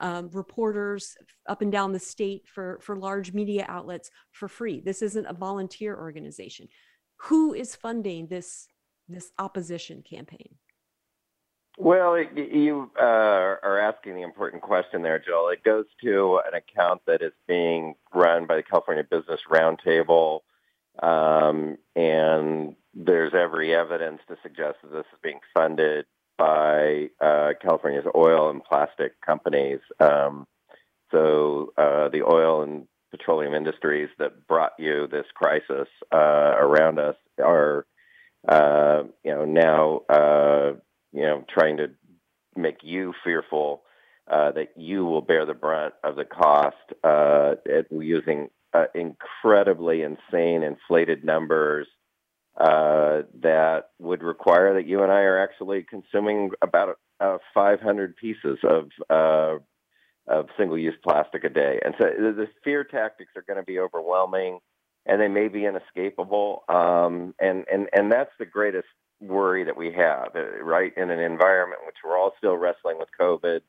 um, 0.00 0.28
reporters 0.32 1.16
up 1.48 1.62
and 1.62 1.72
down 1.72 1.92
the 1.92 1.98
state 1.98 2.42
for, 2.52 2.80
for 2.82 2.96
large 2.96 3.32
media 3.32 3.64
outlets 3.68 4.10
for 4.32 4.48
free. 4.48 4.80
This 4.80 5.00
isn't 5.00 5.26
a 5.26 5.32
volunteer 5.32 5.96
organization. 5.96 6.68
Who 7.16 7.54
is 7.54 7.76
funding 7.76 8.26
this 8.26 8.66
this 9.08 9.32
opposition 9.38 10.02
campaign? 10.02 10.56
Well, 11.78 12.14
it, 12.14 12.28
you 12.36 12.90
uh, 13.00 13.02
are 13.02 13.80
asking 13.80 14.14
the 14.14 14.22
important 14.22 14.62
question 14.62 15.02
there, 15.02 15.18
Jill. 15.18 15.48
It 15.48 15.64
goes 15.64 15.86
to 16.02 16.40
an 16.46 16.54
account 16.54 17.02
that 17.06 17.22
is 17.22 17.32
being 17.48 17.94
run 18.14 18.46
by 18.46 18.56
the 18.56 18.62
California 18.62 19.04
Business 19.04 19.40
Roundtable, 19.50 20.40
um, 21.02 21.78
and 21.96 22.76
there's 22.94 23.32
every 23.34 23.74
evidence 23.74 24.20
to 24.28 24.36
suggest 24.42 24.78
that 24.82 24.92
this 24.92 25.06
is 25.12 25.18
being 25.22 25.40
funded 25.54 26.04
by 26.36 27.08
uh, 27.20 27.52
California's 27.60 28.06
oil 28.14 28.50
and 28.50 28.62
plastic 28.62 29.18
companies. 29.22 29.80
Um, 29.98 30.46
so 31.10 31.72
uh, 31.78 32.08
the 32.08 32.22
oil 32.22 32.62
and 32.62 32.86
petroleum 33.10 33.54
industries 33.54 34.08
that 34.18 34.46
brought 34.46 34.72
you 34.78 35.06
this 35.06 35.26
crisis 35.34 35.88
uh, 36.12 36.54
around 36.58 36.98
us 36.98 37.16
are 37.42 37.86
uh, 38.48 39.02
you 39.24 39.30
know, 39.30 39.44
now, 39.44 40.02
uh, 40.08 40.72
you 41.12 41.22
know, 41.22 41.44
trying 41.48 41.76
to 41.76 41.90
make 42.56 42.78
you 42.82 43.12
fearful 43.24 43.82
uh, 44.30 44.52
that 44.52 44.68
you 44.76 45.04
will 45.04 45.20
bear 45.20 45.46
the 45.46 45.54
brunt 45.54 45.94
of 46.04 46.16
the 46.16 46.24
cost 46.24 46.76
uh, 47.04 47.54
at, 47.70 47.90
using 47.90 48.48
uh, 48.72 48.84
incredibly 48.94 50.02
insane 50.02 50.62
inflated 50.62 51.24
numbers 51.24 51.86
uh, 52.56 53.22
that 53.40 53.90
would 53.98 54.22
require 54.22 54.74
that 54.74 54.86
you 54.86 55.02
and 55.02 55.10
I 55.10 55.20
are 55.20 55.42
actually 55.42 55.84
consuming 55.88 56.50
about 56.62 56.98
uh, 57.20 57.38
500 57.54 58.16
pieces 58.16 58.58
of 58.62 58.90
uh, 59.08 59.58
of 60.28 60.46
single-use 60.56 60.94
plastic 61.02 61.42
a 61.42 61.48
day. 61.48 61.80
And 61.84 61.94
so 61.98 62.04
the 62.04 62.46
fear 62.62 62.84
tactics 62.84 63.32
are 63.36 63.42
going 63.42 63.56
to 63.56 63.64
be 63.64 63.80
overwhelming 63.80 64.60
and 65.06 65.20
they 65.20 65.28
may 65.28 65.48
be 65.48 65.64
inescapable. 65.64 66.64
Um, 66.68 67.34
and, 67.40 67.64
and, 67.72 67.88
and 67.92 68.12
that's 68.12 68.30
the 68.38 68.46
greatest 68.46 68.88
worry 69.20 69.64
that 69.64 69.76
we 69.76 69.92
have, 69.92 70.30
uh, 70.34 70.62
right? 70.62 70.92
In 70.96 71.10
an 71.10 71.20
environment 71.20 71.80
which 71.86 71.96
we're 72.04 72.18
all 72.18 72.32
still 72.38 72.56
wrestling 72.56 72.98
with 72.98 73.08
COVID, 73.18 73.60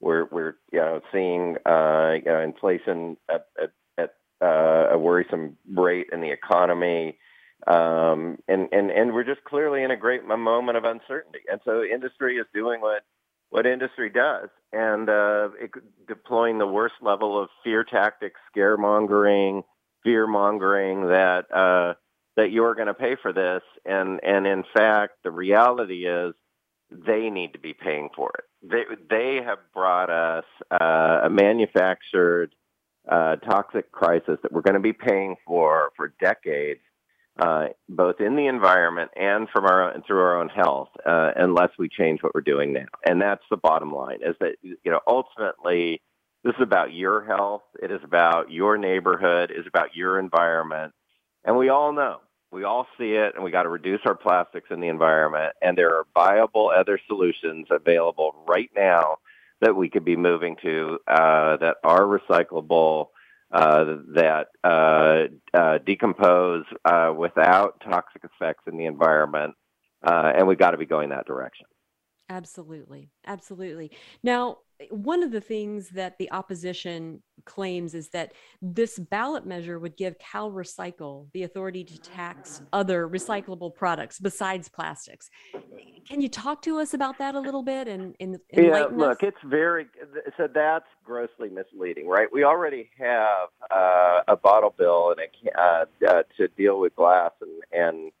we're, 0.00 0.26
we're 0.30 0.56
you 0.72 0.80
know, 0.80 1.00
seeing 1.12 1.56
uh, 1.66 2.12
you 2.14 2.30
know, 2.30 2.40
inflation 2.40 3.16
at, 3.30 3.46
at, 3.62 3.72
at 3.96 4.14
uh, 4.42 4.88
a 4.92 4.98
worrisome 4.98 5.56
rate 5.74 6.08
in 6.12 6.20
the 6.20 6.30
economy. 6.30 7.18
Um, 7.66 8.38
and, 8.46 8.68
and, 8.72 8.90
and 8.90 9.14
we're 9.14 9.24
just 9.24 9.44
clearly 9.44 9.82
in 9.82 9.90
a 9.90 9.96
great 9.96 10.24
moment 10.26 10.76
of 10.76 10.84
uncertainty. 10.84 11.40
And 11.50 11.60
so 11.64 11.82
industry 11.82 12.36
is 12.36 12.46
doing 12.52 12.82
what, 12.82 13.04
what 13.48 13.66
industry 13.66 14.10
does 14.10 14.50
and 14.72 15.08
uh, 15.08 15.48
it, 15.58 15.70
deploying 16.06 16.58
the 16.58 16.66
worst 16.66 16.96
level 17.00 17.40
of 17.40 17.48
fear 17.62 17.84
tactics, 17.84 18.40
scaremongering, 18.54 19.62
fear 20.04 20.26
mongering 20.26 21.08
that 21.08 21.46
uh, 21.52 21.94
that 22.36 22.50
you're 22.50 22.74
going 22.74 22.88
to 22.88 22.94
pay 22.94 23.16
for 23.20 23.32
this, 23.32 23.62
and 23.84 24.20
and 24.22 24.46
in 24.46 24.64
fact, 24.76 25.14
the 25.24 25.30
reality 25.30 26.06
is 26.06 26.34
they 26.90 27.30
need 27.30 27.52
to 27.54 27.58
be 27.58 27.74
paying 27.74 28.10
for 28.14 28.30
it. 28.38 28.44
They 28.62 28.84
they 29.10 29.40
have 29.44 29.58
brought 29.72 30.10
us 30.10 30.44
uh, 30.70 31.22
a 31.24 31.30
manufactured 31.30 32.54
uh, 33.10 33.36
toxic 33.36 33.90
crisis 33.92 34.38
that 34.42 34.52
we're 34.52 34.62
going 34.62 34.74
to 34.74 34.80
be 34.80 34.92
paying 34.92 35.36
for 35.46 35.90
for 35.96 36.14
decades, 36.20 36.80
uh, 37.38 37.66
both 37.88 38.20
in 38.20 38.36
the 38.36 38.46
environment 38.46 39.10
and 39.16 39.48
from 39.50 39.64
our 39.64 39.90
and 39.90 40.04
through 40.06 40.20
our 40.20 40.40
own 40.40 40.48
health, 40.48 40.88
uh, 41.06 41.32
unless 41.36 41.70
we 41.78 41.88
change 41.88 42.22
what 42.22 42.34
we're 42.34 42.40
doing 42.40 42.72
now. 42.72 42.86
And 43.06 43.20
that's 43.20 43.44
the 43.50 43.56
bottom 43.56 43.92
line: 43.92 44.18
is 44.22 44.36
that 44.40 44.56
you 44.62 44.76
know 44.86 45.00
ultimately 45.06 46.02
this 46.44 46.54
is 46.56 46.62
about 46.62 46.92
your 46.92 47.24
health. 47.24 47.62
It 47.82 47.90
is 47.90 48.00
about 48.04 48.52
your 48.52 48.76
neighborhood. 48.76 49.50
It 49.50 49.60
is 49.60 49.66
about 49.66 49.96
your 49.96 50.18
environment. 50.18 50.92
And 51.42 51.56
we 51.56 51.70
all 51.70 51.92
know, 51.92 52.20
we 52.52 52.64
all 52.64 52.86
see 52.98 53.12
it, 53.12 53.34
and 53.34 53.42
we 53.42 53.50
got 53.50 53.62
to 53.62 53.70
reduce 53.70 54.00
our 54.04 54.14
plastics 54.14 54.68
in 54.70 54.80
the 54.80 54.88
environment. 54.88 55.54
And 55.62 55.76
there 55.76 55.96
are 55.96 56.06
viable 56.14 56.70
other 56.70 57.00
solutions 57.06 57.66
available 57.70 58.44
right 58.46 58.70
now 58.76 59.16
that 59.62 59.74
we 59.74 59.88
could 59.88 60.04
be 60.04 60.16
moving 60.16 60.56
to 60.62 60.98
uh, 61.08 61.56
that 61.56 61.76
are 61.82 62.02
recyclable, 62.02 63.08
uh, 63.50 63.84
that 64.14 64.48
uh, 64.62 65.56
uh 65.56 65.78
decompose 65.78 66.64
uh, 66.84 67.12
without 67.16 67.80
toxic 67.80 68.22
effects 68.22 68.64
in 68.66 68.76
the 68.76 68.84
environment. 68.84 69.54
Uh, 70.02 70.32
and 70.36 70.46
we've 70.46 70.58
got 70.58 70.72
to 70.72 70.76
be 70.76 70.84
going 70.84 71.08
that 71.08 71.26
direction. 71.26 71.66
Absolutely. 72.28 73.10
Absolutely. 73.26 73.90
Now, 74.22 74.58
one 74.90 75.22
of 75.22 75.30
the 75.30 75.40
things 75.40 75.90
that 75.90 76.18
the 76.18 76.30
opposition 76.32 77.22
claims 77.44 77.94
is 77.94 78.08
that 78.10 78.32
this 78.62 78.98
ballot 78.98 79.46
measure 79.46 79.78
would 79.78 79.96
give 79.96 80.18
Cal 80.18 80.50
Recycle 80.50 81.28
the 81.32 81.42
authority 81.42 81.84
to 81.84 82.00
tax 82.00 82.62
other 82.72 83.08
recyclable 83.08 83.74
products 83.74 84.18
besides 84.18 84.68
plastics. 84.68 85.30
Can 86.08 86.20
you 86.20 86.28
talk 86.28 86.62
to 86.62 86.78
us 86.78 86.94
about 86.94 87.18
that 87.18 87.34
a 87.34 87.40
little 87.40 87.62
bit? 87.62 87.88
And, 87.88 88.14
and 88.20 88.38
yeah, 88.52 88.86
look, 88.90 89.22
it's 89.22 89.36
very 89.44 89.86
so 90.36 90.48
that's 90.52 90.86
grossly 91.04 91.50
misleading, 91.50 92.08
right? 92.08 92.28
We 92.32 92.44
already 92.44 92.90
have 92.98 93.48
uh, 93.70 94.22
a 94.28 94.36
bottle 94.36 94.74
bill 94.76 95.14
and 95.16 95.20
a, 95.20 95.60
uh, 95.60 95.84
uh, 96.08 96.22
to 96.36 96.48
deal 96.48 96.80
with 96.80 96.94
glass 96.96 97.32
and 97.40 97.62
and 97.72 98.12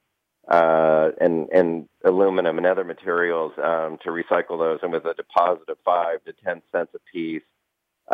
uh, 0.48 1.10
and 1.20 1.48
and 1.50 1.88
aluminum 2.04 2.58
and 2.58 2.66
other 2.66 2.84
materials 2.84 3.52
um, 3.58 3.98
to 4.04 4.10
recycle 4.10 4.58
those, 4.58 4.80
and 4.82 4.92
with 4.92 5.04
a 5.06 5.14
deposit 5.14 5.68
of 5.68 5.78
five 5.84 6.22
to 6.24 6.32
ten 6.44 6.62
cents 6.72 6.90
a 6.94 6.98
piece. 7.12 7.42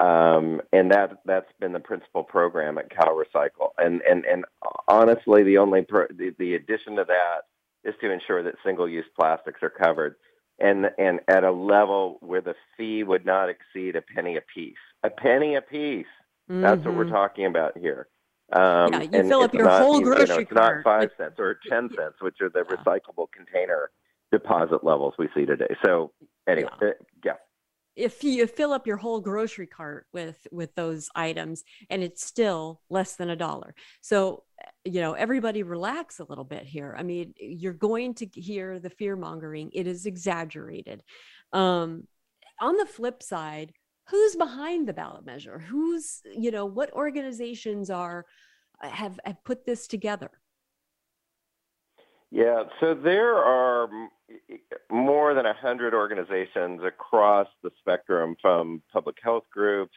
Um, 0.01 0.63
and 0.73 0.93
that 0.93 1.19
that's 1.25 1.51
been 1.59 1.73
the 1.73 1.81
principal 1.81 2.23
program 2.23 2.79
at 2.79 2.91
Cal 2.91 3.17
Recycle. 3.17 3.71
And 3.79 4.03
and 4.03 4.25
and 4.25 4.45
honestly, 4.87 5.43
the 5.43 5.59
only 5.59 5.83
pro- 5.83 6.07
the, 6.09 6.35
the 6.39 6.55
addition 6.55 6.97
to 6.97 7.05
that 7.05 7.41
is 7.83 7.95
to 8.01 8.11
ensure 8.11 8.43
that 8.43 8.55
single-use 8.65 9.07
plastics 9.19 9.63
are 9.63 9.71
covered, 9.71 10.15
and 10.61 10.91
and 10.99 11.21
at 11.27 11.43
a 11.43 11.51
level 11.51 12.19
where 12.21 12.41
the 12.41 12.55
fee 12.77 13.03
would 13.03 13.27
not 13.27 13.49
exceed 13.49 13.97
a 13.97 14.03
penny 14.03 14.37
a 14.37 14.43
piece. 14.43 14.77
A 15.03 15.11
penny 15.11 15.57
a 15.57 15.63
piece. 15.63 16.07
Mm-hmm. 16.49 16.63
That's 16.63 16.85
what 16.85 16.95
we're 16.95 17.05
mm-hmm. 17.05 17.15
talking 17.15 17.47
about 17.47 17.77
here. 17.77 18.07
Um, 18.53 18.93
yeah, 18.93 19.03
you 19.03 19.29
fill 19.29 19.43
up 19.43 19.55
your 19.55 19.65
not, 19.65 19.83
whole 19.83 20.01
grocery 20.01 20.23
you 20.23 20.27
know, 20.27 20.39
it's 20.39 20.53
cart. 20.53 20.85
not 20.85 20.85
five 20.85 21.11
cents 21.17 21.35
or 21.39 21.59
ten 21.69 21.89
cents, 21.97 22.17
which 22.21 22.37
are 22.41 22.49
the 22.49 22.65
yeah. 22.69 22.77
recyclable 22.77 23.27
container 23.33 23.91
deposit 24.33 24.85
levels 24.85 25.15
we 25.19 25.29
see 25.35 25.47
today. 25.47 25.75
So 25.85 26.13
anyway, 26.49 26.71
yeah. 26.81 26.89
Uh, 26.89 26.93
yeah. 27.25 27.33
if 27.97 28.25
you 28.25 28.47
fill 28.47 28.73
up 28.73 28.87
your 28.87 28.97
whole 28.97 29.21
grocery 29.21 29.67
cart 29.67 30.07
with 30.13 30.47
with 30.51 30.75
those 30.75 31.09
items 31.15 31.65
and 31.91 32.03
it's 32.03 32.25
still 32.25 32.81
less 32.89 33.17
than 33.17 33.31
a 33.31 33.37
dollar 33.37 33.75
so 34.01 34.45
you 34.85 35.01
know 35.01 35.15
everybody 35.15 35.63
relax 35.63 36.21
a 36.21 36.25
little 36.25 36.45
bit 36.45 36.65
here 36.65 36.95
i 36.99 37.03
mean 37.03 37.35
you're 37.39 37.73
going 37.73 38.15
to 38.15 38.27
hear 38.35 38.79
the 38.79 38.91
fear 38.91 39.17
mongering 39.17 39.71
it 39.73 39.87
is 39.87 40.07
exaggerated 40.07 41.03
um 41.53 42.07
on 42.61 42.77
the 42.77 42.87
flip 42.87 43.23
side 43.23 43.73
who's 44.11 44.37
behind 44.37 44.89
the 44.89 44.93
ballot 44.93 45.25
measure? 45.25 45.59
Who's 45.59 46.23
you 46.25 46.51
know 46.51 46.67
what 46.67 46.93
organizations 46.93 47.91
are 47.91 48.27
have, 48.81 49.19
have 49.25 49.43
put 49.45 49.67
this 49.67 49.87
together? 49.87 50.31
Yeah, 52.31 52.65
so 52.79 52.95
there 52.95 53.37
are 53.37 53.89
more 54.89 55.35
than 55.35 55.45
100 55.45 55.95
organizations 55.95 56.81
across 56.85 57.49
the 57.63 57.71
spectrum 57.81 58.37
from 58.41 58.83
public 58.93 59.17
health 59.21 59.45
groups, 59.53 59.97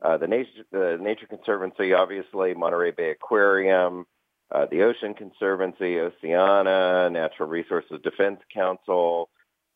uh, 0.00 0.16
the, 0.16 0.28
Nature, 0.28 0.64
the 0.70 0.98
Nature 1.00 1.26
Conservancy, 1.26 1.92
obviously, 1.92 2.54
Monterey 2.54 2.92
Bay 2.92 3.10
Aquarium, 3.10 4.06
uh, 4.52 4.66
the 4.70 4.82
Ocean 4.82 5.12
Conservancy, 5.14 5.98
Oceana, 5.98 7.10
Natural 7.10 7.48
Resources 7.48 7.98
Defense 8.04 8.40
Council, 8.54 9.28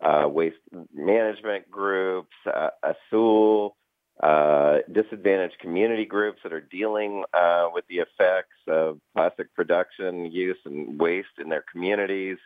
uh, 0.02 0.28
waste 0.28 0.56
management 0.94 1.70
groups, 1.70 2.34
uh, 2.46 2.70
Azul, 2.82 3.76
uh, 4.22 4.78
disadvantaged 4.92 5.58
community 5.60 6.04
groups 6.04 6.40
that 6.42 6.52
are 6.52 6.60
dealing 6.60 7.24
uh, 7.32 7.68
with 7.72 7.84
the 7.88 7.96
effects 7.96 8.56
of 8.68 8.98
plastic 9.14 9.54
production, 9.54 10.26
use, 10.26 10.58
and 10.64 11.00
waste 11.00 11.38
in 11.38 11.48
their 11.48 11.64
communities. 11.72 12.36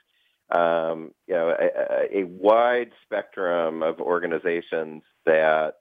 Um, 0.55 1.13
you 1.27 1.35
know, 1.35 1.49
a, 1.59 2.21
a, 2.21 2.25
wide 2.25 2.91
spectrum 3.05 3.83
of 3.83 3.99
organizations 3.99 5.03
that 5.25 5.77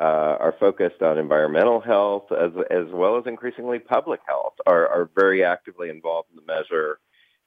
uh, 0.00 0.02
are 0.40 0.54
focused 0.58 1.02
on 1.02 1.18
environmental 1.18 1.80
health 1.80 2.30
as, 2.32 2.52
as 2.70 2.86
well 2.92 3.18
as 3.18 3.24
increasingly 3.26 3.80
public 3.80 4.20
health 4.26 4.54
are, 4.66 4.88
are 4.88 5.10
very 5.14 5.44
actively 5.44 5.88
involved 5.88 6.28
in 6.30 6.36
the 6.36 6.52
measure. 6.52 7.00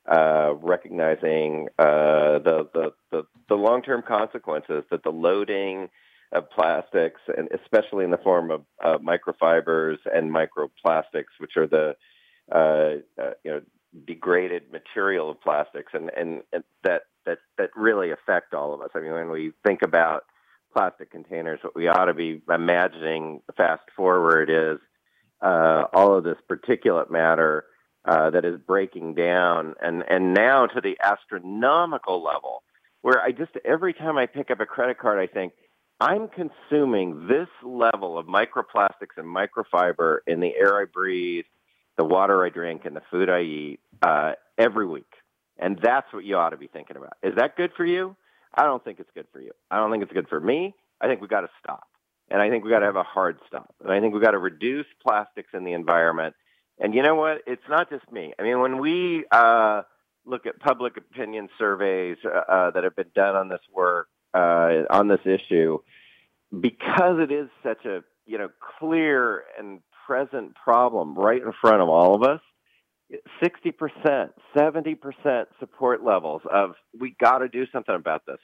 Uh, 0.07 0.53
recognizing 0.61 1.67
uh, 1.77 2.39
the, 2.39 2.69
the, 2.73 2.93
the, 3.11 3.23
the 3.49 3.55
long-term 3.55 4.01
consequences 4.07 4.85
that 4.89 5.03
the 5.03 5.09
loading 5.09 5.89
of 6.31 6.49
plastics, 6.49 7.19
and 7.35 7.49
especially 7.51 8.05
in 8.05 8.11
the 8.11 8.17
form 8.17 8.49
of 8.49 8.61
uh, 8.81 8.97
microfibers 8.99 9.97
and 10.05 10.31
microplastics, 10.31 11.35
which 11.39 11.57
are 11.57 11.67
the 11.67 11.95
uh, 12.49 13.21
uh, 13.21 13.31
you 13.43 13.51
know 13.51 13.61
degraded 14.05 14.71
material 14.71 15.29
of 15.31 15.41
plastics, 15.41 15.91
and, 15.93 16.09
and, 16.15 16.41
and 16.53 16.63
that 16.85 17.01
that 17.25 17.39
that 17.57 17.69
really 17.75 18.11
affect 18.11 18.53
all 18.53 18.73
of 18.73 18.81
us. 18.81 18.89
I 18.95 19.01
mean, 19.01 19.11
when 19.11 19.29
we 19.29 19.51
think 19.65 19.81
about 19.81 20.23
plastic 20.73 21.11
containers, 21.11 21.59
what 21.63 21.75
we 21.75 21.89
ought 21.89 22.05
to 22.05 22.13
be 22.13 22.41
imagining 22.49 23.41
fast 23.57 23.83
forward 23.95 24.49
is 24.49 24.79
uh, 25.41 25.83
all 25.93 26.17
of 26.17 26.23
this 26.23 26.37
particulate 26.49 27.11
matter 27.11 27.65
uh, 28.07 28.29
that 28.29 28.45
is 28.45 28.59
breaking 28.65 29.15
down, 29.15 29.75
and 29.81 30.03
and 30.09 30.33
now 30.33 30.65
to 30.65 30.81
the 30.81 30.97
astronomical 31.03 32.23
level 32.23 32.63
where 33.01 33.21
I 33.21 33.31
just 33.31 33.51
every 33.65 33.93
time 33.93 34.17
I 34.17 34.25
pick 34.25 34.49
up 34.49 34.59
a 34.59 34.65
credit 34.65 34.97
card, 34.97 35.19
I 35.19 35.31
think 35.31 35.53
I'm 35.99 36.27
consuming 36.27 37.27
this 37.27 37.47
level 37.63 38.17
of 38.17 38.27
microplastics 38.27 39.17
and 39.17 39.25
microfiber 39.25 40.19
in 40.27 40.39
the 40.39 40.53
air 40.55 40.79
I 40.79 40.85
breathe, 40.85 41.45
the 41.97 42.05
water 42.05 42.45
I 42.45 42.49
drink, 42.49 42.85
and 42.85 42.95
the 42.95 43.01
food 43.09 43.29
I 43.29 43.41
eat 43.41 43.79
uh, 44.01 44.33
every 44.57 44.85
week. 44.85 45.11
And 45.57 45.79
that's 45.81 46.11
what 46.13 46.23
you 46.23 46.35
ought 46.37 46.51
to 46.51 46.57
be 46.57 46.67
thinking 46.67 46.97
about. 46.97 47.17
Is 47.23 47.35
that 47.37 47.57
good 47.57 47.71
for 47.75 47.85
you? 47.85 48.15
I 48.53 48.63
don't 48.63 48.83
think 48.83 48.99
it's 48.99 49.09
good 49.13 49.27
for 49.33 49.41
you. 49.41 49.51
I 49.71 49.77
don't 49.77 49.91
think 49.91 50.03
it's 50.03 50.13
good 50.13 50.29
for 50.29 50.39
me. 50.39 50.75
I 51.01 51.07
think 51.07 51.19
we've 51.21 51.29
got 51.29 51.41
to 51.41 51.49
stop. 51.63 51.87
And 52.29 52.41
I 52.41 52.49
think 52.49 52.63
we've 52.63 52.71
got 52.71 52.79
to 52.79 52.85
have 52.85 52.95
a 52.95 53.03
hard 53.03 53.39
stop. 53.47 53.73
And 53.81 53.91
I 53.91 53.99
think 53.99 54.13
we've 54.13 54.23
got 54.23 54.31
to 54.31 54.39
reduce 54.39 54.85
plastics 55.01 55.49
in 55.53 55.63
the 55.63 55.73
environment. 55.73 56.35
And 56.79 56.93
you 56.93 57.01
know 57.01 57.15
what? 57.15 57.39
It's 57.47 57.67
not 57.69 57.89
just 57.89 58.11
me. 58.11 58.33
I 58.37 58.43
mean, 58.43 58.59
when 58.59 58.79
we 58.79 59.25
uh, 59.31 59.81
look 60.25 60.45
at 60.45 60.59
public 60.59 60.97
opinion 60.97 61.49
surveys 61.57 62.17
uh, 62.25 62.51
uh 62.51 62.71
that 62.71 62.83
have 62.83 62.95
been 62.95 63.11
done 63.15 63.35
on 63.35 63.49
this 63.49 63.61
work, 63.73 64.09
uh, 64.33 64.83
on 64.89 65.07
this 65.07 65.21
issue 65.25 65.79
because 66.51 67.19
it 67.19 67.31
is 67.31 67.49
such 67.63 67.85
a 67.85 68.03
you 68.25 68.37
know 68.37 68.49
clear 68.79 69.43
and 69.57 69.79
present 70.05 70.55
problem 70.55 71.15
right 71.15 71.41
in 71.41 71.51
front 71.61 71.81
of 71.81 71.89
all 71.89 72.15
of 72.15 72.23
us. 72.23 72.41
60%, 73.41 74.29
70% 74.53 75.45
support 75.61 76.03
levels 76.03 76.41
of 76.51 76.71
we 76.99 77.15
got 77.21 77.37
to 77.37 77.47
do 77.47 77.65
something 77.71 77.95
about 77.95 78.25
this. 78.25 78.39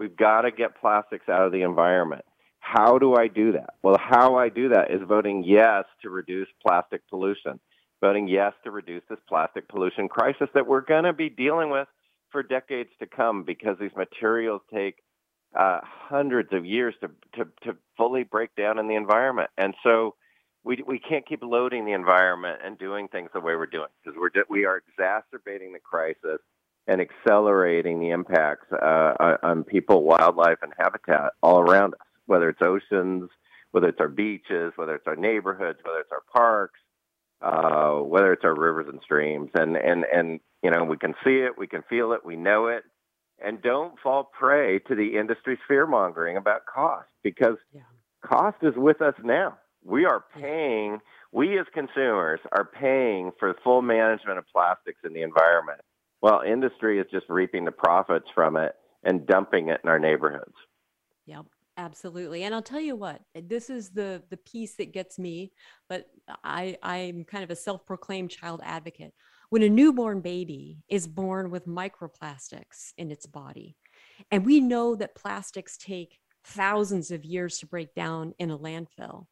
We've 0.00 0.16
got 0.16 0.42
to 0.42 0.50
get 0.50 0.80
plastics 0.80 1.28
out 1.28 1.46
of 1.46 1.52
the 1.52 1.62
environment. 1.62 2.24
How 2.58 2.98
do 2.98 3.14
I 3.14 3.28
do 3.28 3.52
that? 3.52 3.74
Well, 3.82 3.96
how 3.98 4.36
I 4.36 4.48
do 4.48 4.70
that 4.70 4.90
is 4.90 5.00
voting 5.06 5.44
yes 5.46 5.84
to 6.02 6.10
reduce 6.10 6.48
plastic 6.66 7.08
pollution, 7.08 7.60
voting 8.00 8.28
yes 8.28 8.52
to 8.64 8.70
reduce 8.70 9.02
this 9.08 9.18
plastic 9.28 9.68
pollution 9.68 10.08
crisis 10.08 10.48
that 10.54 10.66
we're 10.66 10.80
going 10.80 11.04
to 11.04 11.12
be 11.12 11.28
dealing 11.28 11.70
with 11.70 11.88
for 12.30 12.42
decades 12.42 12.90
to 13.00 13.06
come 13.06 13.42
because 13.42 13.76
these 13.80 13.94
materials 13.96 14.60
take 14.72 14.96
uh, 15.58 15.80
hundreds 15.82 16.52
of 16.52 16.64
years 16.66 16.94
to, 17.00 17.08
to, 17.34 17.48
to 17.64 17.76
fully 17.96 18.22
break 18.22 18.54
down 18.54 18.78
in 18.78 18.86
the 18.86 18.94
environment. 18.94 19.50
And 19.56 19.74
so 19.82 20.14
we, 20.64 20.82
we 20.86 20.98
can't 20.98 21.26
keep 21.26 21.42
loading 21.42 21.86
the 21.86 21.92
environment 21.92 22.60
and 22.64 22.78
doing 22.78 23.08
things 23.08 23.30
the 23.32 23.40
way 23.40 23.56
we're 23.56 23.66
doing 23.66 23.88
because 24.04 24.18
we're, 24.20 24.30
we 24.50 24.66
are 24.66 24.82
exacerbating 24.88 25.72
the 25.72 25.78
crisis 25.78 26.40
and 26.86 27.00
accelerating 27.00 28.00
the 28.00 28.10
impacts 28.10 28.66
uh, 28.72 29.36
on 29.42 29.64
people, 29.64 30.04
wildlife, 30.04 30.58
and 30.62 30.72
habitat 30.78 31.32
all 31.42 31.60
around 31.60 31.94
us, 31.94 32.00
whether 32.26 32.48
it's 32.48 32.62
oceans, 32.62 33.30
whether 33.72 33.88
it's 33.88 34.00
our 34.00 34.08
beaches, 34.08 34.72
whether 34.76 34.94
it's 34.94 35.06
our 35.06 35.16
neighborhoods, 35.16 35.78
whether 35.84 36.00
it's 36.00 36.12
our 36.12 36.22
parks, 36.32 36.80
uh, 37.40 37.94
whether 37.94 38.32
it's 38.32 38.44
our 38.44 38.54
rivers 38.54 38.86
and 38.88 39.00
streams. 39.02 39.50
And, 39.54 39.76
and, 39.76 40.04
and, 40.12 40.40
you 40.62 40.70
know, 40.70 40.84
we 40.84 40.96
can 40.96 41.14
see 41.24 41.38
it, 41.38 41.52
we 41.56 41.66
can 41.66 41.82
feel 41.88 42.12
it, 42.12 42.24
we 42.24 42.36
know 42.36 42.66
it 42.66 42.84
and 43.44 43.62
don't 43.62 43.98
fall 44.02 44.24
prey 44.24 44.80
to 44.80 44.94
the 44.94 45.16
industry's 45.18 45.58
fear 45.66 45.86
mongering 45.86 46.36
about 46.36 46.66
cost 46.66 47.08
because 47.22 47.56
yeah. 47.72 47.82
cost 48.24 48.56
is 48.62 48.74
with 48.76 49.00
us 49.00 49.14
now. 49.22 49.56
We 49.84 50.04
are 50.04 50.24
paying, 50.34 50.98
we 51.32 51.58
as 51.58 51.66
consumers 51.72 52.40
are 52.52 52.64
paying 52.64 53.30
for 53.38 53.54
full 53.62 53.82
management 53.82 54.38
of 54.38 54.44
plastics 54.52 55.00
in 55.04 55.12
the 55.12 55.22
environment 55.22 55.80
while 56.20 56.40
industry 56.40 56.98
is 56.98 57.06
just 57.12 57.26
reaping 57.28 57.64
the 57.64 57.70
profits 57.70 58.26
from 58.34 58.56
it 58.56 58.74
and 59.04 59.26
dumping 59.26 59.68
it 59.68 59.80
in 59.84 59.88
our 59.88 60.00
neighborhoods. 60.00 60.54
Yep. 61.26 61.46
Absolutely. 61.78 62.42
And 62.42 62.54
I'll 62.54 62.60
tell 62.62 62.80
you 62.80 62.96
what, 62.96 63.22
this 63.34 63.70
is 63.70 63.90
the 63.90 64.20
the 64.30 64.36
piece 64.36 64.74
that 64.76 64.92
gets 64.92 65.16
me, 65.18 65.52
but 65.88 66.06
I 66.42 66.76
I'm 66.82 67.24
kind 67.24 67.44
of 67.44 67.50
a 67.50 67.56
self-proclaimed 67.56 68.30
child 68.30 68.60
advocate 68.64 69.14
when 69.50 69.62
a 69.62 69.68
newborn 69.68 70.20
baby 70.20 70.82
is 70.90 71.06
born 71.06 71.50
with 71.52 71.66
microplastics 71.68 72.92
in 72.98 73.12
its 73.12 73.26
body, 73.26 73.76
and 74.32 74.44
we 74.44 74.60
know 74.60 74.96
that 74.96 75.14
plastics 75.14 75.78
take 75.78 76.18
thousands 76.44 77.12
of 77.12 77.24
years 77.24 77.58
to 77.58 77.66
break 77.66 77.94
down 77.94 78.34
in 78.40 78.50
a 78.50 78.58
landfill, 78.58 79.26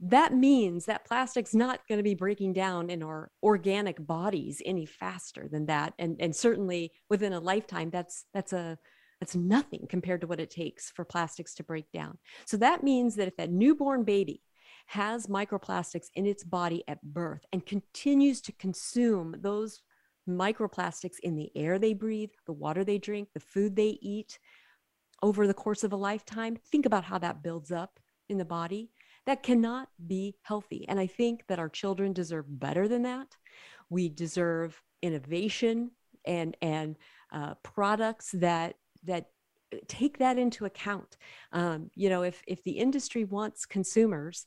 that 0.00 0.34
means 0.34 0.84
that 0.86 1.06
plastic's 1.06 1.54
not 1.54 1.80
going 1.88 1.98
to 1.98 2.02
be 2.04 2.14
breaking 2.14 2.52
down 2.52 2.90
in 2.90 3.02
our 3.02 3.30
organic 3.42 4.06
bodies 4.06 4.60
any 4.66 4.84
faster 4.86 5.48
than 5.50 5.66
that. 5.66 5.94
And, 5.98 6.16
and 6.20 6.36
certainly 6.36 6.92
within 7.08 7.32
a 7.32 7.40
lifetime, 7.40 7.90
that's 7.90 8.26
that's 8.34 8.52
a 8.52 8.78
that's 9.20 9.34
nothing 9.34 9.86
compared 9.88 10.20
to 10.20 10.26
what 10.26 10.40
it 10.40 10.50
takes 10.50 10.90
for 10.90 11.04
plastics 11.04 11.54
to 11.54 11.64
break 11.64 11.90
down. 11.92 12.18
So 12.44 12.56
that 12.58 12.82
means 12.82 13.16
that 13.16 13.28
if 13.28 13.36
that 13.36 13.50
newborn 13.50 14.04
baby 14.04 14.42
has 14.86 15.26
microplastics 15.26 16.06
in 16.14 16.24
its 16.24 16.44
body 16.44 16.82
at 16.88 17.02
birth 17.02 17.44
and 17.52 17.66
continues 17.66 18.40
to 18.42 18.52
consume 18.52 19.36
those 19.40 19.82
microplastics 20.28 21.18
in 21.22 21.36
the 21.36 21.50
air 21.54 21.78
they 21.78 21.94
breathe, 21.94 22.30
the 22.46 22.52
water 22.52 22.84
they 22.84 22.98
drink, 22.98 23.28
the 23.34 23.40
food 23.40 23.76
they 23.76 23.98
eat 24.00 24.38
over 25.22 25.46
the 25.46 25.54
course 25.54 25.84
of 25.84 25.92
a 25.92 25.96
lifetime, 25.96 26.56
think 26.70 26.86
about 26.86 27.04
how 27.04 27.18
that 27.18 27.42
builds 27.42 27.72
up 27.72 27.98
in 28.28 28.38
the 28.38 28.44
body. 28.44 28.90
That 29.26 29.42
cannot 29.42 29.88
be 30.06 30.36
healthy. 30.42 30.86
And 30.88 30.98
I 30.98 31.06
think 31.06 31.46
that 31.48 31.58
our 31.58 31.68
children 31.68 32.12
deserve 32.12 32.46
better 32.48 32.88
than 32.88 33.02
that. 33.02 33.36
We 33.90 34.08
deserve 34.08 34.80
innovation 35.02 35.90
and, 36.24 36.56
and 36.62 36.96
uh, 37.32 37.54
products 37.62 38.30
that, 38.32 38.76
that 39.04 39.26
take 39.86 40.18
that 40.18 40.38
into 40.38 40.64
account. 40.64 41.16
Um, 41.52 41.90
you 41.94 42.08
know, 42.08 42.22
if, 42.22 42.42
if 42.46 42.62
the 42.64 42.78
industry 42.78 43.24
wants 43.24 43.66
consumers 43.66 44.46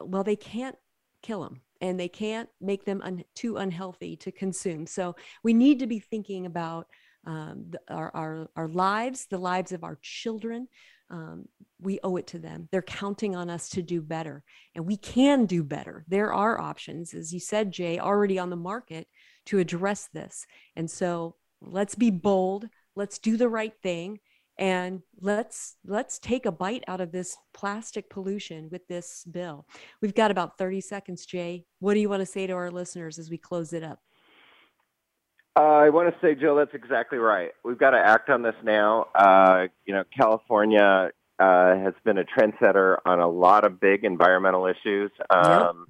well, 0.00 0.24
they 0.24 0.36
can't 0.36 0.76
kill 1.22 1.42
them 1.42 1.60
and 1.80 1.98
they 1.98 2.08
can't 2.08 2.48
make 2.60 2.84
them 2.84 3.00
un- 3.02 3.24
too 3.34 3.56
unhealthy 3.56 4.16
to 4.16 4.32
consume. 4.32 4.86
So 4.86 5.16
we 5.42 5.54
need 5.54 5.78
to 5.80 5.86
be 5.86 5.98
thinking 5.98 6.46
about 6.46 6.86
um, 7.26 7.66
the, 7.70 7.80
our, 7.88 8.10
our, 8.14 8.48
our 8.56 8.68
lives, 8.68 9.26
the 9.26 9.38
lives 9.38 9.72
of 9.72 9.84
our 9.84 9.98
children. 10.02 10.68
Um, 11.10 11.46
we 11.80 12.00
owe 12.02 12.16
it 12.16 12.26
to 12.28 12.38
them. 12.38 12.68
They're 12.70 12.82
counting 12.82 13.34
on 13.34 13.48
us 13.48 13.68
to 13.70 13.82
do 13.82 14.02
better, 14.02 14.44
and 14.74 14.86
we 14.86 14.96
can 14.96 15.46
do 15.46 15.62
better. 15.64 16.04
There 16.06 16.34
are 16.34 16.60
options, 16.60 17.14
as 17.14 17.32
you 17.32 17.40
said, 17.40 17.72
Jay, 17.72 17.98
already 17.98 18.38
on 18.38 18.50
the 18.50 18.56
market 18.56 19.08
to 19.46 19.58
address 19.58 20.08
this. 20.12 20.46
And 20.76 20.90
so 20.90 21.36
let's 21.62 21.94
be 21.94 22.10
bold, 22.10 22.68
let's 22.98 23.18
do 23.18 23.36
the 23.36 23.48
right 23.48 23.72
thing, 23.82 24.18
and 24.58 25.02
let's 25.20 25.76
let's 25.86 26.18
take 26.18 26.44
a 26.44 26.52
bite 26.52 26.84
out 26.88 27.00
of 27.00 27.12
this 27.12 27.36
plastic 27.54 28.10
pollution 28.10 28.68
with 28.70 28.86
this 28.88 29.24
bill. 29.30 29.66
We've 30.02 30.14
got 30.14 30.30
about 30.30 30.58
30 30.58 30.80
seconds, 30.82 31.24
Jay. 31.24 31.64
What 31.78 31.94
do 31.94 32.00
you 32.00 32.08
want 32.08 32.20
to 32.20 32.26
say 32.26 32.46
to 32.46 32.52
our 32.52 32.70
listeners 32.70 33.18
as 33.18 33.30
we 33.30 33.38
close 33.38 33.72
it 33.72 33.84
up? 33.84 34.00
Uh, 35.56 35.60
I 35.60 35.88
want 35.88 36.12
to 36.12 36.20
say, 36.20 36.34
Jill, 36.34 36.56
that's 36.56 36.74
exactly 36.74 37.18
right. 37.18 37.50
We've 37.64 37.78
got 37.78 37.90
to 37.90 37.98
act 37.98 38.30
on 38.30 38.42
this 38.42 38.54
now. 38.62 39.06
Uh, 39.14 39.66
you 39.86 39.94
know, 39.94 40.04
California 40.16 41.10
uh, 41.40 41.76
has 41.76 41.94
been 42.04 42.18
a 42.18 42.24
trendsetter 42.24 42.98
on 43.04 43.20
a 43.20 43.28
lot 43.28 43.64
of 43.64 43.80
big 43.80 44.04
environmental 44.04 44.66
issues. 44.66 45.10
Um, 45.30 45.86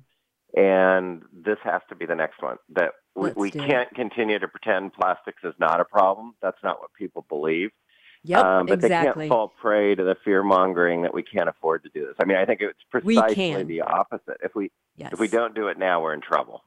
yep. 0.54 0.64
And 0.64 1.22
this 1.32 1.58
has 1.64 1.82
to 1.90 1.96
be 1.96 2.06
the 2.06 2.14
next 2.14 2.42
one. 2.42 2.56
That 2.70 2.92
we, 3.18 3.32
we 3.32 3.50
can't 3.50 3.90
it. 3.90 3.94
continue 3.94 4.38
to 4.38 4.48
pretend 4.48 4.92
plastics 4.92 5.42
is 5.44 5.54
not 5.58 5.80
a 5.80 5.84
problem. 5.84 6.34
That's 6.42 6.58
not 6.62 6.80
what 6.80 6.92
people 6.94 7.24
believe. 7.28 7.70
Yep, 8.24 8.44
um, 8.44 8.66
but 8.66 8.74
exactly. 8.74 9.24
they 9.24 9.28
can't 9.28 9.28
fall 9.28 9.52
prey 9.60 9.94
to 9.94 10.02
the 10.02 10.16
fear 10.24 10.42
mongering 10.42 11.02
that 11.02 11.14
we 11.14 11.22
can't 11.22 11.48
afford 11.48 11.84
to 11.84 11.90
do 11.94 12.04
this. 12.06 12.14
I 12.20 12.24
mean, 12.24 12.36
I 12.36 12.44
think 12.44 12.60
it's 12.60 12.78
precisely 12.90 13.62
the 13.62 13.82
opposite. 13.82 14.38
If 14.42 14.54
we 14.54 14.70
yes. 14.96 15.12
if 15.12 15.20
we 15.20 15.28
don't 15.28 15.54
do 15.54 15.68
it 15.68 15.78
now, 15.78 16.02
we're 16.02 16.14
in 16.14 16.20
trouble. 16.20 16.62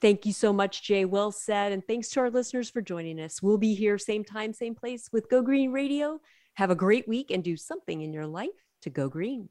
Thank 0.00 0.24
you 0.24 0.32
so 0.32 0.52
much, 0.52 0.82
Jay. 0.82 1.04
Well 1.04 1.30
said. 1.30 1.72
And 1.72 1.86
thanks 1.86 2.08
to 2.10 2.20
our 2.20 2.30
listeners 2.30 2.70
for 2.70 2.80
joining 2.80 3.20
us. 3.20 3.42
We'll 3.42 3.58
be 3.58 3.74
here 3.74 3.98
same 3.98 4.24
time, 4.24 4.54
same 4.54 4.74
place 4.74 5.10
with 5.12 5.28
Go 5.28 5.42
Green 5.42 5.72
Radio. 5.72 6.20
Have 6.54 6.70
a 6.70 6.74
great 6.74 7.06
week 7.06 7.30
and 7.30 7.44
do 7.44 7.56
something 7.56 8.00
in 8.00 8.12
your 8.12 8.26
life 8.26 8.48
to 8.82 8.90
go 8.90 9.08
green. 9.08 9.50